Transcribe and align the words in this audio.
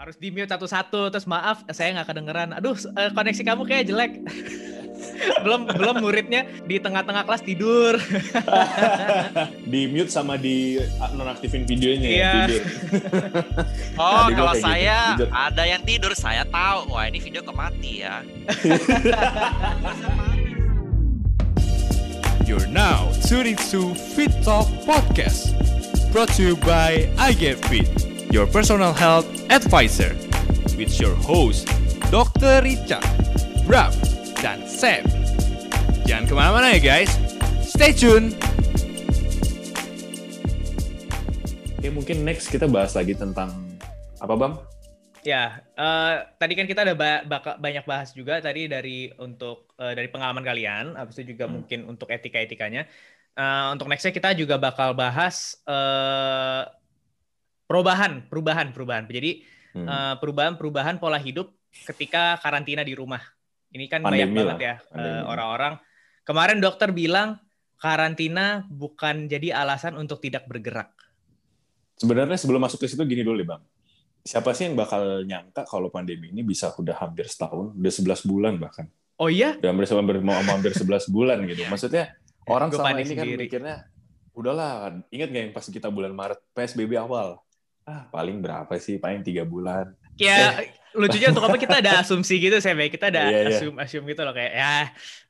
harus 0.00 0.16
di 0.16 0.32
mute 0.32 0.48
satu-satu 0.48 1.12
terus 1.12 1.28
maaf 1.28 1.60
saya 1.68 1.92
nggak 1.92 2.08
kedengeran 2.08 2.56
aduh 2.56 2.72
eh, 2.96 3.12
koneksi 3.12 3.42
kamu 3.44 3.68
kayak 3.68 3.84
jelek 3.84 4.12
belum 5.44 5.68
belum 5.76 6.00
muridnya 6.00 6.48
di 6.64 6.80
tengah-tengah 6.80 7.28
kelas 7.28 7.44
tidur 7.44 8.00
di 9.72 9.92
mute 9.92 10.08
sama 10.08 10.40
di 10.40 10.80
nonaktifin 11.12 11.68
videonya 11.68 12.08
ya, 12.08 12.16
Iya. 12.16 12.32
tidur. 12.48 12.62
Oh, 14.00 14.24
Tadi 14.24 14.32
gua 14.32 14.36
kalau 14.40 14.54
gitu, 14.56 14.64
saya 14.64 14.98
tidur. 15.12 15.28
ada 15.28 15.62
yang 15.68 15.82
tidur, 15.84 16.12
saya 16.16 16.42
tahu. 16.48 16.88
Wah, 16.88 17.04
ini 17.04 17.20
video 17.20 17.44
kemati 17.44 18.00
ya. 18.00 18.24
You're 22.48 22.64
now 22.66 23.12
tuning 23.20 23.60
to 23.68 23.92
Fit 24.16 24.32
Talk 24.40 24.64
Podcast, 24.88 25.52
brought 26.16 26.32
to 26.40 26.42
you 26.42 26.56
by 26.64 27.12
I 27.20 27.36
Get 27.36 27.60
Fit, 27.68 27.92
your 28.30 28.46
personal 28.46 28.92
health 28.92 29.26
advisor, 29.50 30.14
with 30.78 30.94
your 30.96 31.14
host 31.16 31.66
Dr. 32.10 32.62
Richard, 32.62 33.02
Bram, 33.66 33.90
dan 34.38 34.62
Sam. 34.64 35.06
Jangan 36.02 36.24
ke 36.26 36.34
mana-mana 36.34 36.74
ya 36.74 36.80
guys, 36.80 37.10
stay 37.62 37.90
tune. 37.90 38.34
Oke, 41.74 41.88
mungkin 41.88 42.22
next 42.22 42.48
kita 42.48 42.66
bahas 42.66 42.92
lagi 42.92 43.14
tentang 43.14 43.50
apa 44.18 44.34
bang? 44.34 44.54
ya 45.20 45.60
eh, 45.76 46.14
tadi 46.40 46.56
kan 46.56 46.64
kita 46.64 46.80
ada 46.80 46.96
ba- 46.96 47.20
baka- 47.20 47.60
banyak 47.60 47.84
bahas 47.84 48.08
juga 48.10 48.40
tadi 48.40 48.64
dari 48.64 49.12
untuk 49.20 49.68
eh, 49.76 49.92
dari 49.92 50.08
pengalaman 50.08 50.40
kalian 50.40 50.96
habis 50.96 51.20
itu 51.20 51.36
juga 51.36 51.44
Hmm. 51.44 51.60
mungkin 51.60 51.80
untuk 51.86 52.08
etika-etikanya 52.08 52.88
Eh, 53.30 53.66
untuk 53.70 53.86
nextnya 53.86 54.10
kita 54.10 54.32
juga 54.32 54.56
bakal 54.56 54.90
bahas 54.90 55.60
eh, 55.62 56.62
perubahan 57.70 58.26
perubahan 58.26 58.74
perubahan 58.74 59.06
jadi 59.06 59.46
Hmm. 59.70 59.86
eh, 59.86 60.14
perubahan-perubahan 60.18 60.98
pola 60.98 61.14
hidup 61.14 61.54
ketika 61.86 62.34
karantina 62.42 62.82
di 62.82 62.98
rumah. 62.98 63.22
Ini 63.70 63.86
kan 63.86 64.02
Pandemi 64.02 64.26
banyak 64.26 64.30
banget 64.34 64.50
lah, 64.50 64.58
ya 64.58 64.74
pandemi. 64.90 65.14
eh, 65.14 65.22
orang-orang. 65.22 65.72
Kemarin 66.26 66.58
dokter 66.58 66.90
bilang 66.90 67.38
karantina 67.78 68.66
bukan 68.66 69.30
jadi 69.30 69.54
alasan 69.54 69.94
untuk 69.94 70.18
tidak 70.18 70.50
bergerak. 70.50 70.90
Sebenarnya 71.94 72.34
sebelum 72.34 72.58
masuk 72.58 72.82
ke 72.82 72.90
situ 72.90 73.06
gini 73.06 73.22
dulu 73.22 73.38
deh 73.38 73.46
bang. 73.46 73.62
Siapa 74.20 74.50
sih 74.52 74.66
yang 74.66 74.74
bakal 74.74 75.22
nyangka 75.22 75.62
kalau 75.64 75.86
pandemi 75.86 76.34
ini 76.34 76.42
bisa 76.42 76.74
udah 76.74 76.98
hampir 76.98 77.30
setahun, 77.30 77.70
udah 77.70 77.92
11 77.94 78.26
bulan 78.26 78.58
bahkan. 78.58 78.90
Oh 79.22 79.30
iya? 79.30 79.54
Udah 79.54 79.70
hampir 79.70 79.86
hampir 79.86 80.16
mau 80.18 80.34
hampir 80.34 80.74
11 80.74 81.06
bulan 81.06 81.38
gitu. 81.46 81.62
Maksudnya 81.70 82.10
orang 82.44 82.74
Gua 82.74 82.82
selama 82.82 82.98
ini 82.98 83.14
kan 83.14 83.22
sendiri. 83.22 83.38
mikirnya 83.46 83.76
udahlah, 84.34 84.98
ingat 85.14 85.28
gak 85.30 85.42
yang 85.46 85.54
pas 85.54 85.62
kita 85.62 85.86
bulan 85.88 86.10
Maret 86.10 86.42
PSBB 86.58 86.98
awal? 86.98 87.38
Ah, 87.90 88.06
paling 88.14 88.38
berapa 88.38 88.70
sih? 88.78 89.02
Paling 89.02 89.26
tiga 89.26 89.42
bulan. 89.42 89.90
Ya 90.14 90.62
lucunya 90.90 91.30
untuk 91.30 91.46
apa 91.46 91.54
kita 91.54 91.78
ada 91.78 92.02
asumsi 92.02 92.42
gitu 92.42 92.58
saya 92.58 92.74
kita 92.90 93.14
ada 93.14 93.30
Iya, 93.30 93.38
iya. 93.46 93.56
asum 93.62 93.74
asum 93.78 94.02
gitu 94.10 94.26
loh 94.26 94.34
kayak 94.34 94.52
ya 94.58 94.76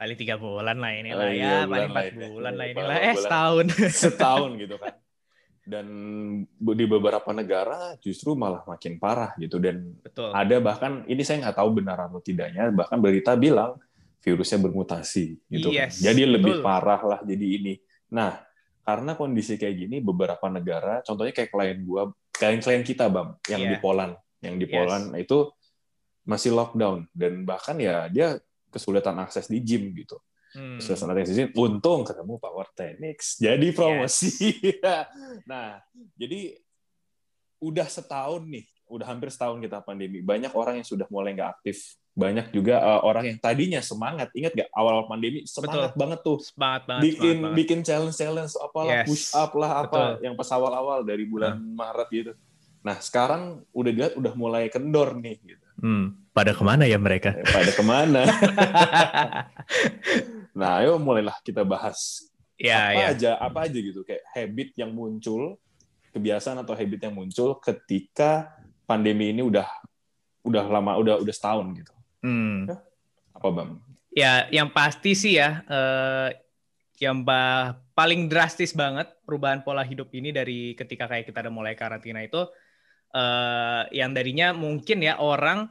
paling 0.01 0.17
tiga 0.17 0.35
bulan 0.41 0.77
lah 0.81 0.91
inilah 0.97 1.21
Oh, 1.21 1.33
ya 1.33 1.69
paling 1.69 1.69
bulan 1.69 1.89
empat 1.93 2.01
lah 2.01 2.09
ini. 2.17 2.27
bulan 2.33 2.53
lah 2.57 2.65
Iya, 2.65 2.73
inilah 2.73 2.89
paling 2.97 3.05
eh 3.05 3.17
setahun 3.21 3.67
setahun 4.09 4.51
gitu 4.57 4.77
kan. 4.81 4.95
Dan 5.71 5.87
di 6.59 6.85
beberapa 6.89 7.31
negara 7.31 7.95
justru 8.01 8.33
malah 8.35 8.65
makin 8.67 8.97
parah 8.99 9.37
gitu 9.39 9.61
dan 9.63 9.93
betul 10.03 10.33
ada 10.33 10.57
bahkan 10.59 11.05
ini 11.07 11.23
saya 11.23 11.47
nggak 11.47 11.57
tahu 11.63 11.71
benar 11.79 12.11
atau 12.11 12.19
tidaknya 12.19 12.73
bahkan 12.75 12.99
berita 12.99 13.37
bilang 13.39 13.77
virusnya 14.25 14.59
bermutasi 14.61 15.39
gitu 15.47 15.71
kan. 15.71 15.87
Yes, 15.87 16.01
Jadi 16.03 16.27
lebih 16.27 16.59
betul. 16.59 16.65
parah 16.65 17.01
lah 17.05 17.21
jadi 17.23 17.47
ini. 17.61 17.75
Nah, 18.11 18.41
karena 18.83 19.15
kondisi 19.15 19.55
kayak 19.55 19.77
gini 19.87 19.97
beberapa 20.03 20.49
negara 20.51 21.05
contohnya 21.07 21.31
kayak 21.31 21.53
klien 21.53 21.79
gua, 21.87 22.11
klien-klien 22.41 22.81
kita 22.81 23.13
Bang 23.13 23.37
yang 23.45 23.61
Iya. 23.61 23.71
di 23.71 23.77
Poland, 23.77 24.17
yang 24.41 24.57
di 24.57 24.65
Yes. 24.65 24.73
Poland 24.73 25.05
itu 25.21 25.39
masih 26.25 26.57
lockdown 26.57 27.05
dan 27.13 27.45
bahkan 27.45 27.77
ya 27.77 28.09
dia 28.09 28.41
kesulitan 28.73 29.21
akses 29.21 29.51
di 29.53 29.61
gym 29.61 29.93
gitu. 29.93 30.17
Hmm. 30.57 30.81
Kesulitan 30.81 31.13
akses 31.13 31.37
di 31.37 31.45
gym. 31.45 31.51
Untung 31.53 32.09
ketemu 32.09 32.41
Power 32.41 32.73
Technics. 32.73 33.37
Jadi 33.37 33.69
promosi. 33.77 34.57
nah, 35.51 35.85
jadi 36.17 36.57
udah 37.61 37.85
setahun 37.85 38.49
nih, 38.49 38.65
udah 38.89 39.05
hampir 39.05 39.29
setahun 39.29 39.61
kita 39.61 39.85
pandemi. 39.85 40.25
Banyak 40.25 40.57
orang 40.57 40.81
yang 40.81 40.89
sudah 40.89 41.05
mulai 41.13 41.37
nggak 41.37 41.61
aktif. 41.61 42.00
Banyak 42.11 42.51
juga 42.51 42.79
uh, 42.79 43.01
orang 43.03 43.31
yang 43.31 43.39
tadinya 43.39 43.79
semangat. 43.79 44.29
Ingat 44.35 44.53
nggak 44.53 44.71
awal 44.73 45.07
pandemi 45.07 45.47
semangat 45.47 45.95
banget 45.95 46.21
tuh. 46.21 46.39
semangat 46.43 46.83
banget 46.85 47.03
bikin 47.07 47.17
semangat 47.21 47.41
banget. 47.41 47.57
bikin 47.57 47.79
challenge 47.81 48.17
challenge 48.17 48.53
apalah 48.57 48.93
Yes. 48.93 49.07
push 49.07 49.27
up 49.33 49.53
lah 49.55 49.71
apa 49.81 49.89
Betul. 49.89 50.25
yang 50.27 50.35
pas 50.35 50.51
awal 50.51 50.73
awal 50.73 50.99
dari 51.01 51.25
bulan 51.25 51.55
Maret 51.57 52.09
gitu. 52.11 52.33
Nah 52.81 52.97
sekarang 52.99 53.43
udah 53.71 53.91
dilihat 53.91 54.15
udah 54.17 54.33
mulai 54.35 54.67
kendor 54.69 55.15
nih 55.15 55.37
gitu. 55.41 55.67
Hmm, 55.81 56.13
pada 56.33 56.53
ke 56.53 56.61
mana 56.61 56.85
ya 56.85 57.01
mereka 57.01 57.33
Eh, 57.33 57.47
Pada 57.47 57.73
ke 57.73 57.81
mana? 57.81 58.21
nah 60.51 60.83
ayo 60.83 60.99
mulailah 60.99 61.39
kita 61.41 61.63
bahas 61.63 62.27
ya 62.59 62.91
apa 62.91 62.93
ya 62.93 63.07
aja 63.15 63.31
apa 63.39 63.59
aja 63.65 63.79
gitu 63.79 64.05
kayak 64.05 64.21
habit 64.29 64.69
yang 64.77 64.91
muncul 64.93 65.57
kebiasaan 66.11 66.61
atau 66.61 66.75
habit 66.75 67.01
yang 67.01 67.15
muncul 67.15 67.57
ketika 67.57 68.51
pandemi 68.85 69.31
ini 69.31 69.41
udah 69.41 69.65
udah 70.43 70.65
lama 70.67 70.99
udah 70.99 71.17
udah 71.17 71.33
setahun 71.33 71.65
gitu. 71.77 71.93
Hmm. 72.21 72.69
Apa 73.35 73.49
bang? 73.53 73.71
Ya, 74.13 74.51
yang 74.51 74.69
pasti 74.75 75.15
sih 75.17 75.39
ya, 75.39 75.63
eh, 75.65 76.29
yang 77.01 77.25
ba- 77.25 77.79
paling 77.97 78.29
drastis 78.29 78.77
banget 78.77 79.09
perubahan 79.25 79.65
pola 79.65 79.81
hidup 79.87 80.13
ini 80.13 80.35
dari 80.35 80.77
ketika 80.77 81.09
kayak 81.09 81.31
kita 81.31 81.41
udah 81.47 81.55
mulai 81.55 81.75
karantina 81.79 82.21
itu, 82.21 82.45
eh, 83.15 83.83
yang 83.97 84.13
darinya 84.13 84.53
mungkin 84.53 85.01
ya 85.01 85.17
orang 85.23 85.71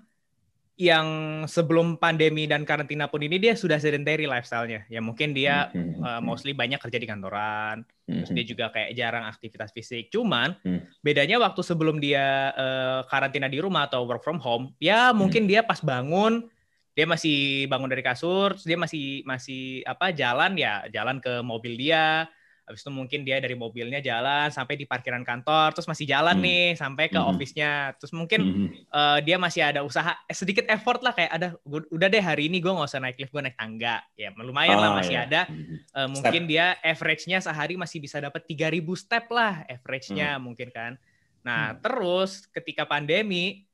yang 0.80 1.08
sebelum 1.44 2.00
pandemi 2.00 2.48
dan 2.48 2.64
karantina 2.64 3.12
pun 3.12 3.20
ini 3.20 3.36
dia 3.36 3.52
sudah 3.52 3.76
sedentary 3.84 4.24
lifestyle-nya. 4.24 4.88
Ya 4.88 5.04
mungkin 5.04 5.36
dia 5.36 5.68
Hmm, 5.76 6.00
hmm, 6.00 6.00
eh, 6.00 6.08
hmm, 6.08 6.24
mostly 6.24 6.56
banyak 6.56 6.80
kerja 6.80 6.96
di 6.96 7.04
kantoran, 7.04 7.84
hmm, 8.08 8.24
terus 8.24 8.32
dia 8.32 8.46
juga 8.48 8.66
kayak 8.72 8.96
jarang 8.96 9.28
aktivitas 9.28 9.76
fisik. 9.76 10.08
Cuman 10.08 10.56
Hmm. 10.64 10.88
bedanya 11.04 11.36
waktu 11.44 11.60
sebelum 11.68 12.00
dia 12.00 12.56
eh, 12.56 13.00
karantina 13.12 13.52
di 13.52 13.60
rumah 13.60 13.92
atau 13.92 14.08
work 14.08 14.24
from 14.24 14.40
home, 14.40 14.72
ya 14.80 15.12
mungkin 15.12 15.52
dia 15.52 15.68
pas 15.68 15.84
bangun 15.84 16.48
dia 16.96 17.04
masih 17.04 17.68
bangun 17.68 17.92
dari 17.92 18.04
kasur, 18.04 18.56
terus 18.56 18.64
dia 18.64 18.80
masih 18.80 19.24
masih 19.28 19.84
apa 19.84 20.16
jalan 20.16 20.56
ya 20.56 20.88
jalan 20.96 21.20
ke 21.20 21.44
mobil 21.44 21.76
dia. 21.76 22.32
Habis 22.70 22.86
itu 22.86 22.94
mungkin 22.94 23.26
dia 23.26 23.42
dari 23.42 23.58
mobilnya 23.58 23.98
jalan 23.98 24.54
sampai 24.54 24.78
di 24.78 24.86
parkiran 24.86 25.26
kantor, 25.26 25.74
terus 25.74 25.90
masih 25.90 26.06
jalan 26.06 26.38
Hmm. 26.38 26.46
nih 26.46 26.78
sampai 26.78 27.10
ke 27.10 27.18
Hmm. 27.18 27.34
office-nya. 27.34 27.98
Terus 27.98 28.14
mungkin 28.14 28.40
hmm, 28.46 28.68
eh, 28.94 29.20
dia 29.26 29.42
masih 29.42 29.62
ada 29.66 29.82
usaha 29.82 30.14
eh, 30.22 30.38
sedikit 30.38 30.70
effort 30.70 31.02
lah 31.02 31.18
kayak 31.18 31.32
ada 31.34 31.48
udah 31.66 32.08
deh 32.08 32.22
hari 32.22 32.46
ini 32.46 32.62
gue 32.62 32.70
nggak 32.70 32.86
usah 32.86 33.02
naik 33.02 33.18
lift 33.18 33.34
gue 33.34 33.42
naik 33.42 33.58
tangga 33.58 34.06
ya 34.14 34.30
lumayan 34.38 34.78
lah 34.78 34.94
Ah, 34.94 34.98
masih 35.02 35.18
iya. 35.18 35.26
ada 35.26 35.42
Hmm. 35.50 35.82
Eh, 35.82 36.08
mungkin 36.14 36.44
dia 36.46 36.78
average-nya 36.86 37.42
sehari 37.42 37.74
masih 37.74 37.98
bisa 37.98 38.22
dapat 38.22 38.46
3000 38.46 38.94
step 38.94 39.26
lah 39.34 39.66
average-nya 39.66 40.38
mungkin 40.38 40.70
kan. 40.70 40.94
Nah, 41.42 41.74
Hmm. 41.74 41.82
terus 41.82 42.46
ketika 42.54 42.86
pandemi 42.86 43.66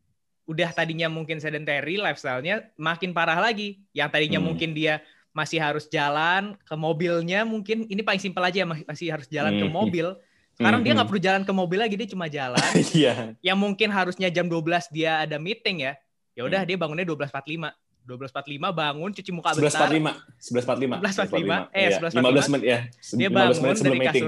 udah 0.45 0.72
tadinya 0.72 1.09
mungkin 1.09 1.41
sedentary 1.41 1.97
lifestyle-nya 1.97 2.72
makin 2.78 3.11
parah 3.11 3.44
lagi. 3.44 3.84
Yang 3.91 4.09
tadinya 4.13 4.39
Hmm. 4.39 4.47
mungkin 4.53 4.72
dia 4.72 5.03
masih 5.35 5.59
harus 5.59 5.85
jalan 5.85 6.56
ke 6.57 6.73
mobilnya 6.73 7.44
mungkin 7.44 7.84
ini 7.85 8.00
paling 8.00 8.18
simpel 8.18 8.40
aja 8.40 8.63
ma- 8.63 8.79
masih 8.81 9.12
harus 9.12 9.28
jalan 9.28 9.51
ke 9.53 9.68
Hmm. 9.68 9.75
mobil. 9.75 10.07
Sekarang 10.56 10.79
dia 10.79 10.96
Hmm. 10.96 11.03
nggak 11.03 11.09
perlu 11.12 11.19
jalan 11.22 11.41
ke 11.44 11.51
mobil 11.51 11.75
lagi 11.78 11.96
dia 11.96 12.07
cuma 12.07 12.25
jalan. 12.25 12.56
Iya. 12.96 13.35
yang 13.44 13.59
mungkin 13.59 13.91
harusnya 13.91 14.31
jam 14.31 14.47
12 14.47 14.88
dia 14.88 15.19
ada 15.19 15.35
meeting 15.35 15.84
ya. 15.84 16.00
Ya 16.31 16.44
udah 16.44 16.63
Hmm. 16.63 16.69
dia 16.72 16.78
bangunnya 16.79 17.03
12.45. 17.03 17.75
12.45 18.06 18.69
bangun 18.72 19.09
cuci 19.12 19.31
muka 19.34 19.51
bentar. 19.51 19.91
11.45. 19.91 20.13
11.45. 20.40 20.96
11.45. 21.03 21.57
Eh, 21.73 21.81
Iya, 21.81 21.90
11.45. 22.00 22.16
15 22.16 22.47
menit 22.47 22.63
ya. 22.63 22.79
dia 23.12 23.28
15 23.28 23.35
bangun 23.35 23.59
menit 23.67 23.84
dari 23.84 24.00
meeting. 24.00 24.23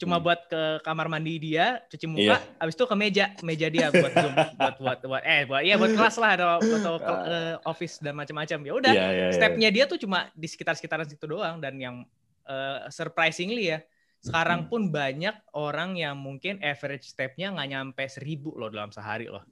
Cuma 0.00 0.16
Hmm. 0.16 0.24
buat 0.24 0.40
ke 0.48 0.62
kamar 0.80 1.06
mandi 1.06 1.36
dia 1.36 1.84
cuci 1.86 2.08
muka 2.08 2.40
Iya. 2.40 2.56
habis 2.56 2.72
itu 2.72 2.84
ke 2.84 2.96
meja 2.96 3.24
meja 3.40 3.68
dia 3.68 3.92
buat 3.92 4.12
zoom 4.12 4.32
buat 4.58 4.74
buat 4.80 4.98
buat 5.04 5.22
eh 5.22 5.44
buat 5.44 5.60
ya 5.60 5.76
buat 5.76 5.92
kelas 5.92 6.16
lah 6.16 6.30
atau 6.34 6.48
atau 6.56 6.94
ke 6.96 7.12
eh, 7.28 7.54
office 7.62 8.00
dan 8.00 8.16
macam-macam 8.16 8.58
ya 8.60 8.72
udah 8.74 8.92
Iya, 8.92 9.06
iya, 9.06 9.24
iya. 9.28 9.36
stepnya 9.36 9.68
dia 9.68 9.84
tuh 9.84 10.00
cuma 10.00 10.32
di 10.32 10.48
sekitar 10.48 10.72
sekitaran 10.72 11.04
situ 11.04 11.28
doang 11.28 11.60
dan 11.60 11.76
yang 11.76 12.08
eh, 12.42 12.88
surprisingly 12.88 13.68
ya 13.68 13.84
sekarang 14.20 14.64
Hmm. 14.64 14.68
pun 14.68 14.82
banyak 14.88 15.32
orang 15.54 15.94
yang 15.94 16.16
mungkin 16.16 16.60
average 16.60 17.04
stepnya 17.06 17.52
nggak 17.52 17.68
nyampe 17.68 18.04
seribu 18.06 18.52
loh 18.52 18.68
dalam 18.68 18.88
sehari 18.88 19.28
loh 19.28 19.44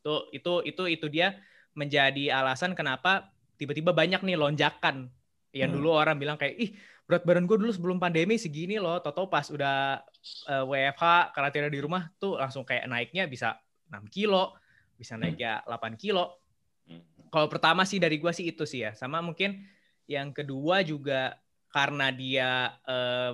tuh 0.00 0.30
itu 0.30 0.62
itu 0.64 0.82
itu 0.88 1.06
dia 1.06 1.34
menjadi 1.72 2.30
alasan 2.32 2.72
kenapa 2.72 3.30
tiba-tiba 3.54 3.90
banyak 3.90 4.22
nih 4.22 4.34
lonjakan 4.34 5.10
yang 5.50 5.70
Hmm. 5.70 5.78
dulu 5.78 5.90
orang 5.90 6.16
bilang 6.16 6.36
kayak 6.36 6.54
ih 6.54 6.70
berat 7.06 7.22
badan 7.22 7.46
gue 7.46 7.56
dulu 7.56 7.70
sebelum 7.70 7.98
pandemi 8.02 8.34
segini 8.36 8.82
loh. 8.82 8.98
Toto 8.98 9.30
pas 9.30 9.46
udah 9.46 10.02
eh, 10.50 10.64
WFH 10.66 11.32
karantina 11.32 11.70
di 11.70 11.78
rumah 11.78 12.10
tuh 12.18 12.36
langsung 12.36 12.66
kayak 12.66 12.90
naiknya 12.90 13.30
bisa 13.30 13.56
6 13.88 14.10
kilo 14.10 14.58
bisa 14.98 15.14
naik 15.14 15.38
ya 15.38 15.62
8 15.64 15.94
kilo. 15.96 16.42
Hmm. 16.86 17.02
kalau 17.34 17.50
pertama 17.50 17.82
sih 17.82 17.98
dari 17.98 18.14
gua 18.22 18.30
sih 18.30 18.46
itu 18.50 18.66
sih 18.66 18.86
ya. 18.86 18.94
Sama 18.94 19.18
mungkin 19.22 19.62
yang 20.06 20.30
kedua 20.30 20.86
juga 20.86 21.38
karena 21.70 22.10
dia 22.10 22.74
eh, 22.86 23.32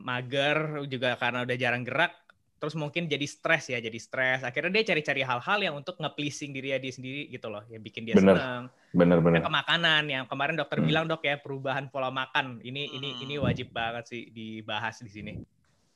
mager 0.00 0.84
juga 0.88 1.16
karena 1.20 1.44
udah 1.44 1.56
jarang 1.56 1.84
gerak 1.84 2.23
terus 2.54 2.74
mungkin 2.74 3.04
jadi 3.04 3.24
stres 3.24 3.68
ya, 3.68 3.78
jadi 3.78 3.98
stres. 3.98 4.40
Akhirnya 4.40 4.72
dia 4.72 4.84
cari-cari 4.88 5.20
hal-hal 5.20 5.58
yang 5.60 5.74
untuk 5.74 5.96
nge-pleasing 5.96 6.50
diri 6.50 6.72
dia 6.74 6.90
sendiri 6.90 7.28
gitu 7.28 7.46
loh, 7.46 7.60
yang 7.68 7.80
bikin 7.80 8.02
dia 8.02 8.14
Bener. 8.14 8.34
senang. 8.34 8.62
Bener-bener. 8.90 9.38
Yang 9.38 9.46
ke 9.46 9.54
makanan 9.54 10.02
yang 10.06 10.24
kemarin 10.24 10.54
dokter 10.54 10.78
Hmm. 10.78 10.86
bilang 10.86 11.04
dok 11.04 11.20
ya 11.20 11.36
perubahan 11.36 11.88
pola 11.88 12.08
makan 12.08 12.60
ini 12.60 12.88
ini 12.88 13.08
Hmm. 13.10 13.22
ini 13.22 13.34
wajib 13.36 13.68
banget 13.68 14.04
sih 14.06 14.22
dibahas 14.28 14.96
di 14.98 15.10
sini. 15.10 15.32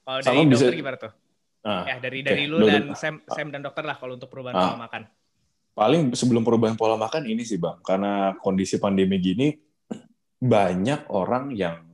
Kalau 0.02 0.20
Sama 0.20 0.34
dari 0.36 0.46
bisa- 0.46 0.66
dokter 0.66 0.76
gimana 0.76 0.98
tuh? 0.98 1.12
Nah, 1.58 1.82
Ya 1.84 1.96
dari 1.98 2.18
oke. 2.20 2.28
dari 2.28 2.44
lu 2.46 2.56
Dok- 2.58 2.68
dan 2.68 2.84
Sam, 2.94 3.14
Sam 3.26 3.48
dan 3.50 3.60
dokter 3.60 3.82
lah 3.82 3.96
kalau 3.96 4.14
untuk 4.14 4.28
perubahan 4.28 4.54
Ah. 4.54 4.64
pola 4.68 4.80
makan. 4.80 5.02
paling 5.72 6.10
sebelum 6.10 6.42
perubahan 6.42 6.74
pola 6.74 6.98
makan 6.98 7.22
ini 7.24 7.46
sih 7.46 7.54
bang, 7.54 7.78
karena 7.80 8.34
kondisi 8.36 8.76
pandemi 8.76 9.14
gini 9.16 9.54
banyak 10.42 11.06
orang 11.08 11.54
yang 11.54 11.86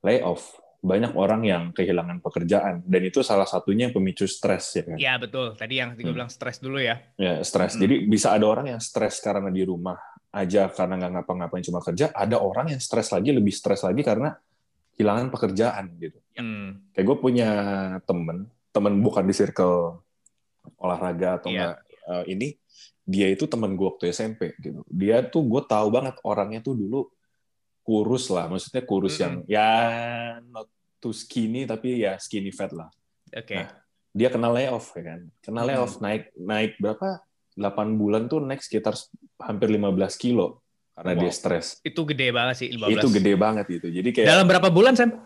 lay 0.00 0.20
off, 0.20 0.60
banyak 0.82 1.14
orang 1.14 1.46
yang 1.46 1.62
kehilangan 1.70 2.18
pekerjaan, 2.18 2.82
dan 2.82 3.02
itu 3.06 3.22
salah 3.22 3.46
satunya 3.46 3.86
yang 3.86 3.94
pemicu 3.94 4.26
stres 4.26 4.74
ya 4.74 4.82
kan. 4.82 4.96
Iya 4.98 5.14
betul. 5.14 5.54
Tadi 5.54 5.74
yang 5.78 5.94
gue 5.94 6.02
Hmm. 6.02 6.18
bilang 6.18 6.26
stres 6.26 6.58
dulu 6.58 6.82
ya. 6.82 6.98
Ya, 7.14 7.38
stres. 7.46 7.78
Hmm. 7.78 7.86
Jadi 7.86 8.10
bisa 8.10 8.34
ada 8.34 8.42
orang 8.50 8.66
yang 8.66 8.82
stres 8.82 9.22
karena 9.22 9.46
di 9.46 9.62
rumah 9.62 9.94
aja 10.34 10.66
karena 10.66 10.98
nggak 10.98 11.12
ngapa-ngapain 11.22 11.62
cuma 11.62 11.78
kerja. 11.78 12.10
Ada 12.10 12.34
orang 12.36 12.74
yang 12.74 12.82
stres 12.82 13.14
lagi, 13.14 13.30
lebih 13.30 13.54
stres 13.54 13.86
lagi 13.86 14.02
karena 14.02 14.34
kehilangan 14.92 15.30
pekerjaan 15.30 15.84
gitu. 16.02 16.18
Hmm. 16.34 16.82
Kayak 16.90 17.06
gue 17.06 17.16
punya 17.22 17.48
temen, 18.02 18.50
temen 18.74 18.92
bukan 18.98 19.22
di 19.22 19.32
circle 19.32 20.02
olahraga 20.78 21.38
atau 21.38 21.48
Iya. 21.48 21.54
enggak 21.54 21.76
eh, 22.02 22.24
ini, 22.34 22.48
dia 23.02 23.30
itu 23.30 23.46
temen 23.46 23.78
gue 23.78 23.86
waktu 23.86 24.10
SMP 24.10 24.58
gitu. 24.58 24.82
Dia 24.90 25.22
tuh 25.22 25.46
gue 25.46 25.62
tahu 25.62 25.86
banget 25.94 26.18
orangnya 26.26 26.58
tuh 26.58 26.74
dulu 26.74 27.06
kurus 27.82 28.26
lah, 28.28 28.46
maksudnya 28.46 28.82
kurus 28.82 29.14
Mm-mm. 29.14 29.22
yang 29.22 29.34
ya 29.44 29.68
not 30.44 30.66
too 30.96 31.10
skinny 31.10 31.62
tapi 31.64 31.98
ya 31.98 32.14
skinny 32.16 32.50
fat 32.50 32.70
lah. 32.70 32.86
Oke. 33.28 33.56
Nah, 33.56 33.68
dia 34.10 34.28
kena 34.28 34.46
layoff 34.46 34.92
ya 34.92 35.02
kan 35.08 35.20
kena 35.40 35.60
Hmm. 35.60 35.68
layoff 35.68 35.96
naik 35.98 36.30
naik 36.36 36.76
berapa 36.76 37.24
8 37.54 37.96
bulan 37.96 38.28
tuh 38.28 38.40
naik 38.40 38.60
sekitar 38.60 38.92
hampir 39.38 39.66
15 39.68 39.88
kilo 40.14 40.60
karena 40.92 41.16
dia 41.16 41.28
Wow. 41.28 41.34
stres 41.34 41.66
Itu 41.80 42.04
gede 42.04 42.28
banget 42.28 42.54
sih 42.54 42.68
15. 42.70 42.92
itu 42.92 43.08
gede 43.08 43.32
banget 43.34 43.66
itu 43.72 43.88
jadi 43.88 44.08
kayak 44.12 44.28
Dalam 44.28 44.44
berapa 44.46 44.68
bulan 44.68 44.92
Sam? 44.92 45.16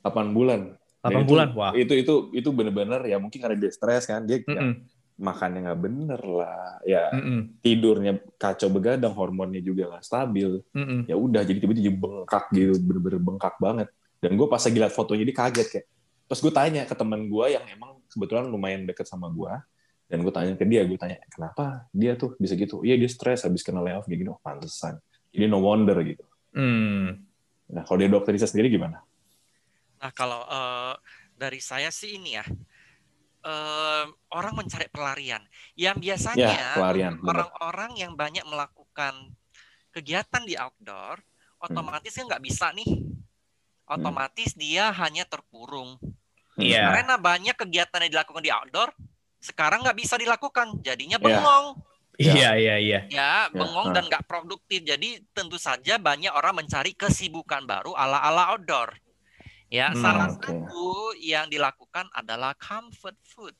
8 0.00 0.32
bulan 0.32 0.72
8 0.98 1.04
Dan 1.04 1.20
itu- 1.20 1.28
bulan. 1.28 1.48
Wah. 1.52 1.72
itu 1.76 1.92
itu 1.94 2.14
itu 2.32 2.48
bener-bener 2.48 3.04
ya 3.04 3.16
mungkin 3.16 3.38
karena 3.38 3.56
dia 3.56 3.68
stres 3.68 4.08
kan 4.08 4.24
dia 4.24 4.40
ya, 4.40 4.56
Mm-mm. 4.56 4.72
Makannya 5.20 5.68
nggak 5.68 5.80
bener 5.84 6.20
lah. 6.24 6.80
Ya 6.88 7.12
Mm-mm. 7.12 7.60
tidurnya 7.60 8.16
kacau 8.40 8.72
begadang 8.72 9.12
hormonnya 9.12 9.60
juga 9.60 9.92
nggak 9.92 10.04
stabil. 10.04 10.64
Mm-mm. 10.72 11.04
ya 11.04 11.14
udah 11.14 11.44
jadi 11.44 11.58
tiba-tiba 11.60 11.92
bengkak 11.92 12.48
gitu 12.56 12.80
bener-bener 12.80 13.20
bengkak 13.20 13.54
banget. 13.60 13.88
Dan 14.20 14.36
gue 14.40 14.48
pas 14.48 14.60
lagi 14.60 14.78
liat 14.80 14.94
fotonya 14.96 15.24
dia 15.28 15.36
kaget 15.36 15.68
kayak 15.68 15.86
terus 16.30 16.40
gue 16.46 16.52
tanya 16.54 16.82
ke 16.86 16.94
teman 16.94 17.26
gue 17.26 17.46
yang 17.50 17.64
emang 17.68 17.98
kebetulan 18.06 18.46
lumayan 18.46 18.86
deket 18.86 19.02
sama 19.02 19.26
gue 19.34 19.50
dan 20.06 20.22
gue 20.22 20.30
tanya 20.30 20.54
ke 20.54 20.62
dia 20.62 20.86
gue 20.86 20.94
tanya 20.94 21.18
kenapa 21.30 21.86
dia 21.92 22.16
tuh 22.16 22.34
bisa 22.40 22.56
gitu? 22.56 22.82
Iya 22.82 22.96
dia 22.96 23.10
stres 23.10 23.44
habis 23.44 23.62
kena 23.62 23.84
layoff 23.84 24.08
kayak 24.08 24.18
gini 24.24 24.30
oh 24.32 24.40
pantesan. 24.40 24.98
Jadi 25.30 25.44
no 25.46 25.60
wonder 25.62 26.00
gitu. 26.02 26.24
Hmm. 26.50 27.22
nah 27.70 27.86
kalau 27.86 28.02
dia 28.02 28.10
dokter 28.10 28.34
Risa 28.34 28.50
sendiri 28.50 28.66
gimana? 28.66 29.06
Nah, 30.00 30.10
kalau 30.16 30.42
eh, 30.48 30.94
dari 31.36 31.60
saya 31.60 31.92
sih 31.92 32.16
ini 32.16 32.34
ya, 32.34 32.44
eh, 33.40 34.04
orang 34.36 34.52
mencari 34.52 34.86
pelarian. 34.92 35.42
Yang 35.74 35.96
biasanya 36.00 36.76
Ya, 36.76 37.16
orang-orang 37.24 37.96
yang 37.96 38.12
banyak 38.12 38.44
melakukan 38.44 39.32
kegiatan 39.90 40.42
di 40.44 40.54
outdoor, 40.54 41.18
Hmm. 41.60 41.72
otomatis 41.72 42.12
kan 42.14 42.24
nggak 42.28 42.44
bisa 42.44 42.72
nih. 42.72 42.88
Otomatis 43.90 44.54
dia 44.54 44.94
hanya 44.94 45.26
terkurung. 45.26 45.98
Iya. 46.54 46.94
Karena 46.94 47.16
banyak 47.18 47.56
kegiatan 47.58 48.06
yang 48.06 48.12
dilakukan 48.20 48.44
di 48.44 48.52
outdoor, 48.52 48.94
sekarang 49.42 49.82
nggak 49.82 49.98
bisa 49.98 50.14
dilakukan. 50.20 50.78
Jadinya 50.84 51.18
Ya. 51.18 51.24
bengong. 51.24 51.66
Iya, 52.20 52.50
iya, 52.60 52.76
iya. 52.76 53.00
Ya, 53.08 53.32
bengong 53.48 53.90
ah. 53.90 53.94
dan 53.96 54.04
nggak 54.06 54.28
produktif. 54.28 54.84
Jadi 54.84 55.24
tentu 55.32 55.56
saja 55.56 55.96
banyak 55.96 56.28
orang 56.30 56.60
mencari 56.60 56.92
kesibukan 56.92 57.64
baru 57.64 57.96
ala-ala 57.96 58.52
outdoor. 58.54 58.92
Ya, 59.70 59.94
Hmm, 59.94 60.02
salah 60.02 60.26
oke. 60.34 60.50
satu 60.50 60.86
yang 61.22 61.46
dilakukan 61.46 62.10
adalah 62.10 62.58
comfort 62.58 63.14
food. 63.22 63.54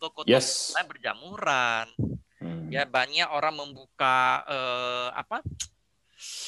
Toko-toko 0.00 0.26
yes 0.26 0.72
berjamuran. 0.88 1.92
Hmm. 2.40 2.72
Ya, 2.72 2.88
banyak 2.88 3.28
orang 3.28 3.54
membuka 3.54 4.42
eh, 4.48 5.08
apa? 5.12 5.44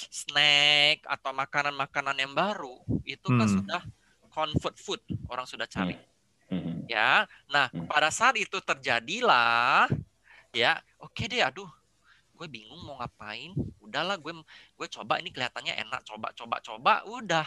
snack 0.08 1.02
atau 1.04 1.34
makanan-makanan 1.34 2.16
yang 2.16 2.32
baru. 2.32 2.78
Itu 3.02 3.28
kan 3.28 3.44
Hmm. 3.44 3.56
sudah 3.60 3.82
comfort 4.30 4.76
food. 4.78 5.02
Orang 5.26 5.44
sudah 5.44 5.66
cari. 5.66 5.98
Hmm. 6.48 6.86
Ya. 6.86 7.26
Nah, 7.50 7.68
Hmm. 7.74 7.90
pada 7.90 8.08
saat 8.08 8.38
itu 8.38 8.56
terjadilah 8.62 9.90
ya, 10.54 10.78
oke 10.96 11.26
deh 11.26 11.42
aduh 11.42 11.66
gue 12.34 12.46
bingung 12.46 12.82
mau 12.86 12.98
ngapain. 12.98 13.50
Udahlah 13.82 14.14
gue 14.14 14.32
gue 14.78 14.88
coba 14.88 15.18
ini 15.18 15.28
kelihatannya 15.28 15.74
enak, 15.82 16.06
coba 16.06 16.30
coba 16.32 16.56
coba 16.62 16.92
udah. 17.04 17.46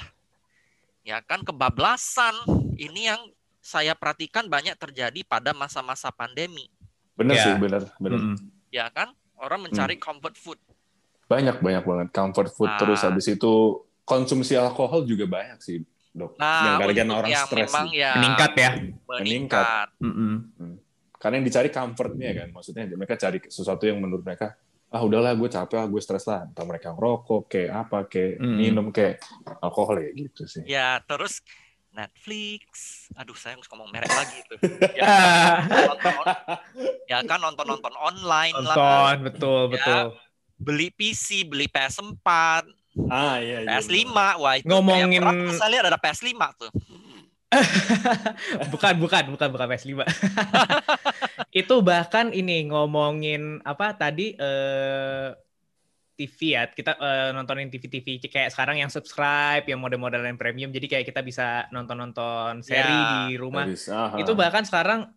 Ya 1.08 1.24
kan 1.24 1.40
kebablasan. 1.42 2.36
Ini 2.76 3.02
yang 3.08 3.22
saya 3.58 3.96
perhatikan 3.96 4.46
banyak 4.46 4.76
terjadi 4.76 5.24
pada 5.24 5.52
masa-masa 5.52 6.12
pandemi. 6.12 6.68
bener 7.16 7.34
Ya. 7.34 7.44
sih 7.44 7.54
bener 7.58 7.82
bener 7.98 8.20
Mm-mm. 8.22 8.38
Ya 8.70 8.86
kan? 8.90 9.10
Orang 9.36 9.64
mencari 9.64 9.98
comfort 9.98 10.36
food. 10.36 10.60
banyak 11.26 11.60
banyak 11.60 11.84
banget 11.84 12.08
comfort 12.12 12.48
food 12.50 12.70
Nah. 12.70 12.78
terus 12.78 13.02
habis 13.02 13.28
itu 13.28 13.52
konsumsi 14.04 14.56
alkohol 14.56 15.04
juga 15.04 15.28
banyak 15.28 15.60
sih 15.60 15.84
dok 16.10 16.36
yang 16.36 16.40
Nah, 16.40 16.80
gara-gara 16.80 17.12
orang 17.12 17.32
yang 17.34 17.44
stres 17.44 17.68
memang 17.68 17.88
ya 17.92 18.12
Meningkat 18.16 18.52
ya. 18.56 18.72
meningkat. 19.10 19.88
Mm-mm. 20.00 20.80
karena 21.18 21.34
yang 21.36 21.46
dicari 21.46 21.68
comfortnya 21.68 22.30
kan 22.34 22.48
maksudnya 22.50 22.84
mereka 22.90 23.18
cari 23.18 23.44
sesuatu 23.44 23.84
yang 23.84 23.98
menurut 23.98 24.22
mereka 24.22 24.56
ah 24.88 25.02
udahlah 25.02 25.34
gue 25.34 25.48
capek 25.48 25.78
ah 25.78 25.86
gue 25.86 25.98
stres 25.98 26.24
lah 26.24 26.44
entah 26.44 26.64
mereka 26.64 26.92
ngerokok 26.92 27.42
kayak 27.46 27.72
apa 27.78 27.98
kayak 28.06 28.34
Hmm. 28.38 28.56
minum 28.56 28.88
kayak 28.88 29.20
alkohol 29.60 29.98
ya 29.98 30.10
gitu 30.14 30.44
sih 30.44 30.64
Ya, 30.64 31.00
terus 31.04 31.44
Netflix. 31.90 32.62
Aduh, 33.16 33.34
saya 33.34 33.58
harus 33.58 33.66
ngomong 33.68 33.90
merek 33.90 34.08
lagi 34.08 34.38
itu. 34.38 34.54
Ya, 34.94 35.02
Ah. 35.02 35.58
nonton, 35.90 36.14
ya 37.04 37.20
kan 37.22 37.42
nonton-nonton 37.42 37.90
online 37.92 38.54
lah. 38.56 38.76
Nonton, 38.76 39.16
betul, 39.26 39.62
Ya. 39.64 39.72
betul. 39.74 40.06
Beli 40.56 40.88
PC, 40.90 41.44
beli 41.44 41.66
PS4, 41.66 42.30
ah 43.10 43.38
iya, 43.38 43.62
iya 43.62 43.78
PS5. 43.78 43.94
bener. 44.06 44.36
Wah, 44.38 44.54
itu 44.56 44.66
Ngomongin- 44.68 45.22
kayak 45.22 45.42
tuh 45.44 45.58
saya 45.58 45.70
lihat 45.70 45.86
ada 45.86 45.98
PS5 45.98 46.34
tuh. 46.56 46.70
bukan, 48.74 48.94
bukan, 49.00 49.24
bukan, 49.32 49.48
bukan 49.50 49.66
PS5. 49.68 49.92
itu 51.58 51.76
bahkan 51.82 52.30
ini 52.30 52.70
ngomongin 52.70 53.66
apa 53.66 53.98
tadi 53.98 54.38
eh 54.38 55.30
TV 56.18 56.58
ya, 56.58 56.66
kita 56.66 56.98
eh, 56.98 57.30
nontonin 57.30 57.70
TV-TV 57.70 58.18
kayak 58.26 58.50
sekarang 58.50 58.82
yang 58.82 58.90
subscribe, 58.90 59.62
yang 59.70 59.78
model-model 59.78 60.26
yang 60.26 60.34
premium, 60.34 60.74
jadi 60.74 60.90
kayak 60.90 61.06
kita 61.14 61.22
bisa 61.22 61.70
nonton-nonton 61.70 62.66
seri 62.66 62.90
Ya. 62.90 63.30
di 63.30 63.38
rumah. 63.38 63.70
Itu 64.18 64.34
bahkan 64.34 64.66
sekarang 64.66 65.14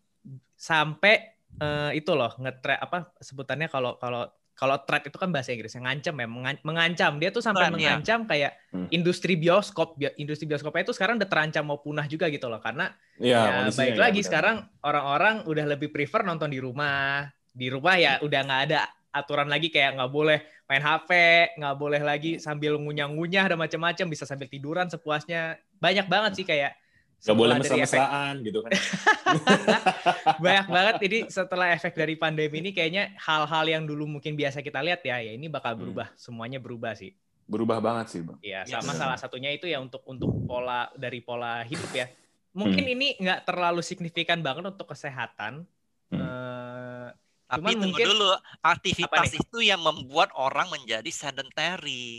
sampai 0.61 1.41
eh, 1.57 1.91
itu 1.97 2.13
loh 2.13 2.37
ngetre 2.37 2.77
apa 2.77 3.17
sebutannya 3.17 3.73
kalau 3.73 3.97
kalau 3.97 4.29
kalau 4.61 4.77
threat 4.85 5.09
itu 5.09 5.17
kan 5.17 5.33
bahasa 5.33 5.57
Inggris 5.57 5.73
yang 5.73 5.89
ngancam 5.89 6.13
ya 6.13 6.29
mengan- 6.29 6.61
mengancam. 6.61 7.17
Dia 7.17 7.33
tuh 7.33 7.41
sampai 7.41 7.65
Threat, 7.65 7.73
ya. 7.73 7.97
mengancam 7.97 8.21
kayak 8.29 8.53
Hmm. 8.69 8.93
industri 8.93 9.33
bioskop. 9.35 9.97
Bi- 9.97 10.13
industri 10.21 10.45
bioskopnya 10.45 10.85
itu 10.85 10.93
sekarang 10.93 11.17
udah 11.17 11.25
terancam 11.25 11.65
mau 11.65 11.81
punah 11.81 12.05
juga 12.05 12.29
gitu 12.29 12.45
loh 12.45 12.61
karena 12.61 12.93
Iya, 13.17 13.41
ya, 13.41 13.51
kondisinya 13.57 13.81
baik 13.81 13.97
ya, 13.97 14.01
lagi 14.05 14.21
sekarang 14.21 14.57
orang-orang 14.85 15.49
udah 15.49 15.65
lebih 15.67 15.89
prefer 15.89 16.21
nonton 16.21 16.53
di 16.53 16.61
rumah. 16.61 17.25
Di 17.51 17.73
rumah 17.73 17.97
ya 17.97 18.21
udah 18.21 18.41
nggak 18.45 18.63
ada 18.69 18.81
aturan 19.11 19.49
lagi 19.49 19.73
kayak 19.73 19.97
nggak 19.97 20.13
boleh 20.13 20.39
main 20.69 20.85
HP 20.85 21.11
nggak 21.57 21.77
boleh 21.77 21.99
lagi 21.99 22.39
sambil 22.39 22.77
ngunyah-ngunyah 22.77 23.51
dan 23.51 23.59
macam-macam 23.59 24.07
bisa 24.07 24.23
sambil 24.23 24.47
tiduran 24.47 24.87
sepuasnya. 24.87 25.57
Banyak 25.81 26.07
banget 26.07 26.33
sih 26.37 26.45
kayak 26.45 26.77
Gak 27.23 27.35
boleh 27.35 27.55
efek- 27.55 27.77
mesra-mesraan 27.77 28.35
gitu 28.41 28.59
kan. 28.61 28.73
banyak 30.41 30.67
banget 30.67 30.95
jadi 31.01 31.19
setelah 31.29 31.69
efek 31.71 31.93
dari 31.95 32.15
pandemi 32.15 32.59
ini 32.59 32.71
kayaknya 32.71 33.13
hal-hal 33.19 33.65
yang 33.67 33.85
dulu 33.85 34.09
mungkin 34.09 34.35
biasa 34.35 34.61
kita 34.61 34.81
lihat 34.81 35.01
ya 35.03 35.21
ya 35.21 35.33
ini 35.33 35.47
bakal 35.47 35.73
Hmm. 35.73 35.81
berubah 35.83 36.09
semuanya 36.15 36.59
berubah 36.59 36.93
sih 36.95 37.13
Berubah 37.45 37.77
banget 37.79 38.07
sih, 38.09 38.21
Bang. 38.23 38.39
ya 38.41 38.63
Ya, 38.63 38.79
sama 38.79 38.95
benar. 38.95 39.01
salah 39.05 39.19
satunya 39.19 39.51
itu 39.51 39.67
ya 39.67 39.79
untuk 39.79 40.01
untuk 40.05 40.31
pola 40.45 40.87
dari 40.95 41.21
pola 41.21 41.61
hidup 41.61 41.91
ya 41.91 42.07
mungkin 42.53 42.83
ini 42.85 43.15
nggak 43.17 43.45
terlalu 43.45 43.81
signifikan 43.81 44.41
banget 44.41 44.65
untuk 44.67 44.89
kesehatan 44.89 45.67
Hmm. 46.09 46.19
Eh, 46.19 47.09
Tapi 47.47 47.59
Cuman 47.61 47.71
tunggu 47.77 47.87
mungkin- 47.93 48.07
dulu, 48.09 48.31
aktivitas 48.61 49.31
itu 49.33 49.59
yang 49.61 49.79
membuat 49.79 50.31
orang 50.33 50.67
menjadi 50.69 51.07
sedentary. 51.09 52.19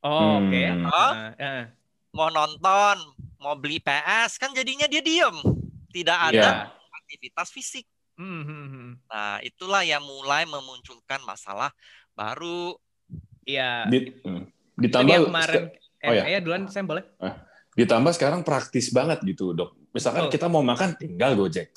oh 0.00 0.38
oke 0.38 0.62
Hmm. 0.62 0.86
Oh? 0.86 1.12
Eh, 1.12 1.32
eh, 1.40 1.62
Mau 2.12 2.28
nonton, 2.28 2.96
mau 3.42 3.58
beli 3.58 3.76
PS, 3.76 4.38
kan 4.38 4.54
jadinya 4.54 4.86
dia 4.86 5.02
diem. 5.02 5.34
Tidak 5.90 6.18
ada 6.32 6.32
Iya. 6.32 6.52
aktivitas 6.96 7.50
fisik. 7.50 7.84
hmm, 8.14 8.42
hmm, 8.44 8.66
hmm. 8.68 8.90
Nah, 9.08 9.36
itulah 9.42 9.82
yang 9.82 10.00
mulai 10.00 10.46
memunculkan 10.46 11.18
masalah 11.26 11.74
baru. 12.14 12.76
Iya 13.42 13.90
Di- 13.90 14.14
ditambah 14.78 15.10
dia 15.10 15.26
kemarin 15.26 15.62
eh, 15.98 16.06
Oh, 16.06 16.14
ya. 16.14 16.24
ya 16.28 16.38
duluan 16.38 16.70
saya 16.70 16.86
boleh 16.86 17.02
ditambah 17.72 18.12
sekarang 18.14 18.40
praktis 18.44 18.92
banget 18.92 19.18
gitu, 19.24 19.50
Dok. 19.50 19.74
Misalkan 19.90 20.28
Betul. 20.28 20.34
kita 20.38 20.46
mau 20.46 20.62
makan 20.62 20.94
tinggal 20.94 21.34
Gojek. 21.34 21.72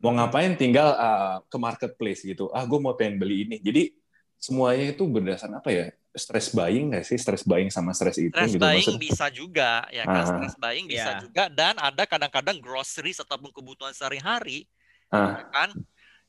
mau 0.00 0.16
ngapain 0.16 0.56
tinggal 0.56 0.96
uh, 0.96 1.44
ke 1.44 1.60
marketplace 1.60 2.24
gitu 2.24 2.48
ah 2.56 2.64
gue 2.64 2.80
mau 2.80 2.96
pengen 2.96 3.20
beli 3.20 3.44
ini 3.44 3.60
jadi 3.60 3.92
semuanya 4.40 4.96
itu 4.96 5.04
berdasarkan 5.04 5.60
apa 5.60 5.68
ya 5.68 5.86
stress 6.20 6.52
buying 6.52 6.92
nggak 6.92 7.02
sih 7.02 7.16
stress 7.16 7.42
buying 7.42 7.72
sama 7.72 7.90
stress 7.90 8.20
itu 8.20 8.30
Stress 8.30 8.52
gitu 8.52 8.60
buying 8.60 8.84
maksud 8.84 9.00
bisa 9.00 9.26
juga 9.32 9.88
ya 9.88 10.04
kan 10.04 10.22
Ah. 10.22 10.28
stress 10.28 10.54
buying 10.54 10.86
bisa 10.86 11.10
Iya. 11.16 11.20
juga 11.24 11.44
dan 11.48 11.74
ada 11.76 12.04
kadang-kadang 12.04 12.60
groceries 12.60 13.18
ataupun 13.18 13.48
kebutuhan 13.50 13.90
sehari-hari 13.90 14.68
ah 15.08 15.40
ya 15.40 15.44
kan 15.48 15.70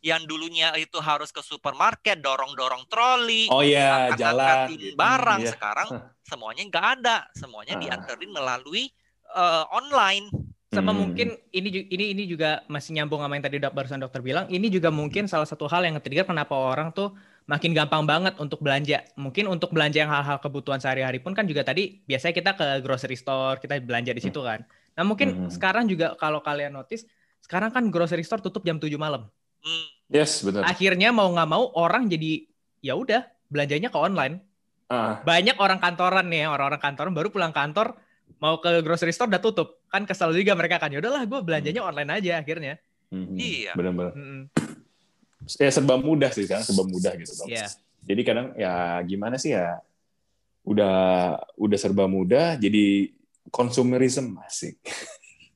yang 0.01 0.25
dulunya 0.25 0.73
itu 0.75 0.97
harus 0.97 1.29
ke 1.29 1.43
supermarket 1.43 2.17
dorong-dorong 2.17 2.89
troli 2.89 3.45
oh 3.53 3.61
ya 3.61 4.09
jalan 4.17 4.41
angkat-angkatin 4.41 4.79
gitu. 4.81 4.95
barang 4.97 5.41
Iya. 5.43 5.51
sekarang 5.53 5.87
semuanya 6.23 6.63
nggak 6.65 6.85
ada 6.97 7.17
semuanya 7.35 7.75
Ah. 7.75 7.81
dianterin 7.83 8.31
melalui 8.31 8.83
eh, 9.31 9.63
online 9.69 10.27
Sama 10.71 10.95
Hmm. 10.95 11.03
mungkin 11.03 11.35
ini 11.51 11.67
ini 11.91 12.15
ini 12.15 12.23
juga 12.23 12.63
masih 12.71 12.95
nyambung 12.95 13.19
sama 13.19 13.35
yang 13.35 13.43
tadi 13.43 13.59
dok, 13.59 13.75
barusan 13.75 13.99
dokter 13.99 14.23
bilang. 14.23 14.47
Ini 14.47 14.71
juga 14.71 14.87
mungkin 14.87 15.27
salah 15.27 15.43
satu 15.43 15.67
hal 15.67 15.83
yang 15.83 15.99
nge-trigger 15.99 16.23
kenapa 16.23 16.55
orang 16.55 16.95
tuh 16.95 17.11
makin 17.49 17.71
gampang 17.73 18.03
banget 18.05 18.37
untuk 18.37 18.61
belanja. 18.61 19.01
Mungkin 19.17 19.49
untuk 19.49 19.73
belanja 19.73 19.97
yang 20.03 20.11
hal-hal 20.11 20.37
kebutuhan 20.37 20.77
sehari-hari 20.77 21.17
pun 21.19 21.33
kan 21.33 21.45
juga 21.49 21.65
tadi 21.65 22.01
biasanya 22.05 22.33
kita 22.35 22.51
ke 22.53 22.67
grocery 22.85 23.17
store, 23.17 23.57
kita 23.57 23.81
belanja 23.81 24.11
di 24.13 24.21
situ 24.21 24.39
kan. 24.41 24.61
Nah, 24.97 25.03
mungkin 25.07 25.47
Hmm. 25.47 25.49
sekarang 25.49 25.87
juga 25.87 26.13
kalau 26.15 26.43
kalian 26.43 26.75
notice, 26.75 27.07
sekarang 27.41 27.71
kan 27.71 27.87
grocery 27.89 28.21
store 28.21 28.43
tutup 28.43 28.61
jam 28.61 28.77
7 28.77 28.99
malam. 28.99 29.25
Hmm, 29.61 29.85
yes 30.09 30.41
benar 30.41 30.67
Akhirnya 30.67 31.09
mau 31.13 31.29
nggak 31.31 31.49
mau 31.49 31.69
orang 31.77 32.09
jadi 32.09 32.45
ya 32.81 32.97
udah 32.97 33.23
belanjanya 33.47 33.89
ke 33.89 33.97
online. 33.97 34.41
ah 34.91 35.23
Banyak 35.23 35.55
orang 35.57 35.79
kantoran 35.79 36.27
nih, 36.27 36.51
orang-orang 36.51 36.81
kantoran 36.81 37.13
baru 37.15 37.31
pulang 37.31 37.55
kantor 37.55 37.95
mau 38.41 38.59
ke 38.59 38.83
grocery 38.83 39.13
store 39.15 39.31
udah 39.31 39.39
tutup. 39.39 39.79
Kan 39.87 40.03
kesel 40.03 40.33
juga 40.35 40.51
mereka 40.55 40.81
kan. 40.81 40.91
Ya 40.91 40.99
udahlah, 40.99 41.23
gue 41.23 41.39
belanjanya 41.39 41.81
online 41.83 42.11
aja 42.19 42.43
akhirnya. 42.43 42.75
Mhm. 43.11 43.35
Iya. 43.35 43.71
benar-benar 43.75 44.15
Mm-mm. 44.15 44.41
Ya 45.57 45.69
serba 45.69 45.95
mudah 45.95 46.29
sih 46.29 46.45
sekarang 46.45 46.61
serba 46.61 46.83
mudah 46.83 47.11
gitu 47.15 47.33
Dok. 47.33 47.47
Iya. 47.47 47.67
jadi 48.01 48.21
kadang 48.21 48.47
ya 48.55 48.73
gimana 49.01 49.35
sih 49.35 49.51
ya 49.51 49.81
udah 50.61 50.95
udah 51.55 51.77
serba 51.77 52.05
mudah 52.05 52.55
jadi 52.55 53.09
konsumerisme 53.49 54.37
asik 54.41 54.77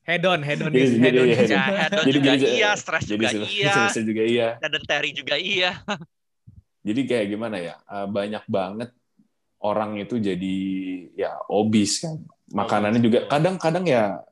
Head 0.06 0.22
on, 0.22 0.38
head 0.38 0.62
on, 0.62 0.70
Jadi- 0.70 1.02
head 1.02 1.14
on. 1.18 1.26
jadi- 1.26 1.50
ya 1.50 1.62
hedon 1.82 1.98
Jadi- 2.00 2.14
juga 2.14 2.30
jadi- 2.32 2.54
iya 2.54 2.70
stres 2.74 3.04
juga 3.04 3.26
jadi 3.26 3.46
iya 3.48 3.74
juga 4.08 4.22
iya 4.22 4.48
sedentary 4.56 5.10
juga 5.10 5.34
iya 5.34 5.70
jadi 6.80 7.00
kayak 7.02 7.26
gimana 7.28 7.56
ya 7.58 7.74
eh, 7.80 8.06
banyak 8.06 8.44
banget 8.46 8.90
orang 9.58 9.98
itu 9.98 10.18
jadi 10.18 10.56
ya 11.12 11.34
obes 11.48 11.98
kan 11.98 12.22
makanannya 12.48 13.02
juga 13.02 13.26
kadang-kadang 13.26 13.82
ya 13.82 14.22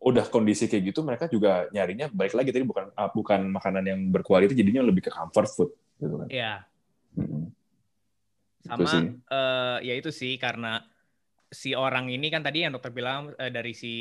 udah 0.00 0.24
kondisi 0.32 0.64
kayak 0.64 0.96
gitu 0.96 1.04
mereka 1.04 1.28
juga 1.28 1.68
nyarinya 1.70 2.08
baik 2.08 2.32
lagi 2.32 2.50
tadi 2.50 2.64
bukan 2.64 2.88
ah, 2.96 3.12
bukan 3.12 3.52
makanan 3.52 3.84
yang 3.84 4.00
berkualitas 4.08 4.56
jadinya 4.56 4.80
lebih 4.80 5.04
ke 5.04 5.10
comfort 5.12 5.48
food 5.52 5.70
gitu 6.00 6.16
kan 6.24 6.28
Iya. 6.32 6.52
Itu 8.60 8.84
Sama 8.84 9.00
eh, 9.08 9.78
ya 9.84 9.94
itu 9.96 10.08
sih 10.12 10.36
karena 10.36 10.84
si 11.50 11.72
orang 11.76 12.08
ini 12.12 12.28
kan 12.28 12.40
tadi 12.44 12.64
yang 12.64 12.72
dokter 12.76 12.92
bilang 12.92 13.32
eh, 13.36 13.52
dari 13.52 13.72
si 13.76 13.92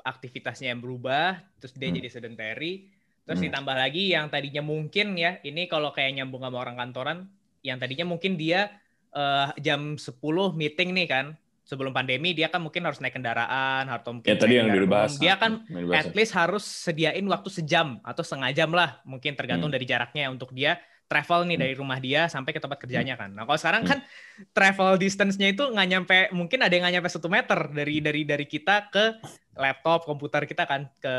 aktivitasnya 0.00 0.72
yang 0.72 0.80
berubah, 0.80 1.36
terus 1.60 1.76
dia 1.76 1.90
Hmm. 1.90 1.98
jadi 2.00 2.08
sedentary, 2.08 2.88
terus 3.28 3.42
Hmm. 3.42 3.50
ditambah 3.50 3.76
lagi 3.76 4.14
yang 4.14 4.32
tadinya 4.32 4.64
mungkin 4.64 5.18
ya, 5.18 5.36
ini 5.44 5.68
kalau 5.68 5.92
kayak 5.92 6.16
nyambung 6.16 6.40
sama 6.40 6.56
orang 6.64 6.80
kantoran, 6.80 7.18
yang 7.60 7.76
tadinya 7.76 8.08
mungkin 8.08 8.38
dia 8.40 8.72
eh, 9.08 9.48
jam 9.64 9.96
10 9.96 10.52
meeting 10.52 10.92
nih 10.92 11.08
kan, 11.08 11.26
sebelum 11.68 11.92
pandemi 11.92 12.32
dia 12.32 12.48
kan 12.48 12.64
mungkin 12.64 12.80
harus 12.88 12.96
naik 12.96 13.12
kendaraan 13.12 13.84
atau 13.92 14.16
mungkin 14.16 14.32
ya 14.32 14.40
tadi 14.40 14.56
naik 14.56 14.60
yang 14.64 14.68
dibahas. 14.88 15.12
Dia 15.20 15.36
kan 15.36 15.68
at 15.92 16.16
least 16.16 16.32
harus 16.32 16.64
sediain 16.64 17.20
waktu 17.28 17.52
sejam 17.52 18.00
atau 18.00 18.24
setengah 18.24 18.56
jam 18.56 18.72
lah 18.72 19.04
mungkin 19.04 19.36
tergantung 19.36 19.68
Hmm. 19.68 19.76
dari 19.76 19.84
jaraknya 19.84 20.32
untuk 20.32 20.56
dia 20.56 20.80
travel 21.04 21.44
nih 21.44 21.60
Hmm. 21.60 21.64
dari 21.68 21.74
rumah 21.76 21.98
dia 22.00 22.24
sampai 22.32 22.56
ke 22.56 22.60
tempat 22.60 22.80
kerjanya 22.80 23.20
kan. 23.20 23.36
Nah 23.36 23.44
kalau 23.44 23.60
sekarang 23.60 23.84
Hmm. 23.84 23.90
kan 23.92 23.98
travel 24.56 24.96
distance-nya 24.96 25.52
itu 25.52 25.60
nggak 25.60 25.88
nyampe 25.88 26.18
mungkin 26.32 26.64
ada 26.64 26.72
yang 26.72 26.88
nggak 26.88 26.94
nyampe 27.00 27.10
satu 27.12 27.28
meter 27.28 27.60
dari 27.68 28.00
dari 28.00 28.24
dari 28.24 28.46
kita 28.48 28.88
ke 28.88 29.04
laptop 29.52 30.08
komputer 30.08 30.48
kita 30.48 30.64
kan 30.64 30.88
ke 30.96 31.16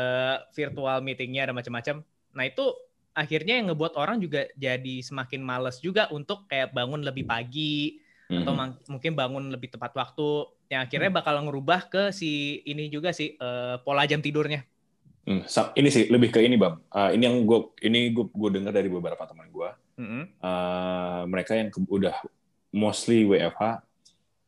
virtual 0.50 0.98
meetingnya 0.98 1.46
ada 1.46 1.54
macam-macam. 1.54 2.02
Nah 2.34 2.44
itu 2.44 2.74
akhirnya 3.14 3.58
yang 3.58 3.70
ngebuat 3.70 3.94
orang 3.94 4.18
juga 4.18 4.50
jadi 4.54 5.02
semakin 5.02 5.42
males 5.42 5.78
juga 5.78 6.10
untuk 6.10 6.46
kayak 6.46 6.74
bangun 6.74 7.02
lebih 7.02 7.26
pagi 7.26 7.98
atau 8.30 8.54
Mhm. 8.54 8.58
mang- 8.58 8.78
mungkin 8.86 9.12
bangun 9.12 9.44
lebih 9.50 9.74
tepat 9.74 9.90
waktu 9.92 10.28
yang 10.70 10.86
akhirnya 10.86 11.10
bakal 11.10 11.34
ngerubah 11.42 11.90
ke 11.90 12.02
si 12.10 12.62
ini 12.62 12.86
juga 12.86 13.10
sih 13.10 13.34
eh, 13.34 13.76
pola 13.82 14.06
jam 14.06 14.22
tidurnya. 14.22 14.62
Hmm, 15.20 15.42
ini 15.74 15.88
sih 15.90 16.06
lebih 16.06 16.30
ke 16.30 16.40
ini 16.40 16.54
bang. 16.54 16.78
Ah, 16.88 17.10
ini 17.10 17.26
yang 17.26 17.42
gue 17.42 17.74
ini 17.82 18.08
gue 18.10 18.30
gue 18.30 18.50
dengar 18.54 18.70
dari 18.70 18.86
beberapa 18.86 19.20
teman 19.26 19.50
gue. 19.50 19.70
Mm-mm. 19.98 20.24
Ah, 20.40 21.26
mereka 21.26 21.58
yang 21.58 21.68
ke- 21.68 21.82
udah 21.84 22.14
mostly 22.70 23.26
WFH 23.26 23.82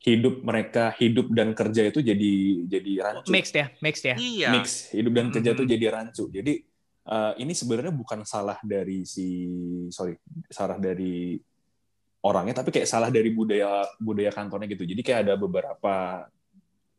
hidup 0.03 0.43
mereka 0.43 0.91
hidup 0.97 1.31
dan 1.31 1.55
kerja 1.55 1.87
itu 1.87 1.99
jadi 2.01 2.33
jadi 2.67 2.93
rancu. 3.03 3.31
Mixed 3.31 3.55
ya, 3.55 3.67
mixed 3.79 4.07
ya. 4.07 4.15
iya 4.17 4.49
Mix 4.51 4.91
hidup 4.91 5.13
dan 5.13 5.27
kerja 5.31 5.51
itu 5.53 5.63
Mhm. 5.67 5.71
jadi 5.71 5.85
rancu. 5.91 6.25
Jadi 6.31 6.55
ah, 7.03 7.35
ini 7.35 7.51
sebenarnya 7.51 7.91
bukan 7.91 8.23
salah 8.23 8.59
dari 8.63 9.03
si 9.03 9.51
sorry 9.91 10.15
salah 10.49 10.79
dari 10.79 11.35
orangnya 12.23 12.63
tapi 12.63 12.71
kayak 12.71 12.87
salah 12.87 13.11
dari 13.11 13.31
budaya 13.35 13.83
budaya 13.99 14.31
kantornya 14.31 14.71
gitu. 14.71 14.87
Jadi 14.87 15.03
kayak 15.03 15.21
ada 15.29 15.35
beberapa 15.35 16.27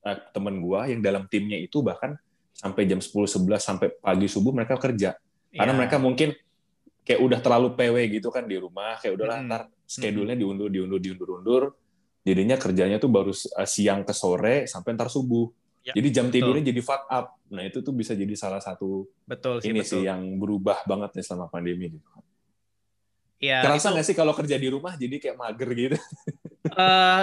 eh, 0.03 0.17
temen 0.35 0.59
gua 0.59 0.85
yang 0.91 0.99
dalam 0.99 1.23
timnya 1.31 1.55
itu 1.57 1.79
bahkan 1.79 2.19
sampai 2.53 2.85
jam 2.85 2.99
10 3.01 3.09
11 3.25 3.59
sampai 3.59 3.87
pagi 3.97 4.27
subuh 4.27 4.51
mereka 4.53 4.75
kerja. 4.77 5.15
Karena 5.53 5.73
Ya. 5.73 5.79
mereka 5.79 5.97
mungkin 5.97 6.35
kayak 7.03 7.19
udah 7.19 7.39
terlalu 7.43 7.75
PW 7.75 7.97
gitu 8.19 8.29
kan 8.31 8.47
di 8.47 8.55
rumah, 8.59 8.95
kayak 8.99 9.15
udahlah 9.19 9.37
Mm-mm. 9.43 9.49
ntar 9.51 9.61
schedule-nya 9.83 10.35
diundur 10.39 10.69
diundur 10.71 10.99
diundur 10.99 11.29
undur. 11.39 11.63
Jadinya 12.23 12.55
kerjanya 12.55 12.97
tuh 13.03 13.11
baru 13.11 13.31
eh, 13.35 13.67
siang 13.67 14.03
ke 14.07 14.13
sore 14.15 14.67
sampai 14.67 14.95
ntar 14.95 15.07
subuh. 15.11 15.51
Ya, 15.83 15.91
jadi 15.99 16.09
jam 16.15 16.31
tidurnya 16.31 16.71
jadi 16.71 16.79
fuck 16.79 17.03
up. 17.11 17.35
Nah, 17.51 17.67
itu 17.67 17.83
tuh 17.83 17.91
bisa 17.91 18.15
jadi 18.15 18.31
salah 18.39 18.63
satu 18.63 19.03
betul 19.27 19.59
sih 19.59 19.67
ini 19.75 19.83
betul. 19.83 19.99
sih 19.99 20.01
yang 20.07 20.39
berubah 20.39 20.87
banget 20.87 21.11
nih 21.19 21.23
selama 21.27 21.51
pandemi 21.51 21.91
gitu. 21.91 22.07
Ya, 23.47 23.55
Kerasa 23.63 23.87
nggak 23.93 24.05
sih 24.07 24.15
kalau 24.19 24.33
kerja 24.39 24.55
di 24.63 24.67
rumah 24.75 24.93
jadi 25.01 25.15
kayak 25.21 25.37
mager 25.41 25.69
gitu? 25.81 25.97
eh, 26.79 27.17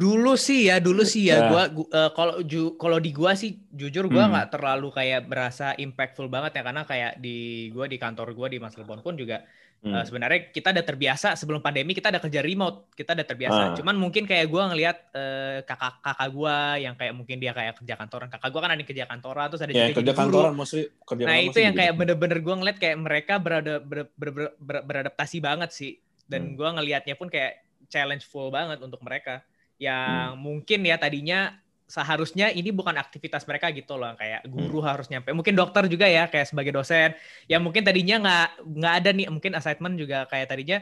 dulu 0.00 0.28
sih 0.46 0.58
ya, 0.68 0.74
dulu 0.86 1.02
sih 1.12 1.22
ya 1.30 1.34
Nah. 1.34 1.48
gua 1.48 1.62
gu- 1.76 1.90
eh, 1.98 2.08
kalau 2.16 2.34
ju- 2.50 2.74
kalau 2.82 2.98
di 3.04 3.10
gua 3.18 3.32
sih 3.42 3.50
jujur 3.80 4.04
gua 4.14 4.24
Hmm. 4.24 4.32
nggak 4.32 4.46
terlalu 4.52 4.86
kayak 4.98 5.20
berasa 5.30 5.64
impactful 5.84 6.26
banget 6.34 6.50
ya 6.58 6.62
karena 6.68 6.82
kayak 6.90 7.10
di 7.24 7.28
gua 7.74 7.86
di 7.92 7.96
kantor 8.02 8.26
gua 8.38 8.46
di 8.52 8.58
Mas 8.64 8.74
Lebon 8.80 9.00
pun 9.06 9.14
juga 9.22 9.36
Hmm. 9.82 9.98
Eh, 9.98 10.04
sebenarnya 10.06 10.54
kita 10.54 10.70
udah 10.70 10.86
terbiasa 10.86 11.34
sebelum 11.34 11.58
pandemi 11.58 11.90
kita 11.90 12.14
ada 12.14 12.22
kerja 12.22 12.38
remote 12.38 12.94
kita 12.94 13.18
udah 13.18 13.26
terbiasa 13.26 13.60
Ah. 13.60 13.74
cuman 13.74 13.98
mungkin 13.98 14.30
kayak 14.30 14.46
gua 14.46 14.70
ngelihat 14.70 15.10
eh, 15.10 15.58
kakak 15.66 15.98
kakak 15.98 16.28
gua 16.30 16.78
yang 16.78 16.94
kayak 16.94 17.10
mungkin 17.10 17.42
dia 17.42 17.50
kayak 17.50 17.82
kerja 17.82 17.98
kantoran 17.98 18.30
kakak 18.30 18.54
gua 18.54 18.62
kan 18.62 18.70
ada 18.70 18.78
yang 18.78 18.86
kerja 18.86 19.06
kantoran 19.10 19.46
terus 19.50 19.62
ada 19.66 19.74
ya 19.74 19.90
juga 19.90 19.98
kerja 19.98 20.12
kantoran 20.14 20.54
mostly 20.54 20.86
kerja 21.02 21.26
nah 21.26 21.34
itu 21.34 21.58
yang 21.58 21.74
gitu. 21.74 21.82
kayak 21.82 21.92
bener-bener 21.98 22.38
gua 22.38 22.54
ngeliat 22.62 22.78
kayak 22.78 22.94
mereka 22.94 23.34
berada 23.42 23.82
ber- 23.82 24.06
ber- 24.14 24.30
ber- 24.30 24.54
ber- 24.54 24.84
beradaptasi 24.86 25.42
banget 25.42 25.74
sih 25.74 25.98
dan 26.30 26.54
Hmm. 26.54 26.54
gua 26.54 26.78
ngelihatnya 26.78 27.18
pun 27.18 27.26
kayak 27.26 27.66
challengeful 27.90 28.54
banget 28.54 28.78
untuk 28.78 29.02
mereka 29.02 29.42
yang 29.82 30.38
Hmm. 30.38 30.46
mungkin 30.46 30.86
ya 30.86 30.94
tadinya 30.94 31.58
seharusnya 31.92 32.48
ini 32.48 32.72
bukan 32.72 32.96
aktivitas 32.96 33.44
mereka 33.44 33.68
gitu 33.68 34.00
loh 34.00 34.16
kayak 34.16 34.48
guru 34.48 34.80
Hmm. 34.80 34.96
harus 34.96 35.12
nyampe 35.12 35.28
mungkin 35.36 35.52
dokter 35.52 35.84
juga 35.92 36.08
ya 36.08 36.24
kayak 36.24 36.48
sebagai 36.48 36.72
dosen 36.72 37.12
yang 37.52 37.60
mungkin 37.60 37.84
tadinya 37.84 38.16
nggak 38.16 38.48
nggak 38.80 38.94
ada 38.96 39.10
nih 39.12 39.26
mungkin 39.28 39.52
assignment 39.52 40.00
juga 40.00 40.24
kayak 40.24 40.48
tadinya 40.48 40.80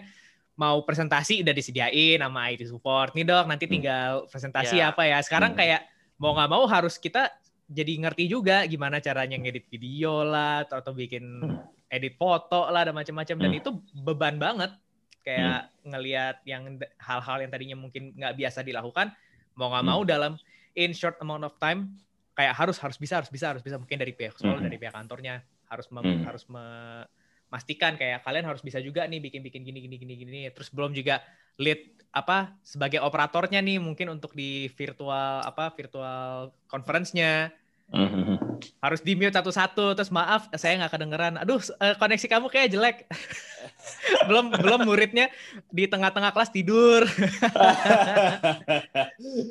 mau 0.54 0.78
presentasi 0.86 1.42
udah 1.42 1.50
disediain 1.50 2.22
sama 2.22 2.54
IT 2.54 2.62
support 2.70 3.10
nih 3.18 3.26
dok 3.26 3.50
nanti 3.50 3.66
Hmm. 3.66 3.74
tinggal 3.74 4.10
presentasi 4.30 4.78
Ya. 4.78 4.94
apa 4.94 5.02
ya 5.02 5.18
sekarang 5.18 5.58
Hmm. 5.58 5.58
kayak 5.58 5.80
mau 6.14 6.30
nggak 6.30 6.46
mau 6.48 6.62
harus 6.70 6.94
kita 6.94 7.26
jadi 7.66 8.06
ngerti 8.06 8.24
juga 8.26 8.62
gimana 8.66 8.98
caranya 8.98 9.34
ngedit 9.34 9.66
video 9.66 10.22
lah 10.22 10.62
atau, 10.62 10.78
atau 10.78 10.92
bikin 10.94 11.26
Hmm. 11.42 11.66
edit 11.90 12.14
foto 12.14 12.70
lah 12.70 12.86
dan 12.86 12.94
macam-macam 12.94 13.34
dan 13.34 13.50
Hmm. 13.50 13.58
itu 13.58 13.70
beban 13.98 14.38
banget 14.38 14.70
kayak 15.20 15.74
ngelihat 15.82 16.38
yang 16.44 16.78
hal-hal 16.98 17.42
yang 17.42 17.50
tadinya 17.50 17.74
mungkin 17.74 18.14
nggak 18.14 18.38
biasa 18.38 18.62
dilakukan 18.62 19.10
mau 19.52 19.74
nggak 19.74 19.82
Hmm. 19.82 19.90
mau 19.90 20.02
dalam 20.06 20.32
in 20.74 20.90
short 20.92 21.18
amount 21.18 21.42
of 21.42 21.54
time 21.56 21.94
kayak 22.32 22.54
harus 22.54 22.78
harus 22.78 22.96
bisa 22.96 23.18
harus 23.20 23.28
bisa 23.28 23.52
harus 23.52 23.60
bisa. 23.60 23.76
Mungkin 23.76 23.96
dari 23.96 24.12
pihak 24.12 24.34
sekolah 24.34 24.58
Hmm. 24.58 24.66
dari 24.66 24.76
pihak 24.76 24.94
kantornya 24.94 25.40
harus 25.66 25.86
mem- 25.88 26.02
Hmm. 26.02 26.24
harus 26.24 26.44
memastikan 26.48 27.94
kayak 27.94 28.22
kalian 28.22 28.46
harus 28.46 28.60
bisa 28.60 28.78
juga 28.78 29.04
nih 29.04 29.20
bikin 29.20 29.40
bikin 29.40 29.62
gini 29.62 29.78
gini 29.80 29.96
gini 29.96 30.14
gini. 30.16 30.40
Terus 30.50 30.70
belum 30.70 30.92
juga 30.92 31.20
lead 31.56 31.78
apa 32.10 32.58
sebagai 32.62 32.98
operatornya 32.98 33.62
nih 33.62 33.78
mungkin 33.78 34.10
untuk 34.10 34.34
di 34.34 34.66
virtual 34.74 35.42
apa 35.42 35.70
virtual 35.72 36.50
conference-nya. 36.66 37.52
Mhm. 37.90 38.62
harus 38.78 39.02
di 39.02 39.18
mute 39.18 39.34
satu-satu. 39.34 39.98
Terus 39.98 40.14
maaf 40.14 40.46
saya 40.54 40.78
nggak 40.78 40.94
kedengeran. 40.94 41.34
Aduh 41.42 41.58
eh, 41.58 41.98
koneksi 41.98 42.26
kamu 42.30 42.46
kayak 42.46 42.70
jelek. 42.70 42.96
Belum 44.30 44.54
belum 44.54 44.86
muridnya 44.86 45.26
di 45.66 45.90
tengah-tengah 45.90 46.30
kelas 46.30 46.54
tidur. 46.54 47.02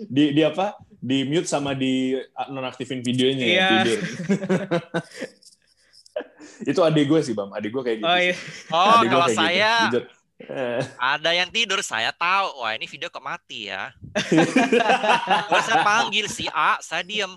Di 0.08 0.32
di 0.32 0.42
apa 0.42 0.76
di 1.00 1.24
mute 1.24 1.48
sama 1.48 1.72
di 1.72 2.16
nonaktifin 2.52 3.00
videonya 3.00 3.46
ya, 3.46 3.52
Iya. 3.56 3.68
tidur 3.72 4.00
Itu 6.68 6.84
adik 6.84 7.08
gue 7.08 7.20
sih, 7.24 7.32
Bam. 7.32 7.56
Adik 7.56 7.72
gue 7.72 7.84
kayak 7.84 7.98
gitu. 8.04 8.10
Oh 8.10 8.20
iya. 8.20 8.36
Oh, 8.68 9.00
Adik 9.00 9.08
kalau 9.16 9.28
gitu, 9.32 9.40
saya. 9.40 9.74
Eh, 10.40 10.80
ada 11.00 11.32
yang 11.36 11.50
tidur, 11.52 11.80
saya 11.84 12.12
tahu. 12.16 12.64
Wah, 12.64 12.76
ini 12.76 12.88
video 12.88 13.08
kok 13.12 13.24
mati 13.24 13.72
ya. 13.72 13.92
Kalau 15.52 15.64
saya 15.64 15.84
panggil 15.84 16.32
si 16.32 16.48
A, 16.52 16.80
saya 16.80 17.04
diem. 17.04 17.32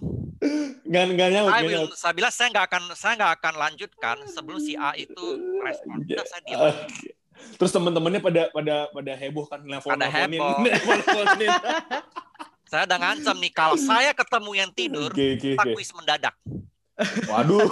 Nggak 0.87 1.03
nggak 1.15 1.29
nyaut, 1.35 1.51
Saya, 1.51 1.79
saya 1.95 2.13
bilang 2.15 2.33
saya 2.35 2.49
nggak 2.51 2.67
akan 2.67 2.83
saya 2.99 3.13
nggak 3.19 3.33
akan 3.39 3.55
lanjutkan 3.59 4.17
sebelum 4.27 4.59
si 4.59 4.75
A 4.79 4.95
itu 4.95 5.39
respon. 5.63 6.03
Udah 6.03 6.27
saya 6.27 6.43
diem. 6.47 6.63
Terus 7.59 7.71
teman-temannya 7.75 8.21
pada 8.23 8.43
pada 8.55 8.75
pada 8.91 9.13
heboh 9.19 9.47
kan 9.51 9.63
nelfon 9.67 9.99
Pada 9.99 10.07
nelfonin. 10.07 11.51
Saya 12.73 12.89
udah 12.89 12.99
ngancam 13.05 13.37
nih 13.37 13.53
kalau 13.53 13.77
saya 13.93 14.17
ketemu 14.17 14.51
yang 14.57 14.71
tidur, 14.73 15.13
oke, 15.13 15.29
kita 15.37 15.61
oke. 15.61 15.77
kuis 15.77 15.93
mendadak. 15.93 16.33
Waduh. 17.29 17.69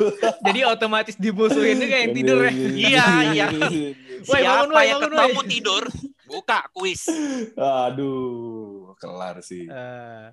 Jadi 0.48 0.60
otomatis 0.64 1.16
dimusuhin 1.20 1.76
juga 1.76 1.96
yang 2.00 2.12
tidur 2.16 2.38
ya. 2.40 2.52
Iya, 2.56 3.06
iya. 3.36 3.46
Woi, 4.24 4.40
bangun, 4.40 4.72
Siapa 4.72 4.72
woi, 4.72 4.84
yang 4.88 5.00
bangun, 5.04 5.12
ketemu 5.12 5.40
woi. 5.44 5.48
tidur, 5.52 5.82
buka 6.24 6.58
kuis. 6.72 7.02
Aduh, 7.60 8.96
kelar 8.96 9.44
sih. 9.44 9.68
Eh, 9.68 10.26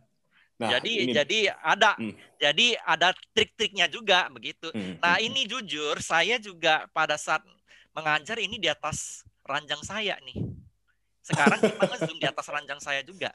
Nah, 0.56 0.72
jadi 0.80 0.92
ini, 1.04 1.12
jadi 1.12 1.40
ada 1.52 2.00
Hmm. 2.00 2.16
jadi 2.40 2.80
ada 2.88 3.12
trik-triknya 3.36 3.92
juga 3.92 4.32
begitu. 4.32 4.72
Hmm, 4.72 4.96
Nah, 5.04 5.20
hmm, 5.20 5.28
ini 5.28 5.44
jujur 5.52 6.00
saya 6.00 6.40
juga 6.40 6.88
pada 6.96 7.20
saat 7.20 7.44
mengajar 7.92 8.40
ini 8.40 8.56
di 8.56 8.72
atas 8.72 9.28
ranjang 9.44 9.84
saya 9.84 10.16
nih. 10.24 10.55
Sekarang 11.26 11.58
kita 11.58 11.84
nge-zoom 11.90 12.18
di 12.22 12.28
atas 12.30 12.46
ranjang 12.46 12.78
saya 12.78 13.02
juga. 13.02 13.34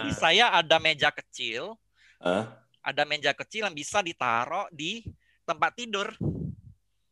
Jadi 0.00 0.10
saya 0.16 0.56
ada 0.56 0.80
meja 0.80 1.12
kecil, 1.12 1.76
ah, 2.16 2.48
ada 2.80 3.04
meja 3.04 3.36
kecil 3.36 3.68
yang 3.68 3.76
bisa 3.76 4.00
ditaruh 4.00 4.72
di 4.72 5.04
tempat 5.44 5.76
tidur. 5.76 6.08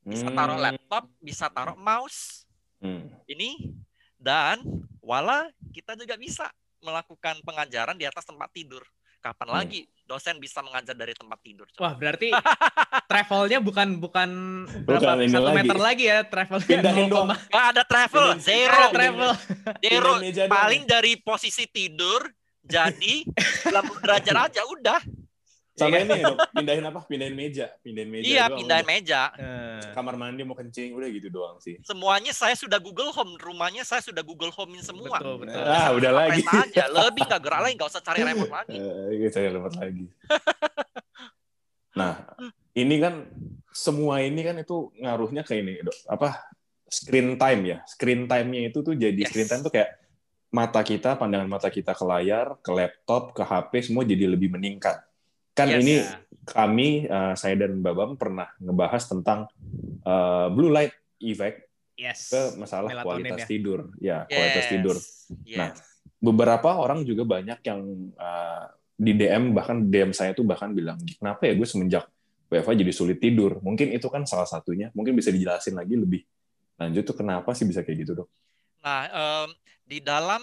Bisa 0.03 0.33
taruh 0.33 0.57
hmm, 0.57 0.65
laptop, 0.65 1.05
bisa 1.21 1.47
taruh 1.53 1.77
mouse. 1.77 2.49
hmm. 2.81 3.05
Ini 3.29 3.71
dan 4.17 4.65
wala 5.05 5.53
kita 5.77 5.93
juga 5.95 6.17
bisa 6.17 6.49
melakukan 6.81 7.45
pengajaran 7.45 7.95
di 7.95 8.09
atas 8.09 8.25
tempat 8.25 8.49
tidur. 8.51 8.83
Kapan 9.23 9.49
Hmm. 9.49 9.57
lagi 9.57 9.81
dosen 10.03 10.37
bisa 10.37 10.59
mengajar 10.61 10.93
dari 10.93 11.15
tempat 11.15 11.39
tidur? 11.41 11.71
coba? 11.71 11.81
Wah, 11.81 11.95
berarti 11.95 12.29
travelnya 13.07 13.59
bukan 13.59 13.97
bukan 13.97 14.31
Bukan 14.83 14.99
berapa 14.99 15.15
ini 15.17 15.31
satu 15.31 15.47
lagi. 15.47 15.57
meter 15.57 15.79
lagi 15.79 16.05
ya 16.05 16.19
travelnya. 16.25 16.67
Pindahin 16.69 17.07
0, 17.07 17.13
doang. 17.15 17.29
Nggak 17.31 17.67
ada 17.69 17.83
travel, 17.85 18.25
Pindahin- 18.27 18.43
zero. 18.43 18.75
ada 18.77 18.89
travel. 18.91 19.31
Zero. 19.79 20.13
Paling 20.49 20.83
dari 20.85 21.13
posisi 21.17 21.65
tidur 21.67 22.27
jadi 22.61 23.15
90 23.71 24.03
derajat 24.03 24.37
aja 24.43 24.63
udah. 24.69 25.01
Sama 25.83 25.93
Iya. 25.93 26.05
ini 26.05 26.19
dok, 26.23 26.39
pindahin 26.51 26.85
apa? 26.85 27.01
Pindahin 27.05 27.35
meja, 27.35 27.67
pindahin 27.79 28.09
meja. 28.09 28.25
iya, 28.25 28.45
doang, 28.45 28.59
pindahin 28.59 28.81
udah. 28.81 28.93
meja. 28.95 29.21
Eh, 29.35 29.83
Kamar 29.93 30.15
mandi 30.15 30.43
mau 30.43 30.55
kencing, 30.55 30.91
udah 30.93 31.09
gitu 31.09 31.29
doang 31.29 31.57
sih. 31.59 31.77
Semuanya 31.83 32.31
saya 32.31 32.55
sudah 32.55 32.79
Google 32.79 33.11
Home, 33.11 33.35
rumahnya 33.37 33.83
saya 33.83 33.99
sudah 33.99 34.21
Google 34.21 34.51
Homein 34.51 34.81
semua. 34.81 35.19
Betul, 35.19 35.43
betul. 35.43 35.61
Ah, 35.61 35.91
udah 35.91 36.11
Apa 36.11 36.21
lagi. 36.29 36.43
aja, 36.45 36.85
lebih 36.87 37.23
nggak 37.25 37.41
gerak 37.41 37.61
lagi, 37.61 37.75
nggak 37.75 37.91
usah 37.91 38.01
cari 38.01 38.21
remote 38.23 38.53
lagi. 38.59 38.77
Eh, 38.77 39.29
saya 39.29 39.49
lewat 39.51 39.73
lagi. 39.75 40.05
nah, 41.93 42.15
ini 42.73 42.97
kan 42.99 43.15
semua 43.69 44.21
ini 44.21 44.41
kan 44.41 44.57
itu 44.57 44.77
ngaruhnya 44.97 45.43
ke 45.43 45.55
ini, 45.55 45.81
dok. 45.81 45.97
Apa 46.07 46.41
screen 46.87 47.37
time 47.37 47.61
ya? 47.67 47.79
Screen 47.85 48.25
time-nya 48.25 48.69
itu 48.69 48.81
tuh 48.81 48.95
jadi 48.95 49.17
Yes. 49.17 49.29
screen 49.29 49.49
time 49.49 49.63
tuh 49.63 49.73
kayak 49.73 49.91
mata 50.49 50.81
kita, 50.81 51.17
pandangan 51.17 51.49
mata 51.49 51.69
kita 51.69 51.93
ke 51.93 52.05
layar, 52.05 52.61
ke 52.61 52.71
laptop, 52.71 53.33
ke 53.33 53.41
HP, 53.41 53.73
semua 53.83 54.05
jadi 54.05 54.29
lebih 54.29 54.53
meningkat. 54.53 55.01
Kan 55.53 55.69
Yes. 55.69 55.81
ini 55.85 55.95
kami, 56.49 56.89
eh, 57.07 57.35
saya 57.39 57.55
dan 57.55 57.79
Mbak 57.85 57.95
Bam 57.95 58.11
pernah 58.17 58.49
ngebahas 58.59 59.03
tentang 59.07 59.47
eh, 60.03 60.47
blue 60.51 60.73
light 60.73 60.91
effect 61.23 61.71
yes. 61.95 62.33
ke 62.35 62.59
masalah 62.59 62.91
Melatonin 62.91 63.07
kualitas 63.07 63.41
ya. 63.41 63.47
tidur. 63.47 63.81
Ya, 64.03 64.19
kualitas 64.27 64.65
Yes. 64.67 64.73
tidur. 64.73 64.97
Yes. 65.47 65.59
Nah, 65.59 65.71
beberapa 66.23 66.71
orang 66.79 67.03
juga 67.03 67.27
banyak 67.27 67.59
yang 67.67 67.81
uh, 68.15 68.65
di 68.95 69.19
DM 69.19 69.51
bahkan 69.51 69.83
DM 69.83 70.15
saya 70.15 70.31
tuh 70.31 70.47
bahkan 70.47 70.71
bilang 70.71 70.95
kenapa 71.19 71.51
ya 71.51 71.59
gue 71.59 71.67
semenjak 71.67 72.07
WFA 72.47 72.79
jadi 72.79 72.93
sulit 72.95 73.19
tidur 73.19 73.59
mungkin 73.59 73.91
itu 73.91 74.07
kan 74.07 74.23
salah 74.23 74.47
satunya 74.47 74.95
mungkin 74.95 75.19
bisa 75.19 75.35
dijelasin 75.35 75.75
lagi 75.75 75.99
lebih 75.99 76.23
lanjut 76.79 77.03
tuh 77.03 77.17
kenapa 77.19 77.51
sih 77.59 77.67
bisa 77.67 77.83
kayak 77.83 78.07
gitu 78.07 78.23
dok 78.23 78.31
Nah, 78.83 79.03
em, 79.11 79.49
di 79.87 79.99
dalam 80.03 80.43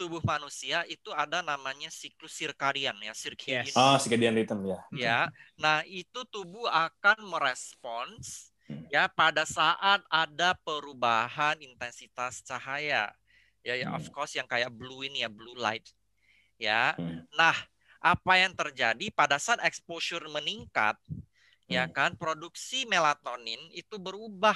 tubuh 0.00 0.24
manusia 0.24 0.88
itu 0.88 1.12
ada 1.12 1.44
namanya 1.44 1.92
siklus 1.92 2.32
sirkadian 2.32 2.96
ya, 3.04 3.12
circadian. 3.12 3.68
Yes. 3.68 3.76
ah 3.76 4.00
circadian 4.00 4.32
rhythm 4.32 4.64
ya 4.64 4.78
ya. 4.96 5.18
Nah, 5.60 5.84
itu 5.84 6.24
tubuh 6.32 6.64
akan 6.64 7.28
merespons 7.28 8.48
Hmm. 8.70 8.86
ya 8.86 9.10
pada 9.10 9.42
saat 9.42 9.98
ada 10.06 10.54
perubahan 10.62 11.58
intensitas 11.58 12.38
cahaya. 12.46 13.10
Ya, 13.66 13.74
ya 13.74 13.90
of 13.90 14.06
Hmm. 14.06 14.14
course 14.14 14.38
yang 14.38 14.46
kayak 14.46 14.70
blue 14.70 15.02
ini 15.02 15.26
ya, 15.26 15.28
blue 15.28 15.58
light. 15.58 15.82
Ya. 16.54 16.94
Hmm. 16.94 17.26
Nah, 17.34 17.58
apa 17.98 18.32
yang 18.38 18.54
terjadi 18.54 19.10
pada 19.10 19.42
saat 19.42 19.58
exposure 19.66 20.22
meningkat 20.30 20.94
ya 21.66 21.90
kan 21.90 22.14
produksi 22.14 22.86
melatonin 22.86 23.58
itu 23.74 23.98
berubah 23.98 24.54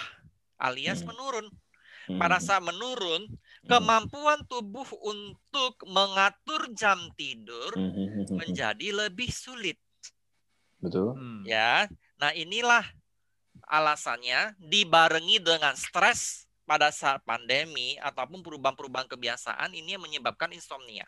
alias 0.62 1.02
menurun. 1.02 1.50
Pada 2.06 2.38
saat 2.38 2.62
menurun. 2.62 3.26
Kemampuan 3.66 4.44
tubuh 4.46 4.86
untuk 5.02 5.74
mengatur 5.88 6.68
jam 6.76 6.98
tidur 7.16 7.72
Hmm, 7.74 7.90
hmm, 7.92 8.08
hmm, 8.28 8.36
menjadi 8.38 8.88
lebih 9.06 9.30
sulit 9.32 9.80
betul 10.80 11.16
ya. 11.48 11.88
Nah, 12.20 12.30
inilah 12.32 12.84
alasannya 13.68 14.54
dibarengi 14.60 15.40
dengan 15.40 15.74
stres 15.74 16.44
pada 16.64 16.88
saat 16.92 17.20
pandemi 17.24 17.96
ataupun 18.00 18.40
perubahan-perubahan 18.40 19.08
kebiasaan 19.08 19.72
ini 19.76 19.96
yang 19.96 20.04
menyebabkan 20.04 20.52
insomnia. 20.52 21.04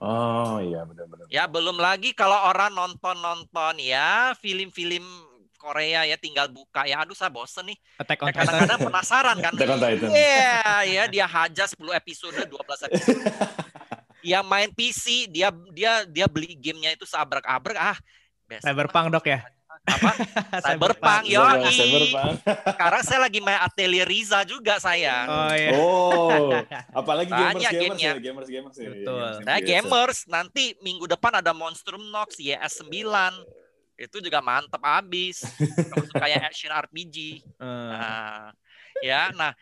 oh 0.00 0.58
iya 0.64 0.80
benar-benar 0.88 1.28
Ya, 1.28 1.44
belum 1.46 1.76
lagi 1.78 2.10
kalau 2.16 2.36
orang 2.48 2.72
nonton-nonton 2.74 3.78
ya 3.78 4.32
film-film 4.40 5.04
Korea 5.60 6.08
ya 6.08 6.16
tinggal 6.16 6.48
buka 6.48 6.88
ya 6.88 7.04
aduh 7.04 7.12
saya 7.12 7.28
bosen 7.28 7.68
nih. 7.68 7.76
Attack 8.00 8.24
on 8.24 8.32
Ya, 8.32 8.40
kadang-kadang 8.40 8.80
penasaran 8.80 9.36
kan. 9.36 9.52
Attack 9.52 9.68
on 9.68 9.78
Titan. 9.84 10.08
Iya, 10.08 10.64
ya 10.88 11.02
dia 11.12 11.26
hajar 11.28 11.68
10 11.68 11.76
episode, 11.92 12.40
12 12.48 12.86
episode. 12.88 13.20
yang 14.32 14.44
main 14.44 14.72
PC 14.72 15.28
dia 15.28 15.52
dia 15.72 16.04
dia 16.08 16.26
beli 16.28 16.56
gamenya 16.56 16.96
itu 16.96 17.04
seabrek-abrek 17.04 17.76
ah. 17.76 17.96
Cyberpunk 18.64 19.12
dok 19.14 19.28
ya. 19.28 19.40
Apa? 19.86 20.12
Cyberpunk, 20.66 21.22
yo. 21.24 21.40
Cyberpunk. 21.40 22.36
Sekarang 22.44 23.02
saya 23.06 23.20
lagi 23.22 23.38
main 23.40 23.60
Atelier 23.62 24.04
Riza 24.04 24.42
juga 24.44 24.76
saya. 24.76 25.24
Oh 25.24 25.52
iya. 25.54 25.70
oh 25.78 26.50
apalagi 27.00 27.30
gamers 27.32 27.54
Banyak 27.56 27.72
gamers 27.72 27.80
gamenya. 27.96 28.10
ya 28.10 28.20
gamers 28.20 28.48
gamers 28.50 28.76
ya. 28.76 28.88
Betul. 28.90 29.14
Gamers, 29.16 29.36
Saya 29.46 29.60
gamers. 29.62 29.68
gamers, 29.86 30.18
nanti 30.28 30.64
minggu 30.82 31.06
depan 31.08 31.32
ada 31.40 31.52
Monstrum 31.54 32.02
Nox 32.10 32.36
YS9. 32.36 32.92
Itu 34.00 34.24
juga 34.24 34.40
mantep 34.40 34.80
abis. 34.80 35.44
Yang 36.24 36.44
action 36.48 36.72
RPG. 36.72 37.16
Eh, 37.44 37.60
Nah, 37.60 38.56
ya, 39.04 39.28
nah 39.36 39.52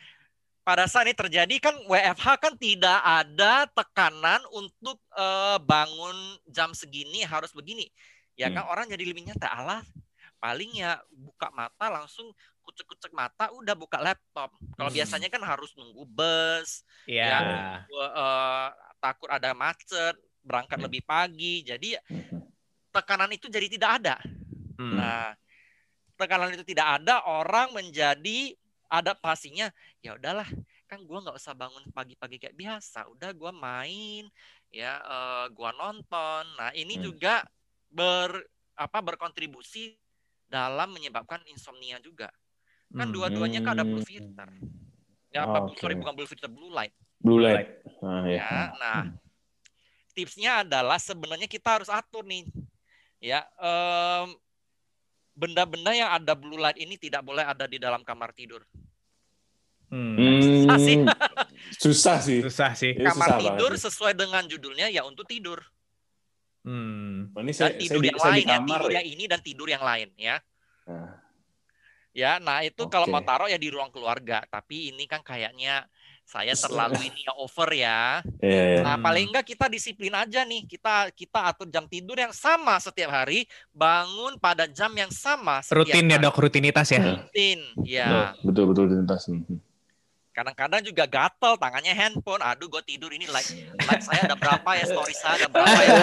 pada 0.62 0.84
saat 0.86 1.08
ini 1.08 1.16
terjadi 1.16 1.54
kan 1.58 1.74
WFH 1.88 2.26
kan 2.38 2.54
tidak 2.54 3.00
ada 3.02 3.66
tekanan 3.66 4.38
untuk 4.54 5.02
eh, 5.12 5.58
bangun 5.58 6.14
jam 6.46 6.70
segini 6.70 7.26
harus 7.26 7.50
begini. 7.50 7.90
Ya 8.38 8.46
kan 8.54 8.70
orang 8.70 8.86
jadi 8.86 9.02
lebih 9.02 9.26
nyata 9.26 9.50
Allah 9.50 9.82
paling 10.38 10.70
ya 10.78 11.02
buka 11.10 11.50
mata 11.50 11.90
langsung 11.90 12.30
kucek-kucek 12.62 13.10
mata 13.10 13.50
udah 13.50 13.74
buka 13.74 13.98
laptop. 13.98 14.54
Kalau 14.78 14.86
Hmm. 14.86 14.98
biasanya 15.02 15.26
kan 15.26 15.42
harus 15.42 15.74
nunggu 15.74 16.06
bus, 16.06 16.86
Iya. 17.10 17.26
Ya. 17.26 17.38
eh, 17.90 18.68
takut 19.02 19.26
ada 19.26 19.50
macet, 19.50 20.14
berangkat 20.46 20.78
Hmm. 20.78 20.86
lebih 20.86 21.02
pagi. 21.02 21.66
Jadi 21.66 21.98
Hmm. 22.06 22.46
Tekanan 22.98 23.30
itu 23.30 23.46
jadi 23.46 23.70
tidak 23.70 23.90
ada. 24.02 24.16
Hmm. 24.74 24.98
Nah, 24.98 25.30
tekanan 26.18 26.50
itu 26.50 26.66
tidak 26.66 26.98
ada, 26.98 27.22
orang 27.22 27.70
menjadi 27.70 28.58
adaptasinya. 28.90 29.70
Ya 30.02 30.18
udahlah, 30.18 30.50
kan 30.90 30.98
gua 31.06 31.22
nggak 31.22 31.38
usah 31.38 31.54
bangun 31.54 31.86
pagi-pagi 31.94 32.42
kayak 32.42 32.58
biasa. 32.58 33.06
Udah 33.14 33.30
gua 33.38 33.54
main, 33.54 34.26
ya, 34.74 34.98
eh, 34.98 35.46
gua 35.54 35.70
nonton. 35.78 36.44
Nah, 36.58 36.74
ini 36.74 36.98
Hmm. 36.98 37.06
juga 37.06 37.46
ber 37.86 38.34
apa 38.74 38.98
berkontribusi 38.98 39.94
dalam 40.50 40.90
menyebabkan 40.90 41.42
insomnia 41.46 42.02
juga. 42.02 42.30
Kan 42.90 43.12
Hmm. 43.12 43.14
dua-duanya 43.14 43.60
kan 43.62 43.78
ada 43.78 43.84
blue 43.86 44.02
filter. 44.02 44.48
Ya, 45.28 45.44
apa 45.44 45.68
Oke. 45.68 45.76
sorry 45.78 45.94
bukan 45.94 46.14
blue 46.16 46.26
filter, 46.26 46.50
blue 46.50 46.72
light. 46.72 46.94
blue 47.18 47.42
light 47.42 47.82
ah, 48.00 48.22
ya. 48.24 48.38
Ya, 48.38 48.62
nah, 48.78 49.02
tipsnya 50.14 50.62
adalah 50.62 51.02
sebenarnya 51.02 51.50
kita 51.50 51.82
harus 51.82 51.90
atur 51.90 52.22
nih, 52.22 52.46
ya, 53.18 53.44
benda-benda 55.38 55.94
yang 55.94 56.10
ada 56.10 56.34
blue 56.34 56.58
light 56.58 56.78
ini 56.78 56.98
tidak 56.98 57.22
boleh 57.22 57.46
ada 57.46 57.70
di 57.70 57.78
dalam 57.78 58.02
kamar 58.02 58.34
tidur. 58.34 58.62
Hmm. 59.88 60.20
Susah 60.20 60.76
sih. 60.76 60.96
susah 61.80 62.18
sih 62.20 62.38
Susah 62.44 62.70
sih. 62.76 62.92
Kamar 62.92 63.14
susah 63.16 63.38
tidur 63.40 63.72
banget 63.72 63.84
sesuai 63.88 64.12
dengan 64.12 64.44
judulnya 64.44 64.86
ya 64.92 65.02
untuk 65.06 65.24
tidur. 65.24 65.64
Hmm. 66.66 67.32
Ini 67.32 67.48
Dan 67.48 67.54
saya, 67.56 67.72
tidur 67.72 68.02
saya, 68.02 68.04
di, 68.04 68.08
yang 68.12 68.18
saya 68.20 68.28
di 68.28 68.36
lain 68.36 68.44
ya, 68.44 68.56
kamar 68.60 68.68
tidur 68.68 68.90
ya. 68.90 68.96
yang 69.00 69.06
ini 69.08 69.24
dan 69.24 69.40
tidur 69.40 69.68
yang 69.70 69.84
lain 69.84 70.08
ya. 70.20 70.36
Nah, 70.84 71.12
Ya, 72.16 72.42
nah 72.42 72.66
itu 72.66 72.82
kalau 72.90 73.06
Oke. 73.06 73.14
mau 73.14 73.22
taruh 73.22 73.46
ya 73.46 73.54
di 73.54 73.70
ruang 73.70 73.94
keluarga. 73.94 74.42
Tapi 74.50 74.90
ini 74.90 75.06
kan 75.06 75.22
kayaknya 75.22 75.86
saya 76.28 76.52
terlalu 76.52 77.08
ini 77.08 77.24
ya 77.24 77.32
over 77.40 77.70
ya. 77.72 78.20
Iya, 78.44 78.62
iya. 78.76 78.80
Nah, 78.84 79.00
paling 79.00 79.32
enggak 79.32 79.48
kita 79.48 79.64
disiplin 79.64 80.12
aja 80.12 80.44
nih. 80.44 80.68
Kita 80.68 81.08
kita 81.16 81.48
atur 81.48 81.72
jam 81.72 81.88
tidur 81.88 82.20
yang 82.20 82.36
sama 82.36 82.76
setiap 82.76 83.08
hari, 83.08 83.48
bangun 83.72 84.36
pada 84.36 84.68
jam 84.68 84.92
yang 84.92 85.08
sama 85.08 85.64
setiap 85.64 85.88
Rutin 85.88 86.04
ya 86.04 86.20
hari. 86.20 86.24
dok, 86.28 86.36
rutinitas 86.36 86.88
ya. 86.92 87.00
Rutin, 87.00 87.60
ya. 87.80 88.36
Betul, 88.44 88.68
betul, 88.68 88.84
betul. 88.92 89.00
lintas. 89.00 89.24
Hmm. 89.24 89.56
Kadang-kadang 90.36 90.84
juga 90.84 91.08
gatel 91.08 91.56
tangannya 91.56 91.96
handphone. 91.96 92.44
Aduh, 92.44 92.68
gue 92.68 92.82
tidur 92.84 93.08
ini 93.10 93.24
like 93.32 93.48
like 93.88 94.04
saya 94.04 94.28
ada 94.28 94.36
berapa 94.36 94.70
ya, 94.76 94.84
story 94.84 95.14
saya 95.16 95.34
ada 95.42 95.48
berapa 95.48 95.80
ya. 95.80 95.96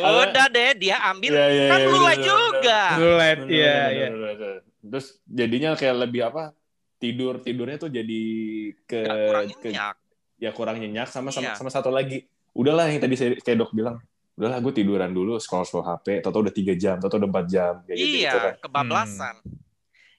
Udah 0.30 0.46
deh, 0.46 0.70
dia 0.78 0.96
ambil 1.10 1.34
Iya, 1.34 1.46
iya, 1.50 1.66
kan 1.74 1.80
mulai 1.90 2.16
bener, 2.16 2.24
juga. 2.24 2.82
Bener, 2.96 3.36
iya 3.50 3.78
iya. 3.92 4.08
Terus 4.80 5.18
jadinya 5.26 5.74
kayak 5.74 6.06
lebih 6.06 6.30
apa? 6.30 6.54
Tidur 7.00 7.40
tidurnya 7.40 7.76
tuh 7.76 7.88
jadi 7.88 8.22
ke, 8.84 9.00
Nggak 9.00 9.16
kurang 9.24 9.46
ke 9.48 9.66
nyenyak. 9.66 9.96
ya 10.36 10.50
kurang 10.52 10.76
nyenyak 10.76 11.08
sama 11.08 11.28
sama, 11.28 11.46
Iya. 11.46 11.56
sama 11.56 11.70
satu 11.70 11.88
lagi. 11.88 12.28
Udahlah 12.52 12.86
yang 12.86 13.00
tadi 13.00 13.14
saya 13.14 13.32
kayak 13.34 13.56
dok 13.58 13.72
bilang, 13.72 13.96
udahlah 14.34 14.60
gue 14.60 14.72
tiduran 14.74 15.08
dulu 15.08 15.36
scroll 15.36 15.64
scroll 15.64 15.80
HP, 15.82 16.20
atau 16.20 16.36
udah 16.36 16.50
tiga 16.50 16.74
jam, 16.74 16.96
atau 16.96 17.16
udah 17.16 17.24
empat 17.26 17.46
jam 17.46 17.72
kayak 17.82 17.96
gitu, 17.96 18.04
Iya, 18.14 18.20
gitu 18.26 18.38
kan. 18.38 18.54
kebablasan. 18.60 19.34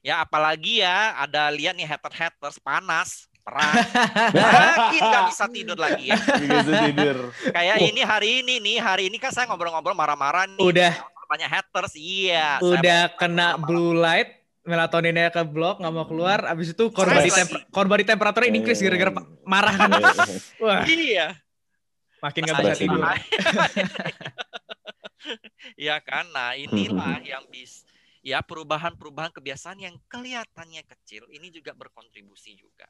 Ya 0.02 0.18
apalagi 0.18 0.82
ya 0.82 1.14
ada 1.16 1.46
lihat 1.48 1.78
nih 1.78 1.86
hater-haters 1.86 2.58
panas, 2.58 3.30
perang. 3.40 3.70
Makin 4.34 5.00
nggak 5.00 5.24
bisa 5.28 5.44
tidur 5.46 5.78
lagi 5.78 6.04
ya. 6.10 6.18
Begitu 6.18 6.70
tidur. 6.90 7.16
Kayak 7.48 7.76
Oh. 7.78 7.86
ini 7.86 8.00
hari 8.02 8.28
ini 8.42 8.54
nih, 8.58 8.76
hari 8.78 9.02
ini 9.06 9.16
kan 9.16 9.30
saya 9.30 9.46
ngobrol-ngobrol 9.46 9.94
marah-marah 9.94 10.50
nih. 10.50 10.66
Udah 10.66 10.92
banyak 11.30 11.46
haters, 11.48 11.94
iya. 11.94 12.58
Udah 12.58 13.14
kena 13.14 13.54
blue 13.56 13.94
light, 13.94 14.41
melatoninnya 14.62 15.28
ke 15.28 15.42
blok 15.42 15.78
nggak 15.78 15.90
mau 15.90 16.06
keluar, 16.06 16.46
abis 16.46 16.70
itu 16.70 16.84
korban 16.88 17.18
di, 17.18 17.30
temper- 17.30 17.66
korban 17.68 17.98
di 17.98 18.06
temperatur 18.06 18.42
increase 18.46 18.78
gara-gara 18.80 19.10
pa- 19.10 19.26
marah 19.42 19.74
kan. 19.74 19.90
Wah, 20.58 20.86
Iya. 20.86 21.34
makin 22.18 22.40
nggak 22.44 22.56
bisa 22.60 22.74
tidur. 22.76 23.02
Iya 25.78 26.02
kan, 26.02 26.26
nah 26.34 26.58
inilah 26.58 27.22
yang 27.30 27.46
bis 27.46 27.86
ya 28.22 28.42
perubahan-perubahan 28.42 29.30
kebiasaan 29.30 29.78
yang 29.78 29.94
kelihatannya 30.06 30.82
kecil 30.82 31.26
ini 31.30 31.50
juga 31.50 31.74
berkontribusi 31.74 32.54
juga. 32.54 32.86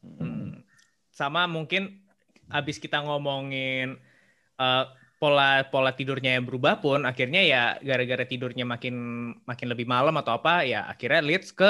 Hmm. 0.00 0.60
Sama 1.08 1.44
mungkin 1.44 2.04
abis 2.48 2.76
kita 2.76 3.00
ngomongin 3.00 3.96
eh, 4.56 4.84
pola 5.20 5.68
pola 5.68 5.92
tidurnya 5.92 6.40
yang 6.40 6.48
berubah 6.48 6.80
pun 6.80 7.04
akhirnya 7.04 7.44
ya 7.44 7.62
gara-gara 7.84 8.24
tidurnya 8.24 8.64
makin 8.64 8.94
makin 9.44 9.68
lebih 9.68 9.84
malam 9.84 10.16
atau 10.16 10.32
apa 10.32 10.64
ya 10.64 10.88
akhirnya 10.88 11.20
leads 11.20 11.52
ke 11.52 11.68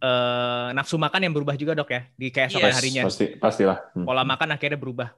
eh, 0.00 0.68
nafsu 0.72 0.96
makan 0.96 1.20
yang 1.28 1.34
berubah 1.36 1.52
juga 1.54 1.76
dok 1.76 1.92
ya 1.92 2.02
di 2.16 2.32
keesokan 2.32 2.72
Yes, 2.72 2.76
harinya 2.80 3.02
Pasti, 3.06 3.26
pastilah. 3.36 3.78
Hmm. 3.92 4.08
pola 4.08 4.24
makan 4.24 4.56
akhirnya 4.56 4.80
berubah. 4.80 5.12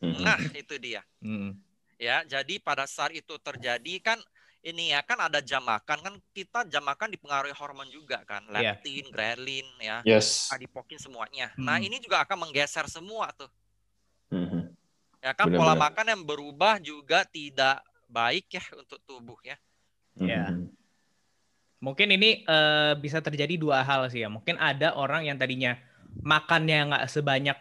Hmm. 0.00 0.22
Nah, 0.22 0.38
itu 0.54 0.78
dia. 0.78 1.02
Hmm. 1.18 1.58
Ya, 2.00 2.24
jadi 2.24 2.56
pada 2.56 2.88
saat 2.88 3.12
itu 3.12 3.36
terjadi 3.36 4.00
kan 4.00 4.16
ini 4.60 4.92
ya 4.92 5.00
kan 5.04 5.16
ada 5.20 5.40
jam 5.40 5.60
makan 5.60 5.98
kan 6.00 6.14
kita 6.32 6.64
jam 6.68 6.84
makan 6.84 7.12
dipengaruhi 7.12 7.52
hormon 7.56 7.88
juga 7.88 8.20
kan, 8.24 8.44
Iya. 8.48 8.76
leptin, 8.76 9.08
grelin 9.08 9.68
ya, 9.80 10.00
Yes. 10.04 10.48
adipokin 10.52 10.96
semuanya. 10.96 11.52
Nah, 11.56 11.76
Hmm. 11.76 11.88
ini 11.90 11.96
juga 12.00 12.24
akan 12.24 12.48
menggeser 12.48 12.84
semua 12.88 13.32
tuh. 13.36 13.48
Hmm. 14.32 14.59
Ya 15.20 15.36
kan 15.36 15.52
pola 15.52 15.76
makan 15.76 16.06
yang 16.08 16.22
berubah 16.24 16.80
juga 16.80 17.28
tidak 17.28 17.84
baik 18.08 18.48
ya 18.56 18.64
untuk 18.72 19.00
tubuh 19.04 19.36
ya. 19.44 19.56
Ya. 20.16 20.56
Mungkin 21.80 22.12
ini 22.12 22.44
eh, 22.44 22.92
bisa 22.96 23.20
terjadi 23.20 23.56
dua 23.60 23.84
hal 23.84 24.08
sih 24.08 24.24
ya. 24.24 24.28
Mungkin 24.32 24.56
ada 24.56 24.96
orang 24.96 25.28
yang 25.28 25.36
tadinya 25.36 25.76
makannya 26.24 26.92
nggak 26.92 27.04
sebanyak 27.08 27.56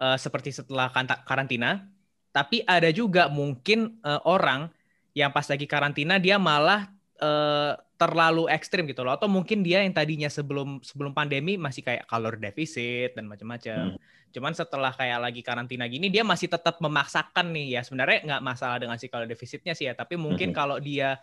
eh, 0.00 0.18
seperti 0.18 0.56
setelah 0.56 0.88
karantina, 1.24 1.84
tapi 2.32 2.64
ada 2.64 2.88
juga 2.88 3.28
mungkin 3.28 4.00
eh, 4.00 4.20
orang 4.24 4.72
yang 5.12 5.28
pas 5.32 5.44
lagi 5.44 5.68
karantina 5.68 6.16
dia 6.16 6.40
malah 6.40 6.88
eh, 7.22 7.72
terlalu 7.96 8.50
ekstrim 8.50 8.84
gitu 8.90 9.06
loh. 9.06 9.14
Atau 9.14 9.30
mungkin 9.30 9.62
dia 9.62 9.78
yang 9.86 9.94
tadinya 9.94 10.26
sebelum 10.26 10.82
sebelum 10.82 11.14
pandemi 11.14 11.54
masih 11.54 11.86
kayak 11.86 12.04
kalori 12.10 12.38
defisit 12.42 13.14
dan 13.14 13.30
macam-macam. 13.30 13.94
Cuman 14.34 14.52
setelah 14.56 14.90
kayak 14.96 15.18
lagi 15.22 15.40
karantina 15.46 15.86
gini 15.86 16.10
dia 16.10 16.26
masih 16.26 16.50
tetap 16.50 16.82
memaksakan 16.82 17.54
nih 17.54 17.78
ya. 17.78 17.80
Sebenarnya 17.86 18.18
nggak 18.26 18.42
masalah 18.42 18.76
dengan 18.82 18.98
si 18.98 19.06
kalori 19.06 19.30
defisitnya 19.30 19.72
sih 19.78 19.86
ya, 19.86 19.94
tapi 19.94 20.18
mungkin 20.18 20.50
Mhm. 20.50 20.56
kalau 20.56 20.76
dia 20.82 21.22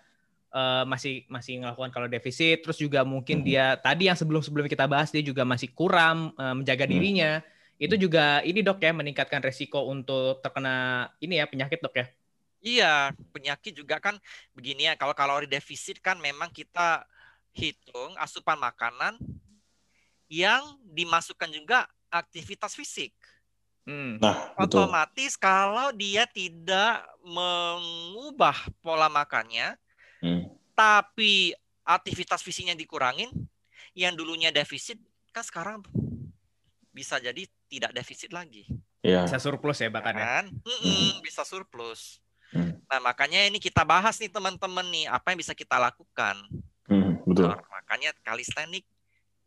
eh, 0.49 0.83
masih 0.89 1.29
masih 1.29 1.61
melakukan 1.61 1.91
kalori 1.93 2.11
defisit, 2.17 2.65
terus 2.65 2.81
juga 2.81 3.05
mungkin 3.05 3.41
Mhm. 3.41 3.45
dia 3.45 3.77
tadi 3.77 4.09
yang 4.09 4.17
sebelum-sebelum 4.17 4.65
kita 4.65 4.89
bahas 4.89 5.13
dia 5.13 5.21
juga 5.21 5.45
masih 5.45 5.69
kurang 5.77 6.33
eh, 6.39 6.55
menjaga 6.57 6.85
Mhm. 6.89 6.91
dirinya. 6.91 7.31
Itu 7.77 7.95
juga 7.95 8.41
ini 8.43 8.59
dok 8.65 8.81
ya 8.81 8.91
meningkatkan 8.91 9.39
resiko 9.45 9.87
untuk 9.87 10.41
terkena 10.43 11.07
ini 11.21 11.37
ya 11.39 11.45
penyakit 11.47 11.79
dok 11.79 11.95
ya. 11.95 12.05
Iya, 12.59 13.15
penyakit 13.31 13.71
juga 13.71 14.03
kan 14.03 14.19
begini 14.51 14.91
ya. 14.91 14.93
Kalau 14.99 15.15
kalori 15.15 15.47
defisit 15.47 16.03
kan 16.03 16.19
memang 16.19 16.51
kita 16.51 17.07
hitung 17.55 18.13
asupan 18.19 18.59
makanan 18.59 19.15
yang 20.29 20.77
dimasukkan 20.85 21.49
juga 21.49 21.87
aktivitas 22.11 22.75
fisik. 22.75 23.15
Hmm. 23.87 24.21
Nah, 24.21 24.53
betul. 24.59 24.85
Otomatis 24.85 25.33
kalau 25.39 25.89
dia 25.95 26.27
tidak 26.29 27.01
mengubah 27.25 28.69
pola 28.83 29.09
makannya, 29.09 29.73
Hmm. 30.19 30.51
tapi 30.75 31.55
aktivitas 31.87 32.43
fisiknya 32.43 32.75
dikurangin, 32.75 33.31
yang 33.95 34.13
dulunya 34.13 34.51
defisit 34.51 34.99
kan 35.31 35.41
sekarang 35.41 35.79
bisa 36.91 37.17
jadi 37.17 37.47
tidak 37.71 37.95
defisit 37.95 38.29
lagi. 38.35 38.67
Ya. 38.99 39.23
Bisa 39.23 39.39
surplus 39.39 39.79
ya 39.79 39.87
bahkan 39.87 40.13
ya. 40.13 40.21
kan? 40.21 40.45
Bisa 41.23 41.47
surplus. 41.47 42.19
Hmm. 42.49 42.81
Nah, 42.89 42.99
makanya 42.99 43.45
ini 43.45 43.61
kita 43.61 43.85
bahas 43.85 44.17
nih 44.17 44.31
teman-teman 44.33 44.85
nih, 44.89 45.05
apa 45.05 45.29
yang 45.33 45.39
bisa 45.39 45.53
kita 45.53 45.77
lakukan. 45.77 46.35
Hmm, 46.89 47.21
betul. 47.25 47.45
Nah, 47.53 47.61
makanya 47.69 48.09
calisthenic 48.25 48.81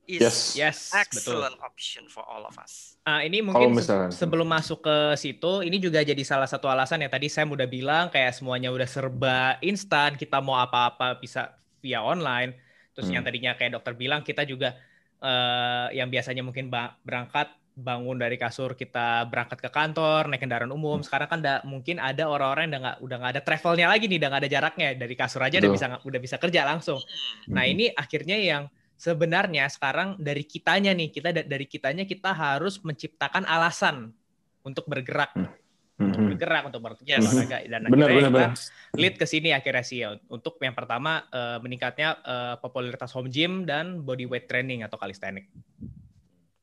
is 0.06 0.22
Yes. 0.22 0.38
Yes, 0.58 0.78
betul. 0.90 1.02
excellent 1.42 1.58
option 1.62 2.06
for 2.06 2.22
all 2.26 2.46
of 2.46 2.54
us. 2.58 2.98
Ah, 3.02 3.22
ini 3.22 3.42
mungkin 3.42 3.74
misalkan 3.74 4.10
sebelum 4.14 4.46
masuk 4.46 4.82
ke 4.82 4.96
situ, 5.18 5.62
ini 5.62 5.78
juga 5.78 6.02
jadi 6.02 6.22
salah 6.22 6.46
satu 6.46 6.70
alasan 6.70 7.02
ya 7.02 7.10
tadi 7.10 7.26
saya 7.26 7.46
udah 7.46 7.66
bilang 7.66 8.10
kayak 8.10 8.34
semuanya 8.34 8.70
udah 8.70 8.86
serba 8.86 9.58
instan, 9.62 10.14
kita 10.14 10.38
mau 10.38 10.58
apa-apa 10.58 11.18
bisa 11.18 11.54
via 11.82 12.02
online. 12.02 12.54
Terus 12.94 13.10
Hmm. 13.10 13.14
yang 13.18 13.24
tadinya 13.26 13.52
kayak 13.58 13.78
dokter 13.78 13.94
bilang 13.98 14.22
kita 14.22 14.46
juga 14.46 14.74
eh, 15.22 15.86
yang 15.94 16.10
biasanya 16.10 16.42
mungkin 16.42 16.66
berangkat 17.06 17.46
bangun 17.72 18.20
dari 18.20 18.36
kasur 18.36 18.76
kita 18.76 19.24
berangkat 19.32 19.58
ke 19.64 19.70
kantor 19.72 20.28
naik 20.28 20.44
kendaraan 20.44 20.72
umum. 20.72 21.00
Hmm. 21.00 21.06
Sekarang 21.08 21.28
kan 21.28 21.40
da- 21.40 21.64
mungkin 21.64 21.96
ada 21.96 22.28
orang-orang 22.28 22.68
yang 22.68 22.72
udah 22.72 22.80
nggak 22.84 22.96
udah 23.00 23.16
nggak 23.16 23.32
ada 23.32 23.42
travelnya 23.42 23.86
lagi 23.88 24.04
nih, 24.08 24.18
udah 24.20 24.28
nggak 24.28 24.42
ada 24.44 24.50
jaraknya 24.52 24.88
dari 24.94 25.14
kasur 25.16 25.40
aja 25.40 25.56
udah 25.58 25.72
bisa 25.72 25.86
udah 26.04 26.20
bisa 26.20 26.36
kerja 26.36 26.60
langsung. 26.68 27.00
Hmm. 27.00 27.52
Nah 27.56 27.64
ini 27.64 27.88
akhirnya 27.92 28.36
yang 28.36 28.62
sebenarnya 28.96 29.66
sekarang 29.66 30.20
dari 30.20 30.44
kitanya 30.46 30.92
nih 30.94 31.08
kita 31.10 31.28
da- 31.32 31.48
dari 31.48 31.66
kitanya 31.66 32.04
kita 32.04 32.30
harus 32.30 32.78
menciptakan 32.84 33.42
alasan 33.48 34.14
untuk 34.62 34.86
bergerak, 34.86 35.34
untuk 35.34 35.58
Hmm. 35.98 36.28
bergerak 36.30 36.62
untuk 36.70 36.80
Yes. 37.02 37.18
berolahraga 37.24 37.58
dan 37.66 37.80
Benar, 37.90 38.08
akhirnya 38.10 38.30
benar, 38.30 38.50
kita 38.54 38.98
lead 39.00 39.14
ke 39.18 39.26
sini 39.26 39.50
akhirnya 39.50 39.82
sih 39.82 39.98
ya. 40.06 40.14
untuk 40.30 40.54
yang 40.62 40.76
pertama 40.76 41.26
eh, 41.32 41.58
meningkatnya 41.58 42.08
eh, 42.22 42.54
popularitas 42.62 43.10
home 43.16 43.26
gym 43.32 43.66
dan 43.66 44.04
body 44.06 44.28
weight 44.28 44.46
training 44.46 44.84
atau 44.86 45.00
calisthenic. 45.00 45.50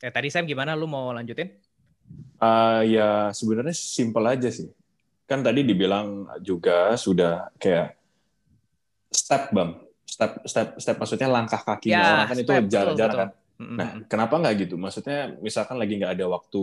Ya 0.03 0.09
tadi 0.15 0.27
Sam 0.33 0.45
gimana 0.51 0.71
lu 0.79 0.85
mau 0.93 1.11
lanjutin? 1.15 1.47
Ah, 2.39 2.81
ya 2.87 3.31
sebenarnya 3.35 3.75
simpel 3.75 4.23
aja 4.23 4.47
sih. 4.51 4.71
Kan 5.29 5.39
tadi 5.45 5.61
dibilang 5.67 6.27
juga 6.43 6.95
sudah 6.97 7.51
kayak 7.61 7.95
step 9.09 9.43
bang, 9.55 9.71
step 10.05 10.31
step 10.45 10.67
step 10.81 10.95
maksudnya 10.97 11.29
langkah 11.29 11.61
kakinya 11.61 12.05
Ya, 12.05 12.13
orang 12.13 12.27
kan 12.29 12.37
itu 12.41 12.45
step, 12.45 12.63
jalan-jalan 12.69 13.09
betul. 13.11 13.19
kan. 13.25 13.29
Nah, 13.79 13.89
kenapa 14.11 14.33
nggak 14.41 14.55
gitu? 14.67 14.75
Maksudnya 14.75 15.39
misalkan 15.39 15.77
lagi 15.79 15.93
nggak 15.99 16.13
ada 16.19 16.25
waktu 16.29 16.61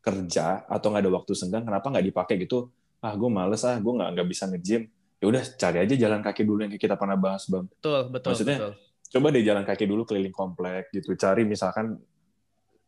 kerja 0.00 0.62
atau 0.70 0.86
nggak 0.94 1.02
ada 1.02 1.12
waktu 1.18 1.32
senggang, 1.34 1.64
kenapa 1.66 1.86
nggak 1.90 2.06
dipakai 2.14 2.34
gitu? 2.46 2.70
Ah, 3.02 3.12
gue 3.18 3.26
males 3.30 3.62
ah, 3.66 3.76
gue 3.76 3.92
nggak 3.92 4.08
nggak 4.14 4.28
bisa 4.30 4.44
nge-gym. 4.50 4.82
Ya 5.18 5.24
udah 5.26 5.42
cari 5.58 5.78
aja 5.82 5.94
jalan 5.96 6.20
kaki 6.22 6.42
dulu 6.46 6.60
yang 6.62 6.72
kita 6.78 6.94
pernah 6.94 7.18
bahas 7.18 7.42
bang. 7.50 7.66
betul 7.66 8.00
betul 8.14 8.32
Maksudnya, 8.32 8.56
betul. 8.58 8.70
Coba 9.06 9.30
deh 9.30 9.42
jalan 9.46 9.62
kaki 9.62 9.86
dulu 9.86 10.02
keliling 10.02 10.34
komplek 10.34 10.90
gitu. 10.90 11.14
Cari 11.14 11.46
misalkan 11.46 11.96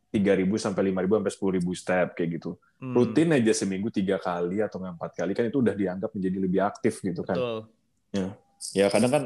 3.000 0.09 0.49
sampai 0.57 0.89
5.000 0.89 1.21
sampai 1.21 1.61
10.000 1.61 1.69
step 1.77 2.07
kayak 2.17 2.29
gitu. 2.41 2.57
Hmm, 2.81 2.97
Rutin 2.97 3.29
aja 3.29 3.53
seminggu 3.53 3.93
tiga 3.93 4.17
kali 4.17 4.57
atau 4.57 4.81
empat 4.81 5.13
kali 5.13 5.37
kan 5.37 5.45
itu 5.45 5.61
udah 5.61 5.77
dianggap 5.77 6.09
menjadi 6.17 6.37
lebih 6.41 6.61
aktif 6.65 6.97
gitu 7.05 7.21
kan. 7.21 7.37
Betul. 7.37 7.59
Ya 8.73 8.89
kadang 8.89 9.11
kan 9.13 9.23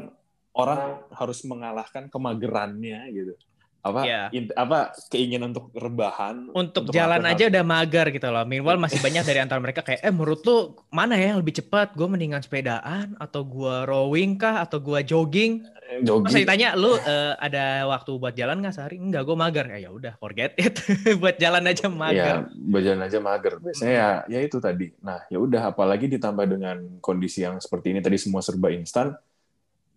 orang 0.52 1.02
harus 1.10 1.40
mengalahkan 1.48 2.12
kemagerannya 2.12 3.00
gitu. 3.16 3.34
Apa 3.84 4.00
Iya. 4.00 4.22
int- 4.32 4.56
apa 4.56 4.96
keinginan 5.12 5.52
untuk 5.52 5.68
rebahan 5.76 6.48
Untuk, 6.50 6.88
untuk 6.88 6.96
jalan 6.96 7.20
aja 7.20 7.52
udah 7.52 7.60
mager 7.62 8.08
gitu 8.08 8.32
loh. 8.32 8.48
Meanwhile 8.48 8.80
masih 8.80 8.96
banyak 8.98 9.20
dari 9.22 9.44
antara 9.44 9.60
mereka 9.60 9.84
kayak, 9.84 10.00
eh 10.00 10.08
menurut 10.08 10.40
lu 10.42 10.72
mana 10.88 11.20
ya 11.20 11.36
yang 11.36 11.44
lebih 11.44 11.60
cepat? 11.60 11.92
Gue 11.92 12.08
mendingan 12.08 12.40
sepedaan 12.40 13.12
atau 13.20 13.44
gua 13.44 13.84
rowing 13.84 14.40
kah 14.40 14.64
atau 14.64 14.80
gua 14.80 15.04
jogging? 15.04 15.60
Terus 15.84 16.00
jogging 16.08 16.48
ditanya 16.48 16.72
lu 16.72 16.96
eh, 16.96 17.36
ada 17.36 17.84
waktu 17.84 18.16
buat 18.16 18.32
jalan 18.32 18.64
nggak 18.64 18.72
sehari? 18.72 18.96
Enggak, 18.96 19.28
gue 19.28 19.36
mager. 19.36 19.66
Ya 19.68 19.78
ya 19.84 19.90
udah, 19.92 20.12
forget 20.16 20.56
it. 20.56 20.80
buat 21.20 21.36
jalan 21.36 21.68
aja 21.68 21.84
ya 21.84 21.92
mager. 21.92 22.36
berjalan 22.56 23.00
aja 23.04 23.18
mager 23.20 23.54
biasanya 23.60 23.92
ya 23.92 24.10
ya 24.32 24.40
itu 24.40 24.56
tadi 24.56 24.96
nah 24.98 25.20
ya 25.28 25.36
udah 25.36 25.68
apalagi 25.68 26.08
ditambah 26.08 26.46
dengan 26.48 26.76
kondisi 27.04 27.44
yang 27.44 27.60
seperti 27.60 27.92
ini 27.92 28.00
tadi 28.00 28.16
semua 28.16 28.40
serba 28.40 28.72
instan 28.72 29.12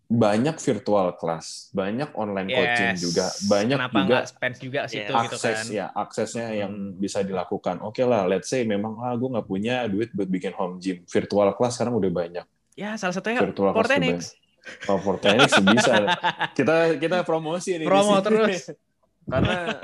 banyak 0.08 0.56
virtual 0.56 1.12
class 1.13 1.67
banyak 1.70 2.08
online 2.13 2.48
coaching 2.48 2.96
Yes. 2.96 3.02
juga 3.02 3.26
banyak 3.46 3.76
Kenapa 3.76 3.98
juga 3.98 4.17
spend 4.24 4.56
juga 4.58 4.82
situ 4.88 5.04
gitu 5.04 5.13
akses 5.13 5.58
kan? 5.60 5.65
ya 5.67 5.86
aksesnya 5.91 6.48
yang 6.56 6.72
Hmm. 6.72 6.96
bisa 6.96 7.20
dilakukan 7.22 7.82
oke 7.82 8.00
lah 8.02 8.24
let's 8.24 8.48
say 8.48 8.63
memang 8.63 8.96
ah 8.98 9.12
gue 9.13 9.28
nggak 9.28 9.43
punya 9.46 9.84
duit 9.86 10.08
buat 10.12 10.26
bikin 10.26 10.52
home 10.52 10.80
gym 10.80 11.04
virtual 11.04 11.52
class 11.54 11.76
sekarang 11.76 11.96
udah 11.96 12.08
banyak 12.10 12.46
Ya 12.74 12.96
salah 12.96 13.12
satunya 13.12 13.41
virtual 13.41 13.76
class 13.76 14.39
oh 14.86 15.00
bisa 15.65 15.93
kita 16.58 16.76
kita 16.96 17.17
promosi 17.24 17.76
nih 17.76 17.84
Promo 17.84 18.20
terus. 18.20 18.72
karena 19.28 19.76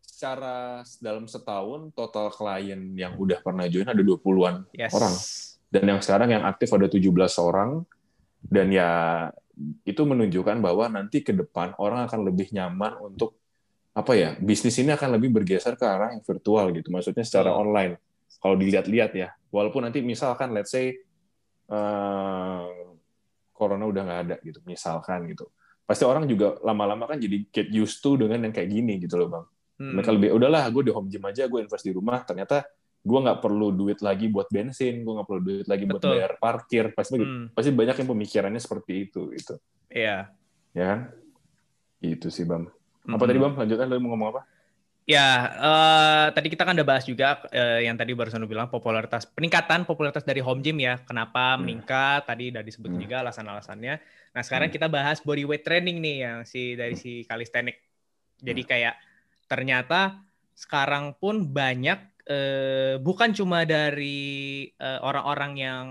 secara 0.00 0.56
dalam 0.98 1.26
setahun 1.26 1.90
total 1.92 2.30
klien 2.30 2.78
yang 2.92 3.14
udah 3.16 3.38
pernah 3.38 3.66
join 3.66 3.86
ada 3.86 3.98
20-an 3.98 4.66
Yes. 4.72 4.90
Orang. 4.90 5.14
dan 5.68 5.84
yang 5.88 6.00
sekarang 6.00 6.28
yang 6.28 6.42
aktif 6.42 6.68
ada 6.68 6.86
17 6.86 7.06
orang 7.38 7.86
dan 8.46 8.68
ya 8.70 8.88
itu 9.86 10.02
menunjukkan 10.02 10.58
bahwa 10.58 10.90
nanti 10.90 11.22
ke 11.22 11.30
depan 11.30 11.76
orang 11.78 12.08
akan 12.08 12.26
lebih 12.26 12.50
nyaman 12.50 12.98
untuk 13.02 13.38
apa 13.92 14.16
ya 14.16 14.30
bisnis 14.40 14.80
ini 14.80 14.96
akan 14.96 15.20
lebih 15.20 15.28
bergeser 15.28 15.76
ke 15.76 15.84
arah 15.84 16.16
yang 16.16 16.24
virtual 16.24 16.72
gitu. 16.72 16.88
Maksudnya 16.88 17.24
secara 17.28 17.52
Betul. 17.52 17.62
online. 17.62 17.94
Kalau 18.42 18.56
dilihat-lihat 18.58 19.10
ya 19.14 19.28
walaupun 19.52 19.84
nanti 19.86 20.00
misalkan 20.00 20.56
let's 20.56 20.72
say 20.72 20.96
eh, 21.68 22.66
corona 23.52 23.84
udah 23.86 24.02
nggak 24.02 24.20
ada 24.26 24.36
gitu 24.42 24.58
misalkan 24.64 25.28
gitu. 25.30 25.46
Pasti 25.84 26.08
orang 26.08 26.24
juga 26.24 26.56
lama-lama 26.64 27.04
kan 27.04 27.20
jadi 27.20 27.44
get 27.52 27.68
used 27.68 28.00
to 28.00 28.16
dengan 28.16 28.48
yang 28.48 28.54
kayak 28.54 28.70
gini 28.72 28.98
gitu 28.98 29.20
loh 29.20 29.28
bang. 29.28 29.46
Hmm. 29.72 29.98
mereka 29.98 30.12
lebih 30.12 30.30
udahlah 30.36 30.68
gue 30.68 30.82
di 30.84 30.92
home 30.92 31.08
gym 31.08 31.24
aja 31.26 31.48
gue 31.48 31.60
invest 31.60 31.84
di 31.84 31.92
rumah. 31.92 32.24
Ternyata 32.24 32.64
gue 33.02 33.18
nggak 33.18 33.42
perlu 33.42 33.74
duit 33.74 33.98
lagi 33.98 34.30
buat 34.30 34.46
bensin 34.46 35.02
gue 35.02 35.12
nggak 35.12 35.26
perlu 35.26 35.42
duit 35.42 35.66
lagi 35.66 35.84
buat 35.84 35.98
Betul. 35.98 36.14
bayar 36.14 36.32
parkir 36.38 36.84
pasti 36.94 37.18
Hmm, 37.18 37.50
pasti 37.50 37.70
banyak 37.70 37.98
yang 37.98 38.08
pemikirannya 38.08 38.62
seperti 38.62 39.10
itu 39.10 39.34
itu 39.34 39.54
Iya. 39.90 40.30
ya 40.72 40.84
kan 40.86 41.00
itu 42.00 42.30
sih 42.30 42.42
bang 42.42 42.64
apa 42.64 43.10
Mm-mm. 43.12 43.26
tadi 43.26 43.38
bang 43.38 43.54
lanjutan 43.58 43.86
lu 43.86 43.98
mau 43.98 44.14
ngomong 44.14 44.30
apa 44.32 44.42
Ya, 45.02 45.28
eh, 45.58 46.26
tadi 46.30 46.46
kita 46.46 46.62
kan 46.62 46.78
udah 46.78 46.86
bahas 46.86 47.02
juga 47.02 47.42
eh, 47.50 47.90
yang 47.90 47.98
tadi 47.98 48.14
barusan 48.14 48.38
lu 48.38 48.46
bilang 48.46 48.70
popularitas 48.70 49.26
peningkatan 49.26 49.82
popularitas 49.82 50.22
dari 50.22 50.38
home 50.38 50.62
gym 50.62 50.78
ya. 50.78 50.94
Kenapa 51.02 51.58
Hmm. 51.58 51.66
meningkat? 51.66 52.22
Tadi 52.22 52.54
udah 52.54 52.62
disebut 52.62 52.86
Hmm. 52.86 53.02
juga 53.02 53.26
alasan-alasannya. 53.26 53.98
Nah, 54.30 54.42
sekarang 54.46 54.70
Hmm. 54.70 54.76
kita 54.78 54.86
bahas 54.86 55.18
body 55.18 55.42
weight 55.42 55.66
training 55.66 55.98
nih 55.98 56.16
yang 56.22 56.38
si 56.46 56.78
dari 56.78 56.94
si 56.94 57.26
calisthenic. 57.26 57.82
Jadi 58.38 58.62
Hmm. 58.62 58.70
kayak 58.70 58.94
ternyata 59.50 60.22
sekarang 60.54 61.18
pun 61.18 61.50
banyak 61.50 62.11
eh, 62.26 62.94
bukan 63.02 63.34
cuma 63.34 63.66
dari 63.66 64.66
eh, 64.70 64.98
orang-orang 65.02 65.52
yang 65.58 65.86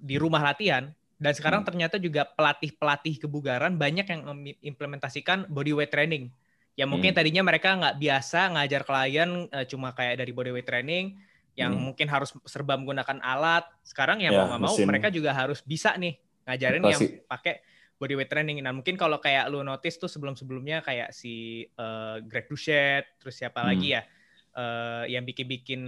di 0.00 0.16
rumah 0.16 0.40
latihan 0.40 0.88
dan 1.20 1.32
sekarang 1.36 1.60
Hmm. 1.62 1.68
ternyata 1.68 1.96
juga 2.00 2.24
pelatih-pelatih 2.24 3.20
kebugaran 3.20 3.76
banyak 3.76 4.06
yang 4.08 4.24
mengimplementasikan 4.24 5.50
body 5.52 5.76
weight 5.76 5.92
training. 5.92 6.32
Ya 6.78 6.88
mungkin 6.88 7.12
Hmm. 7.12 7.18
tadinya 7.20 7.42
mereka 7.44 7.76
nggak 7.76 7.98
biasa 8.00 8.56
ngajar 8.56 8.82
klien 8.88 9.30
eh, 9.52 9.66
cuma 9.68 9.92
kayak 9.92 10.22
dari 10.22 10.32
body 10.32 10.50
weight 10.54 10.68
training 10.68 11.18
yang 11.58 11.76
Hmm. 11.76 11.92
mungkin 11.92 12.08
harus 12.08 12.32
serba 12.48 12.78
menggunakan 12.78 13.20
alat. 13.20 13.66
Sekarang 13.84 14.22
ya 14.22 14.32
Ya, 14.32 14.38
mau 14.40 14.48
nggak 14.48 14.62
mau 14.64 14.76
mereka 14.86 15.08
juga 15.12 15.34
harus 15.36 15.60
bisa 15.60 15.92
nih 15.98 16.16
ngajarin 16.48 16.82
yang 16.88 17.02
Pasti. 17.04 17.20
pakai 17.28 17.54
body 18.00 18.14
weight 18.16 18.30
training. 18.32 18.56
Nah 18.64 18.72
mungkin 18.72 18.96
kalau 18.96 19.20
kayak 19.20 19.50
lu 19.52 19.60
notice 19.60 20.00
tuh 20.00 20.08
sebelum-sebelumnya 20.08 20.80
kayak 20.80 21.12
si 21.12 21.66
eh, 21.68 22.16
Greg 22.24 22.48
Doucette, 22.48 23.18
terus 23.20 23.36
siapa 23.36 23.60
Hmm. 23.60 23.76
lagi 23.76 23.92
ya 23.92 24.02
eh, 24.50 25.04
yang 25.12 25.22
bikin-bikin 25.22 25.80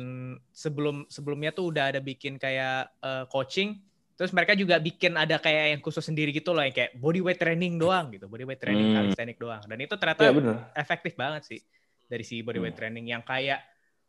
sebelum 0.50 1.06
sebelumnya 1.06 1.50
tuh 1.50 1.74
udah 1.74 1.94
ada 1.94 2.00
bikin 2.00 2.38
kayak 2.38 2.90
eh, 3.00 3.24
coaching. 3.28 3.82
Terus 4.12 4.30
mereka 4.30 4.52
juga 4.54 4.78
bikin 4.78 5.18
ada 5.18 5.40
kayak 5.40 5.74
yang 5.74 5.80
khusus 5.82 6.04
sendiri 6.04 6.30
gitu 6.30 6.52
loh 6.54 6.62
yang 6.62 6.70
kayak 6.70 6.94
body 6.94 7.18
weight 7.24 7.40
training 7.40 7.80
doang 7.80 8.12
gitu, 8.12 8.28
body 8.30 8.44
weight 8.46 8.60
training 8.60 8.92
Hmm. 8.92 8.96
calisthenics 9.02 9.40
doang. 9.40 9.62
Dan 9.66 9.78
itu 9.82 9.94
ternyata 9.98 10.30
ya 10.30 10.32
efektif 10.78 11.16
banget 11.18 11.42
sih 11.48 11.60
dari 12.06 12.22
si 12.22 12.44
body 12.44 12.60
weight 12.60 12.76
Hmm. 12.76 12.80
training 12.86 13.06
yang 13.08 13.24
kayak 13.24 13.64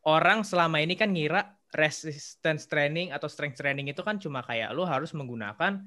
orang 0.06 0.44
selama 0.44 0.84
ini 0.84 0.94
kan 0.94 1.10
ngira 1.10 1.42
resistance 1.74 2.70
training 2.70 3.10
atau 3.10 3.26
strength 3.26 3.58
training 3.58 3.90
itu 3.90 4.06
kan 4.06 4.22
cuma 4.22 4.46
kayak 4.46 4.70
lu 4.76 4.86
harus 4.86 5.10
menggunakan 5.18 5.82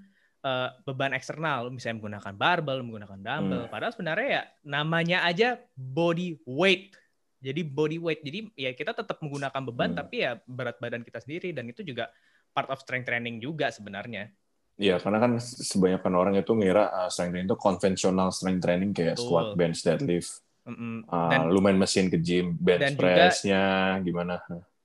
eh, 0.47 0.71
beban 0.87 1.11
eksternal, 1.11 1.75
misalnya 1.75 1.99
menggunakan 1.99 2.35
barbel, 2.39 2.79
menggunakan 2.87 3.19
dumbbell. 3.19 3.67
Hmm. 3.67 3.73
Padahal 3.73 3.91
sebenarnya 3.91 4.29
ya 4.31 4.43
namanya 4.63 5.19
aja 5.27 5.59
body 5.75 6.39
weight. 6.47 6.95
Jadi 7.39 7.61
body 7.63 7.99
weight. 8.01 8.21
Jadi 8.25 8.39
ya 8.57 8.71
kita 8.73 8.97
tetap 8.97 9.21
menggunakan 9.21 9.63
beban 9.69 9.93
Hmm. 9.93 10.01
tapi 10.01 10.25
ya 10.25 10.41
berat 10.45 10.77
badan 10.81 11.05
kita 11.05 11.21
sendiri 11.21 11.53
dan 11.53 11.69
itu 11.69 11.85
juga 11.85 12.09
part 12.51 12.73
of 12.73 12.81
strength 12.81 13.07
training 13.07 13.39
juga 13.39 13.69
sebenarnya. 13.69 14.33
Iya, 14.77 15.01
karena 15.01 15.19
kan 15.25 15.41
sebanyakan 15.41 16.13
orang 16.17 16.35
itu 16.37 16.53
ngira 16.53 16.93
uh, 16.93 17.09
strength 17.09 17.33
training 17.33 17.49
itu 17.49 17.57
konvensional 17.57 18.29
strength 18.29 18.61
training 18.61 18.93
kayak 18.93 19.17
Betul. 19.17 19.25
squat, 19.25 19.47
bench, 19.57 19.81
deadlift, 19.81 20.45
Mm-mm. 20.69 21.09
uh, 21.09 21.33
Dan 21.33 21.49
lu 21.49 21.65
main 21.65 21.77
mesin 21.81 22.13
ke 22.13 22.21
gym, 22.21 22.53
bench 22.61 22.93
press-nya 22.93 23.97
gimana. 24.05 24.37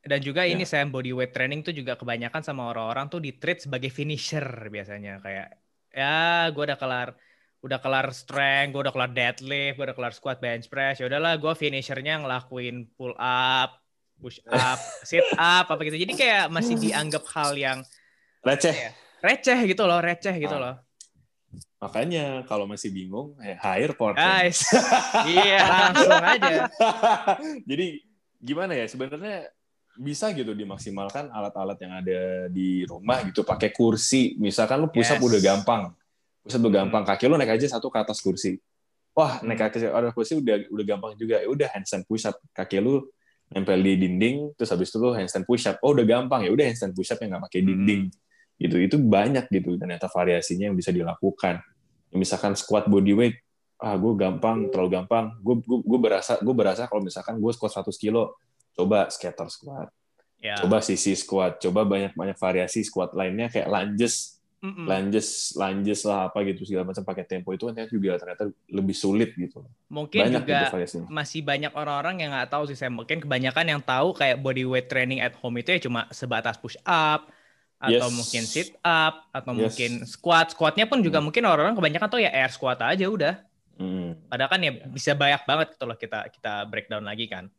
Dan 0.01 0.19
juga 0.23 0.47
Ya. 0.47 0.55
ini 0.55 0.63
saya 0.63 0.87
body 0.87 1.11
weight 1.11 1.35
training 1.35 1.61
tuh 1.61 1.75
juga 1.75 1.99
kebanyakan 1.99 2.39
sama 2.39 2.71
orang-orang 2.71 3.11
tuh 3.11 3.19
di 3.19 3.35
treat 3.35 3.61
sebagai 3.61 3.91
finisher 3.91 4.43
biasanya 4.71 5.19
kayak 5.19 5.59
ya 5.91 6.47
gue 6.49 6.63
udah 6.63 6.79
kelar 6.79 7.13
udah 7.61 7.77
kelar 7.77 8.09
strength, 8.09 8.73
gue 8.73 8.81
udah 8.81 8.93
kelar 8.93 9.11
deadlift, 9.11 9.77
gue 9.77 9.85
udah 9.85 9.93
kelar 9.93 10.13
squat 10.13 10.37
bench 10.37 10.65
press, 10.65 10.97
ya 10.97 11.05
udahlah 11.05 11.37
gue 11.37 11.53
finishernya 11.53 12.17
ngelakuin 12.19 12.89
pull 12.93 13.13
up, 13.15 13.77
push 14.17 14.41
up, 14.45 14.81
sit 15.07 15.21
up 15.33 15.69
apa 15.69 15.81
gitu. 15.85 15.97
Jadi 15.97 16.13
kayak 16.13 16.49
masih 16.49 16.75
dianggap 16.75 17.21
hal 17.31 17.53
yang 17.53 17.79
Receh. 18.41 18.73
Iya. 18.73 18.91
receh 19.21 19.59
gitu 19.69 19.85
loh, 19.85 20.01
receh 20.01 20.33
gitu 20.33 20.57
Ah. 20.57 20.61
loh. 20.61 20.75
Makanya 21.77 22.41
kalau 22.45 22.65
masih 22.65 22.89
bingung, 22.89 23.37
eh, 23.37 23.53
hire 23.53 23.93
Porten. 23.93 24.17
Guys, 24.17 24.65
iya 25.29 25.61
langsung 25.61 26.17
aja. 26.17 26.69
Jadi 27.69 28.01
gimana 28.37 28.73
ya 28.73 28.85
sebenarnya 28.85 29.49
bisa 29.93 30.31
gitu 30.31 30.53
dimaksimalkan 30.53 31.29
alat-alat 31.29 31.77
yang 31.77 31.93
ada 31.93 32.19
di 32.47 32.81
rumah 32.85 33.21
gitu 33.21 33.41
pakai 33.41 33.69
kursi. 33.69 34.33
Misalkan 34.37 34.79
lu 34.79 34.89
push 34.89 35.09
up 35.09 35.19
Yes. 35.19 35.27
udah 35.27 35.41
gampang. 35.43 35.83
Push 36.41 36.57
up 36.57 36.61
udah 36.65 36.73
gampang, 36.81 37.03
kaki 37.05 37.29
lu 37.29 37.37
naik 37.37 37.53
aja 37.57 37.77
satu 37.77 37.93
ke 37.93 38.01
atas 38.01 38.17
kursi. 38.19 38.57
Wah, 39.13 39.37
naik 39.45 39.61
Hmm. 39.61 39.69
kaki 39.69 39.85
atas 39.87 40.13
kursi 40.13 40.33
udah 40.41 40.55
udah 40.73 40.85
gampang 40.85 41.13
juga. 41.13 41.37
Ya 41.37 41.47
udah 41.47 41.67
handstand 41.69 42.09
push 42.09 42.25
up, 42.25 42.37
kaki 42.53 42.81
lu 42.81 43.05
nempel 43.51 43.77
di 43.83 43.99
dinding, 43.99 44.55
terus 44.57 44.71
habis 44.71 44.89
itu 44.89 44.97
lu 44.97 45.13
handstand 45.13 45.45
push 45.45 45.67
up. 45.69 45.77
Oh, 45.85 45.91
udah 45.93 46.07
gampang 46.07 46.47
ya 46.47 46.51
udah 46.55 46.65
handstand 46.65 46.95
push 46.95 47.11
up 47.13 47.19
yang 47.21 47.35
nggak 47.35 47.43
pakai 47.51 47.61
Hmm. 47.61 47.67
dinding. 47.69 48.01
Gitu. 48.57 48.75
Itu 48.77 48.95
banyak 48.97 49.49
gitu 49.49 49.77
ternyata 49.77 50.05
variasinya 50.07 50.69
yang 50.71 50.77
bisa 50.77 50.89
dilakukan. 50.89 51.61
Misalkan 52.13 52.53
squat 52.57 52.89
body 52.89 53.13
weight, 53.13 53.35
ah 53.77 53.97
gue 53.97 54.13
gampang, 54.17 54.69
terlalu 54.73 55.01
gampang. 55.01 55.35
Gue 55.41 55.61
gue 55.61 55.79
gue 55.81 55.99
berasa 55.99 56.37
gue 56.41 56.55
berasa 56.55 56.85
kalau 56.89 57.01
misalkan 57.01 57.37
gue 57.37 57.51
squat 57.53 57.71
100 57.81 57.97
kilo, 57.97 58.35
coba 58.73 59.09
scatter 59.13 59.45
squat, 59.49 59.89
Ya. 60.41 60.57
coba 60.57 60.81
sisi 60.81 61.13
squat, 61.13 61.61
coba 61.61 61.85
banyak 61.85 62.17
banyak 62.17 62.37
variasi 62.37 62.81
squat 62.81 63.13
lainnya 63.13 63.45
kayak 63.49 63.67
lunges, 63.69 64.40
Mm-mm. 64.61 64.85
lunges, 64.85 65.57
lunges 65.57 66.05
lah 66.05 66.29
apa 66.29 66.45
gitu 66.45 66.61
segala 66.69 66.85
macam 66.85 67.01
pakai 67.01 67.25
tempo 67.25 67.49
itu 67.49 67.65
kan 67.65 67.73
ternyata 67.73 67.93
juga 67.97 68.11
ternyata 68.21 68.43
lebih 68.69 68.93
sulit 68.93 69.33
gitu. 69.33 69.65
Mungkin 69.89 70.21
Banyak 70.21 70.41
juga 70.45 70.59
gitu 70.69 71.09
masih 71.09 71.41
banyak 71.41 71.73
orang-orang 71.73 72.21
yang 72.21 72.29
nggak 72.29 72.53
tahu 72.53 72.69
sih 72.69 72.77
saya 72.77 72.93
mungkin 72.93 73.25
kebanyakan 73.25 73.65
yang 73.65 73.81
tahu 73.81 74.13
kayak 74.13 74.37
body 74.37 74.61
weight 74.69 74.85
training 74.85 75.17
at 75.17 75.33
home 75.41 75.57
itu 75.57 75.73
ya 75.73 75.81
cuma 75.81 76.05
sebatas 76.13 76.61
push 76.61 76.77
up 76.85 77.33
atau 77.81 78.07
Yes. 78.07 78.13
mungkin 78.13 78.43
sit 78.45 78.69
up 78.85 79.25
atau 79.33 79.51
Yes. 79.57 79.73
mungkin 79.73 79.91
squat 80.05 80.53
squatnya 80.53 80.85
pun 80.85 81.01
juga 81.01 81.17
Hmm. 81.17 81.33
mungkin 81.33 81.41
orang-orang 81.49 81.73
kebanyakan 81.73 82.07
tuh 82.13 82.21
ya 82.21 82.29
air 82.29 82.53
squat 82.53 82.77
aja 82.85 83.09
udah 83.09 83.41
Hmm. 83.81 84.13
padahal 84.29 84.53
kan 84.53 84.61
ya 84.61 84.71
bisa 84.93 85.17
banyak 85.17 85.41
banget 85.49 85.67
gitu 85.73 85.89
loh 85.89 85.97
kita 85.97 86.29
kita 86.29 86.69
breakdown 86.69 87.01
lagi 87.01 87.25
kan 87.25 87.49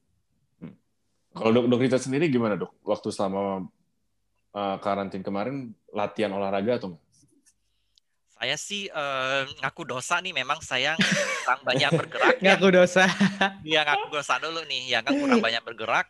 Kalau 1.33 1.49
dok 1.49 1.65
dok 1.65 1.81
Richard 1.81 2.05
sendiri 2.05 2.29
gimana 2.29 2.61
dok? 2.61 2.77
Waktu 2.85 3.09
selama 3.09 3.65
uh, 4.53 4.77
karantin 4.79 5.21
kemarin 5.21 5.73
latihan 5.91 6.31
olahraga 6.31 6.79
atau 6.79 6.95
enggak? 6.95 7.05
Saya 8.33 8.59
sih 8.59 8.91
eh, 8.91 9.43
ngaku 9.63 9.87
dosa 9.87 10.19
nih 10.19 10.35
memang 10.35 10.59
saya 10.59 10.99
kurang 10.99 11.63
banyak 11.63 11.91
bergerak 12.03 12.35
ya. 12.43 12.59
ngaku 12.59 12.69
dosa 12.75 13.07
Iya 13.63 13.87
ngaku 13.87 14.07
dosa 14.11 14.35
dulu 14.43 14.67
nih 14.67 14.91
ya 14.91 14.99
kan 14.99 15.15
kurang 15.15 15.39
banyak 15.47 15.63
bergerak. 15.63 16.07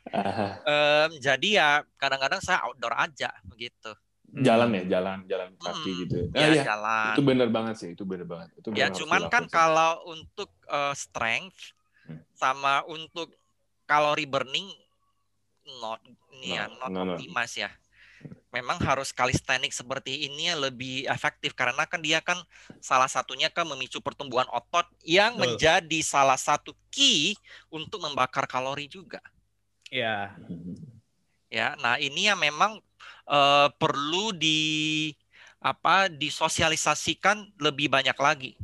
Em, 0.65 1.11
jadi 1.21 1.49
ya 1.53 1.69
kadang-kadang 2.01 2.41
saya 2.41 2.65
outdoor 2.65 2.97
aja 2.97 3.29
begitu. 3.45 3.93
jalan 4.33 4.73
ya, 4.81 4.97
jalan 4.97 5.29
jalan 5.29 5.53
kaki 5.61 5.91
Hmm, 5.93 6.01
gitu. 6.09 6.19
Ya, 6.33 6.41
Ah, 6.41 6.49
iya. 6.57 6.63
jalan. 6.65 7.13
Itu 7.13 7.21
bener 7.21 7.49
banget 7.53 7.75
sih, 7.77 7.89
itu 7.93 8.03
bener 8.09 8.25
banget. 8.25 8.49
Itu 8.57 8.73
Ya 8.73 8.89
bener 8.89 8.97
harus 8.97 8.99
cuman 9.05 9.23
kan 9.29 9.45
sih. 9.45 9.53
kalau 9.53 9.93
untuk 10.09 10.49
eh, 10.73 10.95
strength 10.97 11.77
sama 12.33 12.81
untuk 12.89 13.29
kalori 13.85 14.25
burning 14.25 14.73
not 15.85 16.01
ini 16.33 16.57
ya 16.57 16.65
No, 16.89 16.89
not 17.05 17.21
no, 17.21 17.45
ya. 17.53 17.69
Memang 18.53 18.77
harus 18.85 19.17
calisthenics 19.17 19.81
seperti 19.81 20.29
ini 20.29 20.53
lebih 20.53 21.09
efektif 21.09 21.57
karena 21.57 21.89
kan 21.89 22.05
dia 22.05 22.21
kan 22.21 22.37
salah 22.85 23.09
satunya 23.09 23.49
kan 23.49 23.65
memicu 23.65 23.97
pertumbuhan 24.05 24.45
otot 24.53 24.85
yang 25.01 25.41
Betul. 25.41 25.57
menjadi 25.57 25.99
salah 26.05 26.37
satu 26.37 26.77
key 26.93 27.33
untuk 27.73 28.05
membakar 28.05 28.45
kalori 28.45 28.85
juga. 28.93 29.25
Ya, 29.89 30.37
Ya, 31.53 31.77
nah 31.77 32.01
ini 32.01 32.33
yang 32.33 32.41
memang 32.41 32.81
eh, 33.29 33.69
perlu 33.77 34.33
di 34.33 35.13
apa 35.61 36.09
disosialisasikan 36.09 37.61
lebih 37.61 37.93
banyak 37.93 38.17
lagi. 38.17 38.57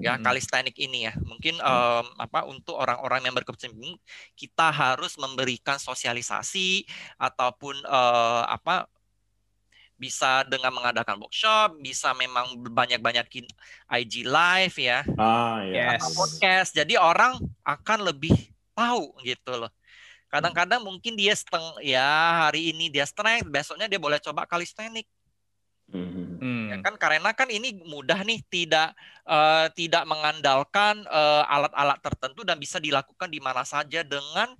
Ya 0.00 0.16
Mhm. 0.16 0.24
kalistenik 0.24 0.76
ini 0.80 1.06
ya 1.06 1.14
mungkin 1.22 1.60
em, 1.60 2.06
apa 2.16 2.48
untuk 2.48 2.74
orang-orang 2.74 3.28
yang 3.28 3.36
berkecimpung 3.36 3.94
kita 4.34 4.72
harus 4.72 5.14
memberikan 5.20 5.76
sosialisasi 5.76 6.88
ataupun 7.20 7.76
eh, 7.84 8.42
apa 8.48 8.88
bisa 10.00 10.48
dengan 10.48 10.72
mengadakan 10.72 11.20
workshop 11.20 11.76
bisa 11.84 12.16
memang 12.16 12.56
banyak-banyakin 12.72 13.44
IG 14.00 14.24
live 14.24 14.76
ya 14.80 15.04
Ah, 15.20 15.60
ya. 15.68 16.00
Yes. 16.00 16.16
podcast 16.16 16.70
jadi 16.72 16.96
orang 16.96 17.36
akan 17.60 18.08
lebih 18.08 18.32
tahu 18.72 19.12
gitu 19.20 19.60
loh 19.60 19.68
kadang-kadang 20.32 20.80
mungkin 20.80 21.18
dia 21.20 21.36
seteng 21.36 21.76
ya 21.84 22.48
hari 22.48 22.72
ini 22.72 22.88
dia 22.88 23.04
strength 23.04 23.50
besoknya 23.50 23.90
dia 23.90 23.98
boleh 23.98 24.16
coba 24.22 24.46
kalistenik. 24.46 25.04
Hmm. 25.90 26.19
Ya 26.70 26.76
kan 26.86 26.94
karena 26.94 27.30
kan 27.34 27.50
ini 27.50 27.82
mudah 27.82 28.22
nih 28.22 28.40
tidak 28.46 28.94
eh, 29.26 29.66
tidak 29.74 30.06
mengandalkan 30.06 31.02
eh, 31.04 31.42
alat-alat 31.50 31.98
tertentu 31.98 32.46
dan 32.46 32.56
bisa 32.62 32.78
dilakukan 32.78 33.26
di 33.26 33.42
mana 33.42 33.66
saja 33.66 34.06
dengan 34.06 34.54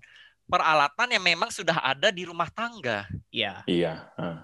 peralatan 0.51 1.15
yang 1.15 1.23
memang 1.23 1.55
sudah 1.55 1.79
ada 1.79 2.11
di 2.11 2.27
rumah 2.27 2.51
tangga 2.51 3.07
ya, 3.31 3.63
Iya. 3.71 4.11
ah. 4.19 4.43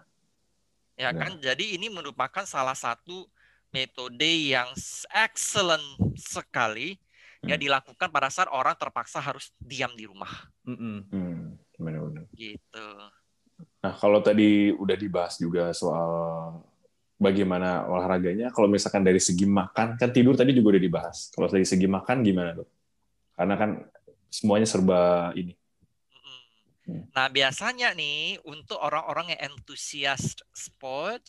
ya 0.95 1.11
kan 1.11 1.35
jadi 1.43 1.75
ini 1.75 1.91
merupakan 1.91 2.47
salah 2.47 2.79
satu 2.79 3.27
metode 3.75 4.55
yang 4.55 4.71
excellent 5.11 5.83
sekali 6.15 6.95
ya 7.43 7.59
Hmm. 7.59 7.63
dilakukan 7.63 8.09
pada 8.11 8.31
saat 8.31 8.49
orang 8.49 8.79
terpaksa 8.79 9.19
harus 9.19 9.51
diam 9.59 9.91
di 9.99 10.07
rumah 10.07 10.31
Mm-mm. 10.63 11.11
Hmm, 11.11 11.43
benar-benar. 11.75 12.27
gitu 12.33 12.89
Nah, 13.57 13.95
kalau 13.97 14.21
tadi 14.21 14.69
udah 14.75 14.97
dibahas 14.99 15.41
juga 15.41 15.73
soal 15.73 16.61
bagaimana 17.17 17.89
olahraganya, 17.89 18.53
kalau 18.53 18.69
misalkan 18.69 19.01
dari 19.05 19.21
segi 19.21 19.49
makan, 19.49 19.97
kan 19.97 20.09
tidur 20.13 20.37
tadi 20.37 20.53
juga 20.53 20.77
udah 20.77 20.83
dibahas. 20.83 21.33
Kalau 21.33 21.49
dari 21.49 21.65
segi 21.65 21.89
makan 21.89 22.21
gimana, 22.21 22.57
dok? 22.57 22.69
Karena 23.37 23.55
kan 23.57 23.71
semuanya 24.29 24.69
serba 24.69 25.33
ini. 25.37 25.57
Nah, 26.87 27.27
biasanya 27.27 27.97
nih 27.99 28.39
untuk 28.47 28.79
orang-orang 28.79 29.35
yang 29.35 29.51
entusias 29.51 30.39
sport 30.55 31.25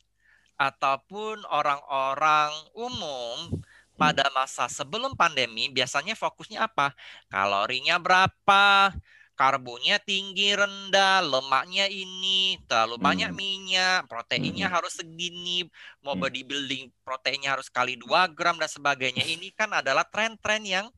ataupun 0.53 1.41
orang-orang 1.49 2.53
umum 2.77 3.57
pada 3.97 4.29
masa 4.29 4.69
sebelum 4.69 5.17
pandemi 5.17 5.73
biasanya 5.73 6.13
fokusnya 6.13 6.69
apa? 6.69 6.93
Kalorinya 7.33 7.97
berapa? 7.97 8.93
Karbonya 9.37 10.01
tinggi 10.01 10.57
rendah, 10.57 11.21
lemaknya 11.21 11.85
ini, 11.85 12.57
terlalu 12.65 12.97
banyak 12.97 13.29
Hmm. 13.29 13.37
minyak, 13.37 14.09
proteinnya 14.09 14.65
Hmm. 14.65 14.81
harus 14.81 14.97
segini, 14.97 15.69
mau 16.01 16.17
Hmm. 16.17 16.25
bodybuilding 16.25 16.89
proteinnya 17.05 17.53
harus 17.53 17.69
kali 17.69 17.93
2 17.93 18.25
gram 18.33 18.57
dan 18.57 18.65
sebagainya. 18.65 19.21
Ini 19.21 19.53
kan 19.59 19.69
adalah 19.77 20.09
tren-tren 20.09 20.65
yang 20.65 20.89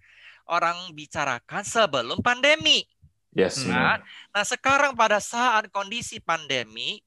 orang 0.48 0.96
bicarakan 0.96 1.68
sebelum 1.68 2.24
pandemi. 2.24 2.88
Yes. 3.36 3.62
Benar. 3.62 4.02
Nah, 4.34 4.46
sekarang 4.48 4.96
pada 4.96 5.20
saat 5.20 5.68
kondisi 5.70 6.18
pandemi, 6.24 7.04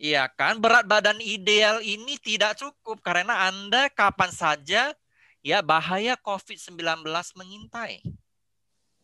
ya 0.00 0.24
kan, 0.26 0.56
berat 0.56 0.88
badan 0.88 1.20
ideal 1.20 1.84
ini 1.84 2.16
tidak 2.16 2.56
cukup 2.56 2.98
karena 3.04 3.46
Anda 3.52 3.92
kapan 3.92 4.32
saja 4.32 4.96
ya 5.44 5.58
bahaya 5.60 6.16
COVID-19 6.18 7.04
mengintai. 7.36 8.02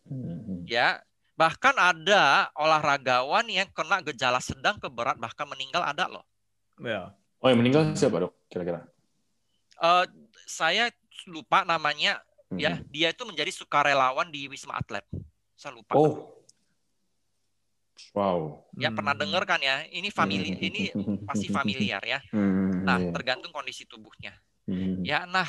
Hmm. 0.09 0.67
Ya, 0.67 1.03
bahkan 1.37 1.77
ada 1.77 2.49
olahragawan 2.57 3.45
yang 3.47 3.69
kena 3.71 4.01
gejala 4.01 4.41
sedang 4.41 4.81
ke 4.81 4.89
berat 4.89 5.21
bahkan 5.21 5.45
meninggal 5.45 5.85
ada 5.85 6.09
loh. 6.09 6.25
ya. 6.81 7.13
Oh, 7.39 7.53
yang 7.53 7.61
meninggal 7.61 7.93
siapa, 7.93 8.25
dok? 8.25 8.33
Kira-kira? 8.49 8.89
Eh, 9.77 10.05
saya 10.49 10.89
lupa 11.29 11.63
namanya 11.63 12.19
Hmm. 12.47 12.63
ya, 12.63 12.79
dia 12.89 13.11
itu 13.11 13.27
menjadi 13.27 13.51
sukarelawan 13.51 14.31
di 14.33 14.47
Wisma 14.49 14.79
Atlet. 14.81 15.05
Saya 15.59 15.75
lupa. 15.77 15.99
Oh. 15.99 16.31
Wow. 18.15 18.65
Ya 18.77 18.89
pernah 18.93 19.13
Hmm. 19.13 19.23
dengar 19.25 19.43
kan 19.45 19.61
ya? 19.61 19.85
Ini 19.89 20.09
famili 20.09 20.57
ini 20.57 20.89
pasti 21.25 21.49
familiar 21.49 22.01
ya. 22.01 22.21
Hmm, 22.33 22.85
Nah, 22.85 22.97
iya. 23.01 23.13
tergantung 23.13 23.53
kondisi 23.53 23.85
tubuhnya. 23.85 24.33
Hmm. 24.65 25.01
Ya, 25.05 25.25
nah 25.29 25.49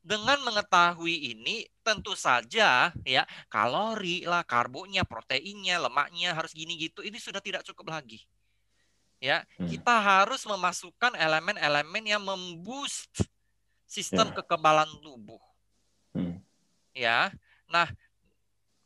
dengan 0.00 0.40
mengetahui 0.40 1.36
ini 1.36 1.68
tentu 1.84 2.16
saja 2.16 2.88
ya 3.04 3.22
kalori 3.52 4.24
lah, 4.24 4.40
karbonya, 4.42 5.04
proteinnya, 5.04 5.76
lemaknya 5.76 6.32
harus 6.32 6.56
gini 6.56 6.76
gitu 6.80 7.04
ini 7.04 7.20
sudah 7.20 7.40
tidak 7.44 7.60
cukup 7.68 7.92
lagi. 7.92 8.24
Ya, 9.20 9.44
Hmm. 9.60 9.68
kita 9.68 10.00
harus 10.00 10.48
memasukkan 10.48 11.12
elemen-elemen 11.12 12.08
yang 12.08 12.24
memboost 12.24 13.12
sistem 13.84 14.32
Ya. 14.32 14.40
kekebalan 14.40 14.88
tubuh. 15.04 15.42
Hmm. 16.16 16.40
Ya. 16.96 17.28
Nah, 17.68 17.92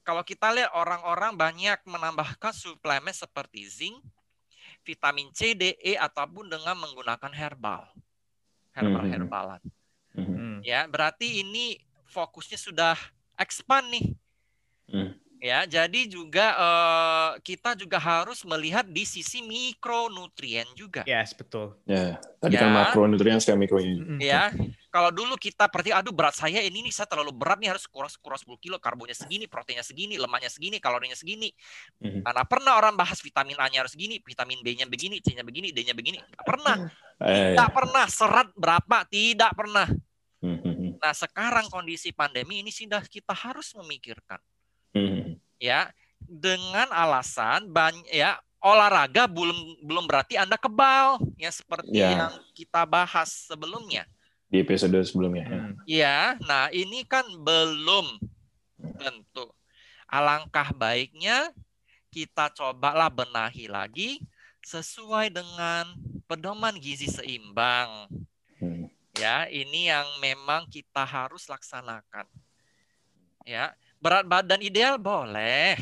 kalau 0.03 0.27
kita 0.27 0.50
lihat 0.50 0.74
orang-orang 0.74 1.38
banyak 1.38 1.79
menambahkan 1.87 2.50
suplemen 2.50 3.14
seperti 3.14 3.62
zinc, 3.70 4.03
vitamin 4.83 5.31
C, 5.31 5.55
D, 5.55 5.79
E 5.79 5.94
ataupun 5.94 6.50
dengan 6.50 6.83
menggunakan 6.83 7.31
herbal. 7.31 7.87
Herbal-herbalan. 8.74 9.62
Hmm. 9.62 9.84
Hmm. 10.14 10.62
Ya, 10.62 10.87
berarti 10.87 11.42
ini 11.42 11.83
fokusnya 12.09 12.57
sudah 12.57 12.94
expand 13.35 13.90
nih. 13.90 14.07
Hmm. 14.88 15.11
Ya, 15.44 15.68
jadi 15.68 16.09
juga 16.09 16.57
eh, 16.57 17.31
kita 17.44 17.77
juga 17.77 18.00
harus 18.00 18.40
melihat 18.48 18.88
di 18.88 19.05
sisi 19.05 19.44
mikronutrien 19.44 20.64
juga. 20.72 21.05
Yes, 21.05 21.37
betul. 21.37 21.77
Ya, 21.85 22.16
tadi 22.40 22.57
kan 22.57 22.72
Ya. 22.72 22.77
makronutrien 22.81 23.37
sekarang 23.42 23.61
mikronya. 23.61 23.92
Mm-mm. 24.00 24.18
Ya, 24.24 24.48
kalau 24.94 25.11
dulu 25.11 25.35
kita 25.35 25.66
perhati, 25.66 25.90
aduh 25.90 26.14
berat 26.14 26.38
saya 26.38 26.62
ini 26.62 26.78
nih 26.87 26.94
saya 26.94 27.11
terlalu 27.11 27.35
berat 27.35 27.59
nih 27.59 27.74
harus 27.74 27.83
kurang 27.90 28.07
kurang 28.22 28.38
10 28.38 28.54
kilo, 28.62 28.78
karbonnya 28.78 29.18
segini, 29.18 29.50
proteinnya 29.50 29.83
segini, 29.83 30.14
lemaknya 30.14 30.46
segini, 30.46 30.78
kalorinya 30.78 31.18
segini. 31.18 31.50
Mhm. 31.98 32.22
Mana 32.22 32.46
pernah 32.46 32.78
orang 32.78 32.94
bahas 32.94 33.18
vitamin 33.18 33.59
A-nya 33.59 33.83
harus 33.83 33.98
gini, 33.98 34.22
vitamin 34.22 34.62
B-nya 34.62 34.87
begini, 34.87 35.18
C-nya 35.18 35.42
begini, 35.42 35.74
D-nya 35.74 35.98
begini? 35.98 36.22
Nggak 36.22 36.46
pernah. 36.46 36.76
Eh, 37.26 37.59
Tidak 37.59 37.70
pernah. 37.74 38.04
Serat 38.07 38.48
berapa? 38.54 38.96
Tidak 39.11 39.50
pernah. 39.59 39.87
hmm, 40.46 40.59
hmm, 40.62 40.90
Nah, 41.02 41.11
sekarang 41.12 41.66
kondisi 41.74 42.14
pandemi 42.14 42.62
ini 42.62 42.70
sudah 42.70 43.02
kita 43.02 43.35
harus 43.35 43.74
memikirkan. 43.74 44.38
hmm. 44.94 45.42
ya 45.59 45.90
dengan 46.22 46.87
alasan 46.94 47.66
banyak 47.66 48.07
ya 48.14 48.38
olahraga 48.62 49.26
belum 49.26 49.83
belum 49.83 50.04
berarti 50.07 50.38
anda 50.38 50.54
kebal 50.54 51.18
ya 51.35 51.50
seperti 51.50 51.98
Ya. 51.98 52.14
yang 52.14 52.33
kita 52.54 52.87
bahas 52.87 53.50
sebelumnya 53.50 54.07
Di 54.48 54.62
episode 54.62 54.94
sebelumnya. 55.02 55.44
ya. 55.44 55.50
Hmm. 55.50 55.72
ya 55.88 56.18
nah 56.46 56.70
ini 56.70 57.02
kan 57.09 57.26
belum 57.42 58.20
tentu 59.00 59.50
alangkah 60.07 60.70
baiknya 60.76 61.50
kita 62.14 62.54
cobalah 62.54 63.11
benahi 63.11 63.66
lagi 63.66 64.22
sesuai 64.62 65.35
dengan 65.35 65.90
pedoman 66.30 66.76
gizi 66.78 67.11
seimbang 67.11 68.09
Hmm. 68.54 68.87
ya 69.18 69.50
ini 69.50 69.90
yang 69.90 70.07
memang 70.22 70.70
kita 70.70 71.02
harus 71.02 71.50
laksanakan 71.50 72.24
ya 73.42 73.74
berat 73.98 74.24
badan 74.24 74.62
ideal 74.62 74.96
boleh 74.96 75.74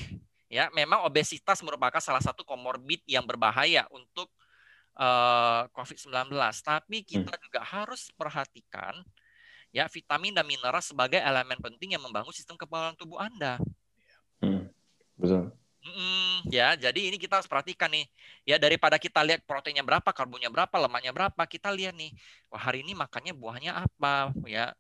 ya 0.49 0.73
memang 0.73 1.05
obesitas 1.07 1.61
merupakan 1.61 2.01
salah 2.01 2.25
satu 2.25 2.43
komorbid 2.43 3.05
yang 3.07 3.23
berbahaya 3.23 3.87
untuk 3.93 4.33
eh, 5.03 5.63
COVID-19 5.75 6.31
tapi 6.63 7.03
kita 7.03 7.35
juga 7.43 7.61
harus 7.67 8.15
perhatikan 8.15 8.95
ya 9.75 9.91
vitamin 9.91 10.37
dan 10.37 10.47
mineral 10.47 10.85
sebagai 10.85 11.19
elemen 11.19 11.59
penting 11.59 11.99
yang 11.99 12.03
membangun 12.05 12.31
sistem 12.31 12.55
kekebalan 12.55 12.95
tubuh 12.95 13.19
Anda 13.19 13.59
Hmm. 14.43 14.67
Betul. 15.15 15.55
Mm, 15.83 16.47
ya, 16.51 16.79
jadi 16.79 17.11
ini 17.11 17.19
kita 17.19 17.39
harus 17.43 17.51
perhatikan 17.51 17.91
nih. 17.91 18.07
Ya, 18.47 18.59
daripada 18.59 18.99
kita 18.99 19.23
lihat 19.23 19.43
proteinnya 19.47 19.83
berapa, 19.83 20.11
karbonnya 20.15 20.51
berapa, 20.51 20.71
lemaknya 20.79 21.15
berapa, 21.15 21.43
kita 21.47 21.75
lihat 21.75 21.95
nih. 21.95 22.11
Wah, 22.51 22.59
hari 22.59 22.87
ini 22.87 22.95
makannya 22.95 23.35
buahnya 23.35 23.87
apa, 23.87 24.35
ya. 24.47 24.75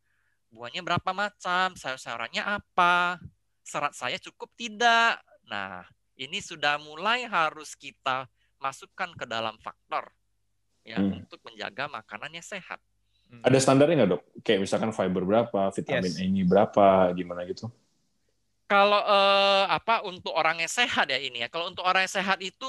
Buahnya 0.50 0.82
berapa 0.82 1.10
macam, 1.10 1.74
sayur-sayurannya 1.74 2.42
apa, 2.42 3.18
serat 3.66 3.94
saya 3.98 4.18
cukup 4.18 4.50
tidak. 4.54 5.18
Nah, 5.46 5.86
ini 6.14 6.38
sudah 6.38 6.78
mulai 6.78 7.26
harus 7.26 7.74
kita 7.74 8.30
masukkan 8.62 9.10
ke 9.18 9.26
dalam 9.26 9.58
faktor 9.58 10.14
ya 10.86 11.02
Hmm. 11.02 11.18
untuk 11.18 11.42
menjaga 11.42 11.90
makanannya 11.90 12.42
sehat. 12.42 12.78
Ada 13.42 13.58
standarnya 13.58 14.04
nggak 14.04 14.10
dok? 14.12 14.22
Kayak 14.44 14.60
misalkan 14.68 14.92
fiber 14.92 15.24
berapa, 15.24 15.72
vitamin 15.72 16.12
Yes. 16.12 16.20
E 16.20 16.28
ini 16.28 16.42
berapa, 16.44 17.10
gimana 17.16 17.48
gitu? 17.48 17.66
Kalau 18.68 19.00
eh, 19.00 19.64
apa 19.72 20.04
untuk 20.04 20.36
orang 20.36 20.60
yang 20.60 20.68
sehat 20.68 21.08
ya 21.08 21.16
ini 21.16 21.40
ya. 21.44 21.48
Kalau 21.48 21.72
untuk 21.72 21.80
orang 21.82 22.04
yang 22.04 22.12
sehat 22.12 22.38
itu 22.44 22.68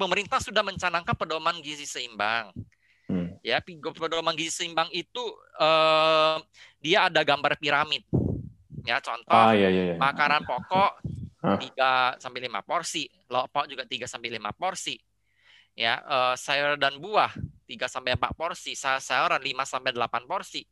pemerintah 0.00 0.40
sudah 0.40 0.64
mencanangkan 0.64 1.12
pedoman 1.12 1.60
gizi 1.60 1.84
seimbang. 1.84 2.48
Hmm. 3.12 3.36
Ya, 3.44 3.60
pedoman 3.60 4.32
gizi 4.36 4.64
seimbang 4.64 4.88
itu 4.90 5.22
eh, 5.60 6.36
dia 6.80 7.12
ada 7.12 7.20
gambar 7.20 7.60
piramid. 7.60 8.04
Ya, 8.88 9.04
contoh 9.04 9.36
Ah 9.36 9.52
iya 9.52 9.68
iya. 9.68 9.82
iya. 9.92 9.96
makanan 10.00 10.48
pokok. 10.48 10.92
3 11.40 12.20
sampai 12.20 12.52
5 12.52 12.60
porsi, 12.60 13.08
lauk 13.32 13.48
pauk 13.48 13.64
juga 13.64 13.88
3 13.88 14.04
sampai 14.04 14.28
5 14.28 14.52
porsi. 14.52 15.00
Ya, 15.74 16.02
eh, 16.02 16.34
sayur 16.36 16.76
dan 16.76 16.98
buah 16.98 17.32
3 17.64 17.86
sampai 17.86 18.18
4 18.18 18.34
porsi, 18.34 18.74
sayur-sayuran 18.74 19.40
5 19.40 19.64
sampai 19.64 19.90
8 19.92 20.26
porsi. 20.26 20.66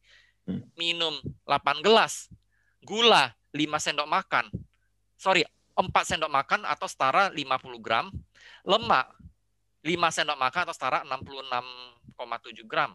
Hmm. 0.44 0.64
Minum 0.74 1.14
8 1.44 1.80
gelas. 1.80 2.28
Gula 2.80 3.30
5 3.51 3.78
sendok 3.78 4.07
makan. 4.07 4.49
Sorry, 5.16 5.42
4 5.74 6.05
sendok 6.05 6.28
makan 6.28 6.64
atau 6.64 6.86
setara 6.86 7.30
50 7.30 7.78
gram. 7.78 8.11
Lemak 8.62 9.07
5 9.80 10.11
sendok 10.11 10.36
makan 10.36 10.61
atau 10.66 10.74
setara 10.74 10.99
66,7 11.07 12.64
gram 12.64 12.92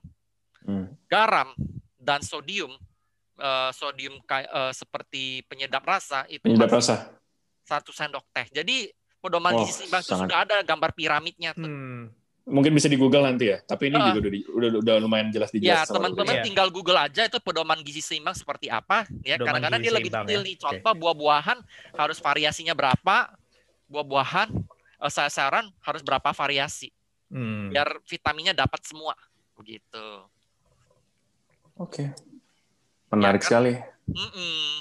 Hmm. 0.63 0.95
garam 1.05 1.51
dan 1.97 2.19
sodium 2.21 2.71
eh, 3.35 3.71
sodium 3.71 4.21
eh, 4.21 4.71
seperti 4.71 5.41
penyedap 5.43 5.81
rasa 5.81 6.23
itu 6.27 6.43
Penyedap 6.43 6.69
rasa. 6.71 7.09
satu 7.61 7.89
sendok 7.89 8.23
teh. 8.29 8.45
Jadi 8.53 8.87
pedoman 9.17 9.55
Oh, 9.55 9.63
gizi 9.63 9.87
sangat- 9.87 10.05
sudah 10.05 10.43
ada 10.43 10.61
gambar 10.61 10.91
piramidnya 10.93 11.51
tuh. 11.51 11.65
Hmm. 11.65 11.92
Mungkin 12.43 12.75
bisa 12.75 12.91
di 12.91 12.99
Google 12.99 13.23
nanti 13.23 13.47
ya. 13.47 13.57
Tapi 13.57 13.87
ini 13.87 13.95
Ah. 13.95 14.11
juga 14.11 14.19
udah, 14.19 14.31
di- 14.31 14.43
udah, 14.45 14.69
udah 14.83 14.95
lumayan 14.99 15.31
jelas 15.31 15.47
Ya 15.49 15.55
dijelaskan. 15.79 15.87
sama 15.87 15.95
teman-teman 16.11 16.35
tinggal 16.43 16.67
Google 16.67 16.99
aja 16.99 17.23
itu 17.23 17.39
pedoman 17.39 17.79
gizi 17.79 18.03
seimbang 18.03 18.35
seperti 18.35 18.67
apa. 18.67 19.07
Ya 19.23 19.39
kadang-kadang 19.39 19.79
dia 19.79 19.91
lebih 19.91 20.11
detail 20.11 20.41
ya. 20.41 20.43
nih. 20.43 20.55
Contoh 20.57 20.93
buah-buahan 20.93 21.57
harus 21.93 22.19
variasinya 22.19 22.73
berapa, 22.73 23.31
buah-buahan 23.87 24.51
eh, 24.99 25.07
sayur-sayuran 25.09 25.71
harus 25.79 26.01
berapa 26.01 26.29
variasi 26.29 26.91
Hmm. 27.27 27.67
biar 27.69 28.03
vitaminnya 28.03 28.51
dapat 28.51 28.83
semua 28.83 29.15
begitu. 29.53 30.03
Oke. 31.75 32.11
Menarik 33.07 33.39
Ya 33.39 33.43
kan? 33.43 33.47
sekali. 33.47 33.73
Mm-mm. 34.05 34.71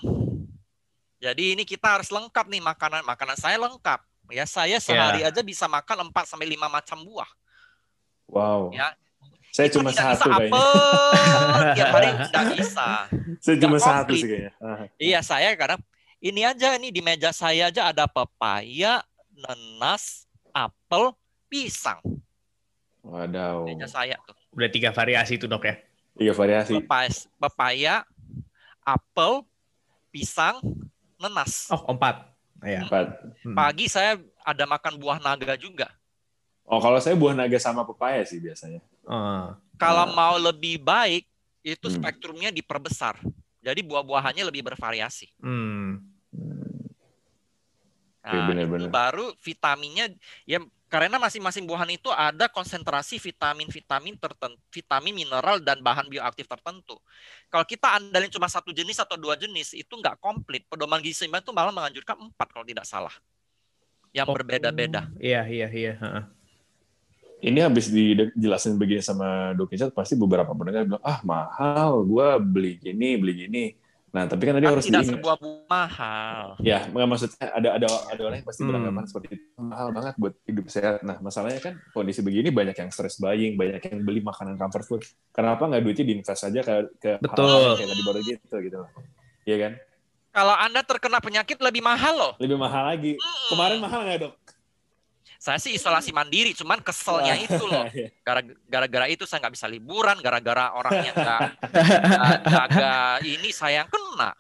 Jadi 1.17 1.55
ini 1.55 1.63
kita 1.63 1.95
harus 1.95 2.11
lengkap 2.11 2.47
nih 2.49 2.59
makanan. 2.61 3.07
Makanan 3.07 3.37
saya 3.37 3.55
lengkap. 3.57 4.03
Ya, 4.31 4.43
saya 4.45 4.79
sehari 4.79 5.23
aja 5.23 5.39
bisa 5.41 5.67
makan 5.67 6.09
4 6.09 6.27
sampai 6.27 6.49
5 6.49 6.67
macam 6.67 6.99
buah. 6.99 7.29
Wow. 8.33 8.73
Ya. 8.73 8.97
Saya 9.53 9.69
Kita 9.69 9.77
cuma 9.85 9.93
tidak 9.93 10.17
satu 10.17 10.29
bisa 10.33 10.39
kayaknya. 10.41 10.57
apel 10.57 10.65
tiap 11.77 11.89
hari 11.93 12.09
tidak 12.09 12.45
bisa. 12.57 12.89
Saya 13.45 13.57
cuma 13.61 13.77
satu 13.77 14.13
sih 14.17 14.29
kayaknya. 14.29 14.53
Iya, 14.97 15.21
saya 15.21 15.49
kadang 15.61 15.81
ini 16.25 16.41
aja 16.41 16.73
nih 16.81 16.89
di 16.89 17.05
meja 17.05 17.29
saya 17.37 17.69
aja 17.69 17.93
ada 17.93 18.09
pepaya, 18.09 19.05
nanas, 19.37 20.25
apel, 20.57 21.13
pisang. 21.53 22.01
Wadaw. 23.05 23.69
Meja 23.69 23.85
saya 23.85 24.17
tuh. 24.25 24.33
Udah 24.57 24.73
tiga 24.73 24.89
variasi 24.89 25.37
itu 25.37 25.45
dok 25.45 25.69
ya. 25.69 25.77
Tiga 26.17 26.33
variasi. 26.33 26.73
Pepaya, 26.81 27.13
pepaya 27.37 27.95
apel, 28.89 29.45
pisang, 30.09 30.65
nanas. 31.21 31.69
Oh 31.69 31.93
empat. 31.93 32.25
Iya. 32.65 32.89
Empat. 32.89 33.07
Hmm. 33.45 33.53
Pagi 33.53 33.85
saya 33.93 34.17
ada 34.41 34.65
makan 34.65 34.97
buah 34.97 35.21
naga 35.21 35.61
juga. 35.61 35.93
Oh, 36.65 36.79
kalau 36.79 36.99
saya 36.99 37.15
buah 37.15 37.35
naga 37.35 37.59
sama 37.59 37.83
pepaya 37.83 38.23
sih 38.23 38.39
biasanya. 38.39 38.81
Oh. 39.05 39.51
Kalau 39.77 40.07
Nah. 40.07 40.15
mau 40.15 40.35
lebih 40.39 40.79
baik, 40.79 41.27
itu 41.61 41.87
Hmm. 41.87 41.97
spektrumnya 41.99 42.51
diperbesar. 42.51 43.19
Jadi 43.63 43.81
buah-buahannya 43.83 44.43
lebih 44.43 44.63
bervariasi. 44.65 45.31
Hmm. 45.39 46.03
Nah, 48.23 48.31
Oke, 48.31 48.39
benar-benar. 48.55 48.87
itu 48.87 48.89
baru 48.89 49.27
vitaminnya 49.37 50.07
ya 50.43 50.63
karena 50.87 51.19
masing-masing 51.19 51.67
buahan 51.67 51.91
itu 51.91 52.07
ada 52.07 52.47
konsentrasi 52.47 53.19
vitamin-vitamin 53.19 54.15
tertentu, 54.15 54.61
vitamin, 54.71 55.15
mineral 55.17 55.59
dan 55.59 55.81
bahan 55.81 56.07
bioaktif 56.07 56.47
tertentu. 56.47 56.95
Kalau 57.49 57.65
kita 57.65 57.99
andalin 57.99 58.31
cuma 58.31 58.47
satu 58.47 58.71
jenis 58.71 59.01
atau 59.01 59.19
dua 59.19 59.35
jenis 59.35 59.75
itu 59.75 59.91
nggak 59.91 60.19
komplit. 60.19 60.63
Pedoman 60.67 61.03
gizi 61.03 61.27
seimbang 61.27 61.43
itu 61.43 61.51
malah 61.51 61.75
menganjurkan 61.75 62.15
empat 62.21 62.49
kalau 62.51 62.63
tidak 62.63 62.87
salah, 62.87 63.11
yang 64.13 64.27
Oh. 64.27 64.35
berbeda-beda. 64.35 65.11
Iya 65.19 65.43
iya 65.49 65.69
iya. 65.69 65.93
Ini 67.43 67.59
habis 67.67 67.91
dijelasin 67.91 68.79
begini 68.79 69.03
sama 69.03 69.51
Dok 69.59 69.75
Icat, 69.75 69.91
pasti 69.91 70.15
beberapa 70.15 70.55
pendengar 70.55 70.87
bilang, 70.87 71.03
ah 71.03 71.19
mahal, 71.27 72.07
gua 72.07 72.39
beli 72.39 72.79
gini, 72.79 73.19
beli 73.19 73.35
gini. 73.35 73.65
Nah, 74.13 74.29
tapi 74.29 74.45
kan 74.45 74.61
tadi 74.61 74.69
harus 74.69 74.85
tidak 74.85 75.09
diingat. 75.09 75.19
sebuah 75.19 75.37
buah 75.41 75.65
mahal. 75.67 76.45
Ya, 76.61 76.85
nggak 76.87 77.09
maksudnya 77.09 77.49
ada 77.49 77.69
ada 77.81 77.87
ada 78.13 78.23
orang 78.23 78.37
yang 78.39 78.47
pasti 78.47 78.61
Hmm. 78.63 78.69
beranggapan 78.71 79.05
seperti 79.09 79.27
itu 79.35 79.45
mahal 79.59 79.89
banget 79.89 80.15
buat 80.21 80.35
hidup 80.45 80.67
sehat. 80.69 81.01
Nah, 81.01 81.17
masalahnya 81.19 81.61
kan 81.65 81.75
kondisi 81.91 82.21
begini 82.21 82.53
banyak 82.53 82.77
yang 82.77 82.93
stress 82.93 83.17
buying, 83.17 83.57
banyak 83.57 83.81
yang 83.81 84.05
beli 84.05 84.21
makanan 84.21 84.61
comfort 84.61 84.85
food. 84.85 85.03
Kenapa 85.33 85.65
nggak 85.65 85.83
duitnya 85.83 86.05
diinvest 86.13 86.45
aja 86.45 86.61
ke 86.61 86.75
ke 87.01 87.11
Betul. 87.25 87.49
hal-hal 87.49 87.75
kayak 87.75 87.89
tadi 87.91 88.03
baru 88.05 88.21
gitu 88.21 88.57
gitu. 88.61 88.79
Iya 89.49 89.57
kan? 89.59 89.73
Kalau 90.33 90.55
anda 90.61 90.81
terkena 90.85 91.19
penyakit 91.19 91.59
lebih 91.59 91.81
mahal 91.81 92.15
loh. 92.15 92.33
Lebih 92.37 92.61
mahal 92.61 92.93
lagi. 92.93 93.17
Hmm. 93.17 93.49
Kemarin 93.51 93.79
mahal 93.81 94.01
nggak 94.07 94.19
dok? 94.29 94.35
Saya 95.43 95.59
sih 95.59 95.75
isolasi 95.75 96.15
mandiri, 96.15 96.55
cuman 96.55 96.79
keselnya 96.79 97.35
itu 97.35 97.67
loh. 97.67 97.83
Gara- 98.27 98.47
gara-gara 98.63 99.11
itu 99.11 99.27
saya 99.27 99.43
nggak 99.43 99.55
bisa 99.59 99.67
liburan 99.67 100.15
gara-gara 100.23 100.71
orangnya 100.71 101.11
nggak 101.11 101.41
jaga 102.55 102.95
ini 103.21 103.51
saya 103.51 103.83
yang 103.83 103.91
kena 103.91 104.39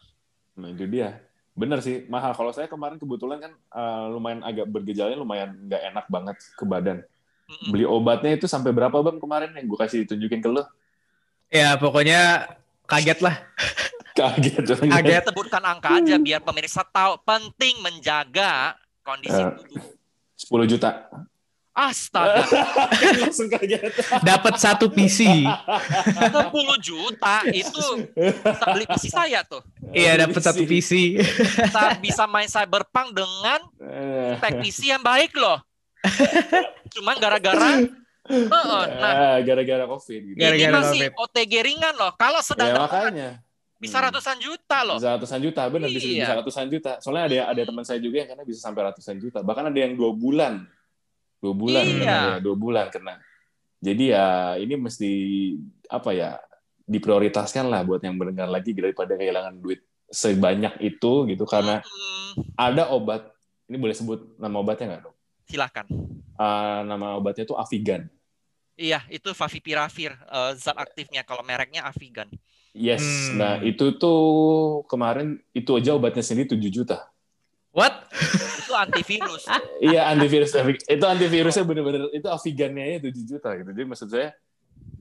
Nah 0.52 0.68
itu 0.70 0.86
dia. 0.86 1.18
Bener 1.52 1.82
sih, 1.82 2.06
mahal. 2.06 2.32
Kalau 2.32 2.54
saya 2.54 2.70
kemarin 2.70 3.02
kebetulan 3.02 3.42
kan 3.42 3.52
eh, 3.52 4.04
lumayan 4.08 4.46
agak 4.46 4.62
bergejala, 4.64 5.18
lumayan 5.18 5.58
nggak 5.66 5.82
enak 5.90 6.06
banget 6.06 6.36
ke 6.54 6.62
badan. 6.62 7.02
Mm-mm. 7.50 7.68
Beli 7.74 7.82
obatnya 7.82 8.32
itu 8.32 8.46
sampai 8.46 8.70
berapa 8.70 8.94
bang 8.94 9.18
kemarin 9.18 9.50
yang 9.52 9.66
gue 9.66 9.76
kasih 9.76 10.06
tunjukin 10.06 10.38
ke 10.38 10.46
lo? 10.46 10.62
Ya 11.50 11.74
pokoknya 11.74 12.46
kaget 12.86 13.18
lah. 13.20 13.42
Kaget. 14.12 14.60
Kaget. 14.70 15.18
Saya 15.18 15.24
sebutkan 15.26 15.64
angka 15.64 15.98
aja 15.98 16.14
biar 16.14 16.38
pemirsa 16.38 16.84
tahu 16.84 17.16
penting 17.24 17.80
menjaga 17.80 18.76
kondisi 19.02 19.40
Eh. 19.40 19.50
tubuh 19.56 19.82
10 20.42 20.50
juta. 20.68 20.90
astaga 21.72 22.44
Langsung 23.22 23.48
kaget. 23.48 23.96
Dapat 24.20 24.54
satu 24.56 24.86
PC. 24.86 25.24
10 25.40 26.52
juta 26.78 27.36
itu 27.48 27.86
bisa 28.12 28.64
beli 28.68 28.84
PC 28.84 29.04
saya 29.08 29.40
tuh 29.42 29.64
Iya 29.88 30.20
dapat 30.20 30.42
satu 30.42 30.62
PC. 30.62 31.16
bisa, 31.16 31.96
bisa 31.96 32.24
main 32.26 32.44
cyberpunk 32.44 33.14
dengan 33.14 33.60
Eh, 33.80 34.36
spek 34.36 34.60
PC 34.60 34.90
yang 34.90 35.00
baik 35.00 35.32
loh 35.32 35.64
cuman 36.90 37.16
gara-gara 37.16 37.78
Heeh, 38.22 38.82
nah 38.94 39.12
eh, 39.34 39.38
gara-gara 39.42 39.82
covid 39.84 40.20
gitu. 40.24 40.36
Gara- 40.36 40.52
ini 40.52 40.62
Gara-gara 40.62 40.78
masih 40.84 41.00
COVID. 41.08 41.22
OTG 41.26 41.52
ringan 41.58 41.94
loh 41.96 42.12
kalau 42.14 42.38
sedang 42.38 42.68
Ya 42.68 42.78
makanya. 42.78 43.28
Bisa 43.82 43.98
Hmm. 43.98 44.06
ratusan 44.06 44.38
juta 44.38 44.78
loh 44.86 44.96
Bisa 44.96 45.18
ratusan 45.18 45.40
juta, 45.42 45.62
benar 45.66 45.88
bisa, 45.90 46.06
Iya. 46.06 46.18
bisa 46.22 46.32
ratusan 46.38 46.66
juta. 46.70 46.92
Soalnya 47.02 47.24
ada 47.26 47.36
ada 47.50 47.62
teman 47.66 47.82
saya 47.82 47.98
juga 47.98 48.22
yang 48.22 48.28
karena 48.30 48.44
bisa 48.46 48.60
sampai 48.62 48.82
ratusan 48.86 49.18
juta. 49.18 49.42
Bahkan 49.42 49.64
ada 49.68 49.78
yang 49.82 49.98
dua 49.98 50.14
bulan, 50.14 50.62
dua 51.36 51.50
bulan, 51.52 51.82
Iya. 51.82 52.06
ya, 52.06 52.20
dua 52.38 52.54
bulan 52.54 52.86
kena. 52.88 53.18
Jadi 53.82 54.14
ya 54.14 54.54
ini 54.56 54.78
mesti 54.78 55.10
apa 55.90 56.14
ya 56.14 56.38
diprioritaskan 56.84 57.66
lah 57.66 57.82
buat 57.82 57.98
yang 57.98 58.14
mendengar 58.14 58.46
lagi 58.46 58.70
daripada 58.70 59.14
kehilangan 59.14 59.58
duit 59.58 59.82
sebanyak 60.06 60.78
itu 60.78 61.26
gitu 61.26 61.42
karena 61.42 61.82
Hmm, 61.82 62.30
ada 62.54 62.86
obat. 62.88 63.26
Ini 63.66 63.76
boleh 63.76 63.96
sebut 63.96 64.36
nama 64.36 64.54
obatnya 64.56 64.86
nggak 64.88 65.02
dok? 65.02 65.14
silakan 65.42 65.84
Ah, 66.34 66.80
nama 66.82 67.16
obatnya 67.16 67.42
itu 67.42 67.52
Avigan. 67.52 68.06
Iya, 68.72 69.04
itu 69.08 69.30
Favipiravir 69.30 70.14
eh, 70.14 70.52
zat 70.56 70.74
aktifnya 70.74 71.22
kalau 71.22 71.42
mereknya 71.42 71.84
Avigan. 71.84 72.30
Yes. 72.72 73.04
Hmm. 73.28 73.36
Nah 73.36 73.54
itu 73.60 73.92
tuh 73.94 74.20
kemarin 74.88 75.36
itu 75.52 75.70
aja 75.76 75.92
obatnya 75.92 76.24
sendiri 76.24 76.56
7 76.56 76.72
juta. 76.72 77.04
What? 77.72 78.08
Itu 78.62 78.72
antivirus. 78.72 79.44
iya 79.84 80.08
antivirus 80.08 80.56
itu 80.88 81.04
antivirusnya 81.04 81.60
bener-bener 81.60 82.08
itu 82.08 82.24
Avigannya 82.24 82.96
ya 82.96 82.98
7 83.04 83.12
juta 83.20 83.48
gitu 83.52 83.68
jadi 83.68 83.84
maksud 83.84 84.08
saya 84.08 84.32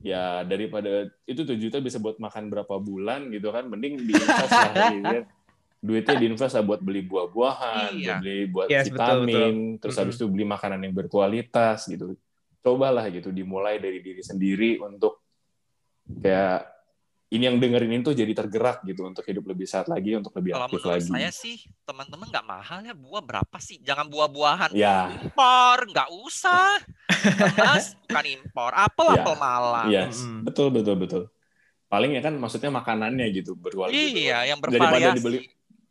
ya 0.04 0.44
daripada 0.44 1.08
itu 1.24 1.40
7 1.40 1.56
juta 1.56 1.80
bisa 1.80 1.96
buat 1.96 2.20
makan 2.20 2.52
berapa 2.52 2.74
bulan 2.76 3.32
gitu 3.32 3.48
kan 3.48 3.64
mending 3.64 3.96
diinvest 4.04 4.52
lah 4.52 4.68
gitu 4.92 5.00
kan. 5.08 5.24
duitnya 5.80 6.14
diinvest 6.20 6.52
lah 6.52 6.64
buat 6.68 6.80
beli 6.84 7.00
buah-buahan 7.08 7.96
Iya. 7.96 8.04
buat 8.04 8.16
beli 8.20 8.38
buat 8.52 8.66
Yes, 8.68 8.84
betul, 8.84 8.92
vitamin 8.92 9.54
terus 9.80 9.94
Mm-mm. 9.96 10.02
habis 10.04 10.16
itu 10.20 10.26
beli 10.28 10.44
makanan 10.44 10.80
yang 10.84 10.92
berkualitas 10.92 11.78
gitu 11.88 12.12
cobalah 12.60 13.08
gitu 13.08 13.32
dimulai 13.32 13.80
dari 13.80 14.04
diri 14.04 14.20
sendiri 14.20 14.76
untuk 14.84 15.16
kayak 16.20 16.71
ini 17.32 17.48
yang 17.48 17.56
dengerin 17.56 18.04
itu 18.04 18.12
jadi 18.12 18.32
tergerak 18.36 18.84
gitu 18.84 19.08
untuk 19.08 19.24
hidup 19.24 19.48
lebih 19.48 19.64
sehat 19.64 19.88
lagi 19.88 20.12
untuk 20.20 20.36
lebih 20.36 20.52
Kalau 20.52 20.68
aktif 20.68 20.84
lagi 20.84 21.08
saya 21.08 21.30
sih, 21.32 21.56
teman-teman 21.88 22.28
nggak 22.28 22.44
mahal 22.44 22.84
ya 22.84 22.92
buah 22.92 23.22
berapa 23.24 23.56
sih? 23.56 23.80
Jangan 23.80 24.12
buah-buahan 24.12 24.70
ya 24.76 25.08
impor, 25.16 25.88
nggak 25.88 26.10
usah. 26.12 26.76
Nanas 27.40 27.96
bukan 28.04 28.24
impor, 28.36 28.70
apel 28.76 29.06
Ya. 29.08 29.24
apel 29.24 29.34
Malang. 29.40 29.88
Yes, 29.88 30.20
Mm-mm. 30.20 30.44
betul 30.44 30.68
betul 30.68 30.96
betul. 31.00 31.22
Paling 31.88 32.12
ya 32.16 32.20
kan 32.20 32.36
maksudnya 32.36 32.68
makanannya 32.68 33.26
gitu 33.32 33.56
berkualitas. 33.56 34.12
Iya, 34.12 34.38
yang 34.52 34.60
Daripada 34.60 34.92
bervariasi. 34.92 35.16
dibeli 35.16 35.38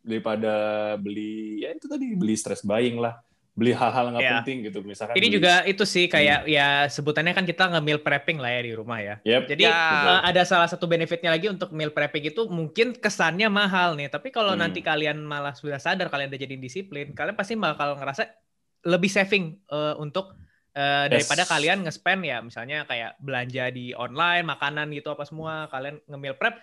daripada 0.02 0.52
beli 0.98 1.62
ya 1.62 1.70
itu 1.74 1.86
tadi 1.86 2.06
beli 2.18 2.34
stress 2.34 2.66
buying 2.66 2.98
lah 2.98 3.18
beli 3.52 3.76
hal-hal 3.76 4.08
nggak 4.08 4.24
Ya. 4.24 4.32
penting 4.40 4.64
gitu 4.64 4.80
misalkan 4.80 5.12
Ini 5.12 5.20
beli- 5.22 5.34
juga 5.36 5.52
itu 5.68 5.84
sih 5.84 6.08
kayak 6.08 6.48
ya 6.48 6.88
sebutannya 6.88 7.36
kan 7.36 7.44
kita 7.44 7.68
nge-meal 7.68 8.00
prepping 8.00 8.40
lah 8.40 8.48
ya 8.48 8.60
di 8.64 8.72
rumah 8.72 8.96
ya. 8.96 9.14
Yep. 9.20 9.42
Jadi 9.44 9.62
Ya. 9.68 9.76
eh, 10.08 10.20
ada 10.24 10.42
salah 10.42 10.64
satu 10.64 10.88
benefitnya 10.88 11.28
lagi 11.28 11.52
untuk 11.52 11.68
meal 11.70 11.92
prepping 11.92 12.24
itu 12.26 12.48
mungkin 12.48 12.96
kesannya 12.96 13.52
mahal 13.52 13.92
nih, 13.92 14.08
tapi 14.08 14.32
kalau 14.32 14.56
Hmm. 14.56 14.64
nanti 14.64 14.80
kalian 14.80 15.20
malah 15.20 15.52
sudah 15.52 15.76
sadar 15.76 16.08
kalian 16.08 16.32
udah 16.32 16.40
jadi 16.40 16.56
disiplin, 16.56 17.12
kalian 17.12 17.36
pasti 17.36 17.52
bakal 17.52 17.92
ngerasa 17.94 18.24
lebih 18.82 19.08
saving 19.08 19.60
eh, 19.68 19.94
untuk 19.96 20.32
eh, 20.72 20.80
Yes. 21.04 21.28
daripada 21.28 21.44
kalian 21.46 21.84
nge-spend 21.84 22.24
ya 22.24 22.40
misalnya 22.40 22.88
kayak 22.88 23.20
belanja 23.20 23.68
di 23.68 23.92
online, 23.92 24.48
makanan 24.48 24.88
gitu 24.90 25.12
apa 25.12 25.28
semua, 25.28 25.68
kalian 25.68 26.00
nge-meal 26.08 26.40
prep 26.40 26.56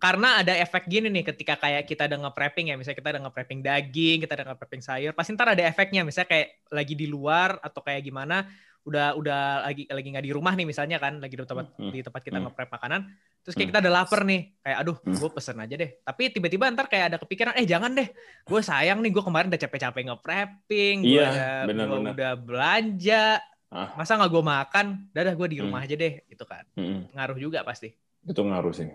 karena 0.00 0.40
ada 0.40 0.56
efek 0.56 0.88
gini 0.88 1.12
nih 1.12 1.28
ketika 1.28 1.60
kayak 1.60 1.84
kita 1.84 2.08
udah 2.08 2.18
nge-prepping 2.24 2.72
ya, 2.72 2.76
misalnya 2.80 2.96
kita 2.96 3.10
udah 3.12 3.22
nge-prepping 3.28 3.60
daging, 3.60 4.16
kita 4.24 4.32
udah 4.32 4.46
nge-prepping 4.50 4.80
sayur, 4.80 5.12
pasti 5.12 5.36
ntar 5.36 5.52
ada 5.52 5.60
efeknya, 5.60 6.02
misalnya 6.02 6.32
kayak 6.32 6.48
lagi 6.72 6.94
di 6.96 7.04
luar 7.04 7.60
atau 7.60 7.84
kayak 7.84 8.00
gimana, 8.00 8.48
udah 8.80 9.12
udah 9.12 9.42
lagi 9.68 9.84
lagi 9.86 10.08
nggak 10.08 10.24
di 10.24 10.32
rumah 10.32 10.56
nih 10.56 10.64
misalnya 10.64 10.96
kan, 10.96 11.20
lagi 11.20 11.36
di 11.36 11.44
tempat 11.44 11.76
Hmm. 11.76 11.92
di 11.92 12.00
tempat 12.00 12.20
kita 12.24 12.40
Hmm. 12.40 12.48
nge-prep 12.48 12.70
makanan, 12.72 13.00
terus 13.44 13.52
kayak 13.52 13.68
Hmm. 13.68 13.72
kita 13.76 13.80
udah 13.84 13.92
lapar 13.92 14.20
nih, 14.24 14.40
kayak 14.64 14.76
aduh, 14.80 14.96
Hmm. 14.98 15.16
gue 15.20 15.30
pesen 15.30 15.56
aja 15.60 15.74
deh. 15.76 15.90
Tapi 16.00 16.22
tiba-tiba 16.32 16.64
ntar 16.72 16.86
kayak 16.88 17.04
ada 17.12 17.16
kepikiran, 17.20 17.52
eh 17.60 17.68
jangan 17.68 17.92
deh, 17.92 18.08
gue 18.40 18.60
sayang 18.64 19.04
nih, 19.04 19.12
gue 19.12 19.20
kemarin 19.20 19.52
udah 19.52 19.60
capek-capek 19.60 20.02
nge-prepping, 20.08 20.96
gue 21.04 21.12
Iya, 21.12 21.28
gua 21.68 21.68
benar. 21.68 21.86
udah 22.16 22.32
belanja, 22.40 23.24
Ah. 23.68 23.92
masa 23.94 24.16
nggak 24.16 24.32
gue 24.32 24.42
makan, 24.42 24.86
dadah 25.12 25.36
gue 25.36 25.46
di 25.46 25.56
Hmm. 25.60 25.68
rumah 25.68 25.84
aja 25.84 25.92
deh, 25.94 26.24
gitu 26.24 26.48
kan, 26.48 26.64
Mm-mm. 26.72 27.12
ngaruh 27.12 27.36
juga 27.36 27.60
pasti. 27.62 27.92
itu 28.20 28.36
ngaruh 28.36 28.72
sih 28.72 28.88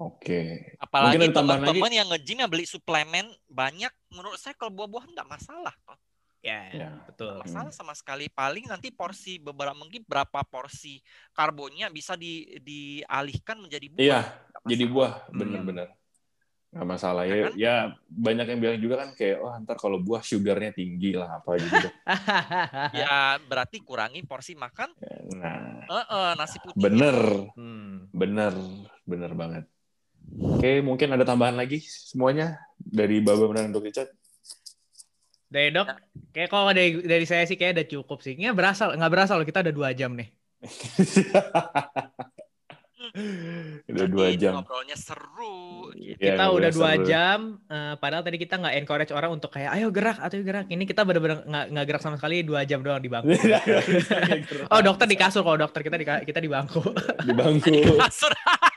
oke 0.00 0.40
Apalagi 0.80 1.28
teman-teman 1.28 1.92
yang 1.92 2.08
nge-gym 2.08 2.40
yang 2.40 2.48
beli 2.48 2.64
suplemen 2.64 3.28
banyak, 3.44 3.92
menurut 4.08 4.40
saya 4.40 4.56
kalau 4.56 4.72
buah-buahan 4.72 5.12
nggak 5.12 5.28
masalah. 5.28 5.76
kok. 5.84 6.00
Ya, 6.40 6.72
Ya. 6.72 6.88
betul. 7.04 7.36
Nggak 7.36 7.44
masalah 7.52 7.72
sama 7.76 7.92
sekali. 7.92 8.32
Paling 8.32 8.64
nanti 8.64 8.88
porsi 8.88 9.36
beberapa 9.36 9.76
mungkin 9.76 10.00
berapa 10.08 10.40
porsi 10.48 11.04
karbonnya 11.36 11.92
bisa 11.92 12.16
di, 12.16 12.48
dialihkan 12.64 13.60
menjadi 13.60 13.86
buah. 13.92 14.00
iya 14.00 14.20
jadi 14.64 14.84
buah 14.88 15.28
Hmm. 15.28 15.36
bener-bener 15.36 15.88
nggak 16.70 16.86
masalah 16.86 17.26
Ya 17.26 17.34
ya 17.34 17.42
kan? 17.44 17.52
ya 17.58 17.74
banyak 18.08 18.46
yang 18.46 18.60
bilang 18.62 18.78
juga 18.78 18.94
kan 19.02 19.10
kayak 19.18 19.36
oh 19.42 19.52
ntar 19.66 19.74
kalau 19.76 19.98
buah 19.98 20.22
sugarnya 20.22 20.70
tinggi 20.70 21.12
lah 21.18 21.42
apa 21.42 21.58
gitu 21.58 21.76
Ya 23.02 23.36
berarti 23.50 23.82
kurangi 23.82 24.22
porsi 24.24 24.54
makan. 24.54 24.94
nah 25.36 25.82
Eh, 25.90 26.06
eh, 26.08 26.32
nasi 26.38 26.56
putih. 26.62 26.78
bener 26.78 27.16
Hmm. 27.58 28.06
bener 28.14 28.54
bener 29.02 29.32
banget 29.34 29.64
oke 30.38 30.70
mungkin 30.86 31.10
ada 31.10 31.26
tambahan 31.26 31.58
lagi 31.58 31.82
semuanya 31.82 32.62
dari 32.78 33.18
Baba 33.18 33.50
dan 33.56 33.74
Dok 33.74 33.86
Richard 33.86 34.10
Dari 35.50 35.74
dok, 35.74 35.90
kayak 36.30 36.46
kalau 36.46 36.70
dari 36.70 37.02
dari 37.02 37.26
saya 37.26 37.42
sih 37.42 37.58
kayak 37.58 37.74
udah 37.74 37.86
cukup 37.90 38.22
sih. 38.22 38.38
Nggak 38.38 38.54
berasa, 38.54 38.94
nggak 38.94 39.10
berasa 39.10 39.34
loh 39.34 39.42
kita 39.42 39.66
udah 39.66 39.74
dua 39.74 39.90
jam 39.98 40.14
nih. 40.14 40.30
udah 43.90 44.06
dua 44.06 44.30
jam 44.38 44.62
Ngobrolnya 44.62 44.94
seru. 44.94 45.90
Gitu. 45.98 46.22
Ya, 46.22 46.38
kita 46.38 46.54
udah 46.54 46.70
dua 46.70 46.94
seru. 46.94 47.02
jam, 47.02 47.58
eh, 47.66 47.98
padahal 47.98 48.22
tadi 48.22 48.38
kita 48.38 48.62
nggak 48.62 48.74
encourage 48.78 49.10
orang 49.10 49.34
untuk 49.34 49.50
kayak 49.50 49.74
ayo 49.74 49.90
gerak 49.90 50.22
atau 50.22 50.38
gerak. 50.38 50.70
Ini 50.70 50.86
kita 50.86 51.02
bener-bener 51.02 51.42
nggak 51.42 51.66
nggak 51.74 51.86
gerak 51.90 52.02
sama 52.06 52.14
sekali 52.14 52.46
dua 52.46 52.62
jam 52.62 52.86
doang 52.86 53.02
di 53.02 53.10
bangku. 53.10 53.34
oh 54.72 54.80
dokter 54.86 55.10
di 55.10 55.18
kasur 55.18 55.42
kalau 55.42 55.58
dokter 55.58 55.82
kita 55.82 55.98
di 55.98 56.06
kita 56.06 56.38
di 56.38 56.46
bangku. 56.46 56.78
di 57.26 57.34
bangku 57.34 57.98
Kasur. 57.98 58.30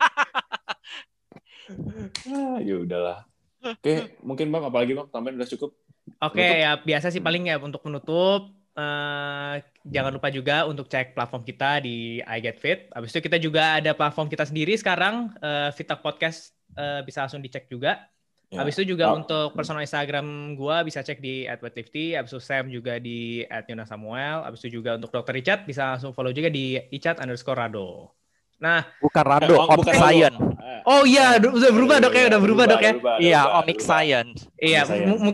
ya 2.59 2.75
udahlah 2.77 3.19
oke 3.61 3.93
mungkin 4.19 4.47
bang 4.49 4.63
apalagi 4.63 4.91
bang 4.93 5.07
tambahan 5.09 5.37
udah 5.37 5.49
cukup 5.49 5.71
Oke 6.19 6.35
Penutup. 6.35 6.59
ya 6.59 6.71
biasa 6.77 7.07
sih 7.09 7.19
paling 7.19 7.47
ya 7.47 7.55
untuk 7.57 7.79
menutup. 7.83 8.51
eh, 8.73 9.55
jangan 9.85 10.11
lupa 10.11 10.27
juga 10.27 10.65
untuk 10.65 10.89
cek 10.89 11.13
platform 11.13 11.45
kita 11.45 11.79
di 11.79 12.19
I 12.19 12.41
Get 12.41 12.57
Fit. 12.57 12.89
Habis 12.89 13.13
itu 13.13 13.21
kita 13.21 13.37
juga 13.37 13.77
ada 13.77 13.93
platform 13.93 14.27
kita 14.27 14.43
sendiri 14.43 14.73
sekarang, 14.73 15.31
eh, 15.37 15.69
Fitak 15.71 16.01
Podcast 16.01 16.51
eh, 16.73 16.99
bisa 17.01 17.21
langsung 17.21 17.39
dicek 17.39 17.69
juga. 17.69 18.03
Ya. 18.49 18.59
Habis 18.59 18.75
itu 18.75 18.91
juga 18.91 19.13
Oh. 19.13 19.21
untuk 19.21 19.53
personal 19.53 19.79
Instagram 19.79 20.25
gua 20.53 20.81
bisa 20.81 20.99
cek 20.99 21.21
di 21.21 21.45
@weightlifty, 21.47 22.17
habis 22.17 22.33
itu 22.33 22.41
Sam 22.41 22.67
juga 22.67 22.97
di 22.97 23.45
@yona_samuel, 23.47 24.43
habis 24.43 24.59
itu 24.59 24.75
juga 24.75 24.97
untuk 24.97 25.07
Dr. 25.09 25.31
Richard 25.31 25.61
bisa 25.63 25.93
langsung 25.93 26.11
follow 26.11 26.33
juga 26.33 26.49
di 26.49 26.75
icat 26.91 27.17
underscore 27.17 27.55
rado. 27.59 28.09
Nah, 28.57 28.83
Bukan 28.99 29.21
Eh, 29.21 29.29
Rado, 29.29 29.55
oh, 29.55 29.77
bukan 29.77 29.93
Science. 29.93 30.37
Oh 30.83 31.03
iya 31.03 31.39
udah 31.39 31.71
berubah 31.71 31.97
dok 31.99 32.13
ya, 32.13 32.23
udah 32.27 32.39
berubah 32.39 32.65
dok 32.67 32.81
ya. 32.81 32.93
berubah, 32.93 33.15
Iya, 33.17 33.41
berubah, 33.43 33.59
Omic 33.59 33.77
berubah. 33.79 33.87
Science. 33.89 34.39
Iya, 34.55 34.81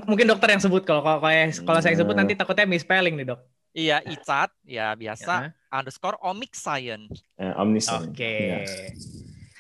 mungkin 0.06 0.26
dokter 0.26 0.48
yang 0.54 0.62
sebut 0.62 0.84
kalau 0.86 1.02
kalau 1.02 1.20
kalau 1.20 1.34
kalau 1.66 1.80
saya 1.82 1.96
sebut 1.96 2.14
Hmm. 2.14 2.22
nanti 2.24 2.34
takutnya 2.34 2.66
misspelling 2.66 3.18
nih 3.18 3.28
dok. 3.34 3.40
Iya, 3.70 4.02
Icat, 4.04 4.50
ya 4.66 4.94
biasa. 4.94 5.34
Ya. 5.50 5.50
Underscore 5.70 6.18
Omic 6.26 6.58
Science. 6.58 7.22
Eh. 7.38 7.54
Oke. 7.54 8.66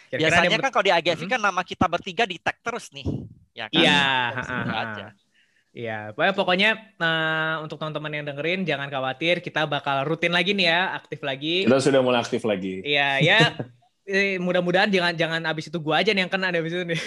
Iya. 0.09 0.17
Biasanya 0.17 0.57
kan 0.57 0.71
kalau 0.73 0.85
di 0.89 0.93
IGFI 0.93 1.25
Mhm. 1.25 1.33
kan 1.37 1.41
nama 1.41 1.61
kita 1.61 1.85
bertiga 1.85 2.25
di 2.25 2.41
tag 2.41 2.57
terus 2.65 2.89
nih. 2.89 3.05
Ya 3.53 3.69
kan? 3.69 3.77
Iya, 3.77 4.01
aja. 4.73 5.05
Iya, 5.69 5.97
pokoknya, 6.17 6.33
pokoknya 6.33 6.69
nah, 6.97 7.61
untuk 7.61 7.77
teman-teman 7.77 8.09
yang 8.09 8.25
dengerin 8.25 8.65
jangan 8.65 8.89
khawatir, 8.89 9.37
kita 9.37 9.69
bakal 9.69 10.01
rutin 10.01 10.33
lagi 10.33 10.57
nih 10.57 10.65
ya, 10.65 10.97
aktif 10.97 11.21
lagi. 11.21 11.69
Kita 11.69 11.77
sudah 11.77 12.01
mulai 12.01 12.19
aktif 12.19 12.41
lagi. 12.41 12.81
Iya, 12.81 13.21
ya 13.21 13.37
eh, 14.09 14.37
mudah-mudahan 14.37 14.87
jangan 14.87 15.13
jangan 15.13 15.45
abis 15.45 15.67
itu 15.67 15.77
gua 15.77 15.99
aja 15.99 16.09
nih 16.09 16.19
yang 16.19 16.27
kena 16.27 16.49
deh 16.49 16.59
abis 16.59 16.73
itu 16.73 16.83
nih. 16.83 16.99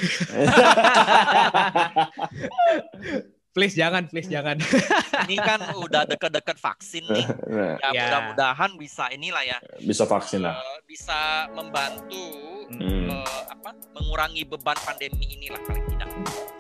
please 3.52 3.74
jangan, 3.74 4.08
please 4.08 4.26
jangan. 4.26 4.56
Ini 5.22 5.36
kan 5.36 5.60
udah 5.76 6.06
deket-deket 6.06 6.56
vaksin 6.56 7.04
nih. 7.04 7.26
Nah, 7.52 7.76
Ya, 7.82 7.90
Ya. 7.92 8.02
mudah-mudahan 8.08 8.70
bisa 8.76 9.08
inilah 9.10 9.42
ya. 9.44 9.58
bisa 9.78 10.04
vaksin 10.04 10.40
lah. 10.40 10.56
eh, 10.56 10.78
bisa 10.86 11.46
membantu 11.52 12.50
Hmm. 12.72 13.12
eh, 13.12 13.40
apa 13.52 13.76
mengurangi 13.92 14.48
beban 14.48 14.76
pandemi 14.80 15.28
inilah 15.28 15.60
paling 15.62 15.84
tidak. 15.84 16.08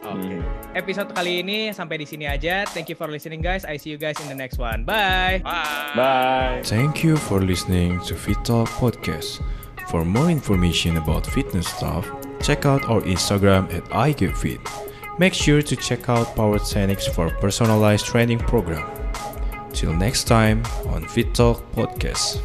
Oke. 0.04 0.36
Hmm. 0.36 0.44
Episode 0.74 1.08
kali 1.08 1.40
ini 1.40 1.70
sampai 1.70 1.96
di 1.96 2.04
sini 2.04 2.28
aja. 2.28 2.68
Thank 2.68 2.88
you 2.88 2.94
for 2.94 3.08
listening 3.08 3.40
guys. 3.40 3.64
I 3.64 3.76
see 3.76 3.88
you 3.88 3.96
guys 3.96 4.20
in 4.20 4.28
the 4.28 4.36
next 4.36 4.60
one. 4.60 4.84
Bye. 4.84 5.40
Bye. 5.40 5.96
Bye. 5.96 6.60
Thank 6.60 7.00
you 7.00 7.16
for 7.16 7.40
listening 7.40 7.96
to 8.04 8.12
Fit 8.12 8.36
Talk 8.42 8.68
Podcast. 8.70 9.40
For 9.92 10.06
more 10.06 10.30
information 10.30 10.96
about 10.96 11.26
fitness 11.26 11.68
stuff, 11.68 12.10
check 12.40 12.64
out 12.64 12.88
our 12.88 13.02
Instagram 13.02 13.70
at 13.74 13.84
iGetFit. 13.90 14.58
Make 15.18 15.34
sure 15.34 15.60
to 15.60 15.76
check 15.76 16.08
out 16.08 16.34
Power 16.34 16.58
Techniques 16.58 17.06
for 17.06 17.28
personalized 17.28 18.06
training 18.06 18.38
program. 18.38 18.88
Till 19.74 19.92
next 19.92 20.24
time 20.24 20.64
on 20.86 21.06
Fit 21.06 21.34
Talk 21.34 21.60
Podcast. 21.72 22.40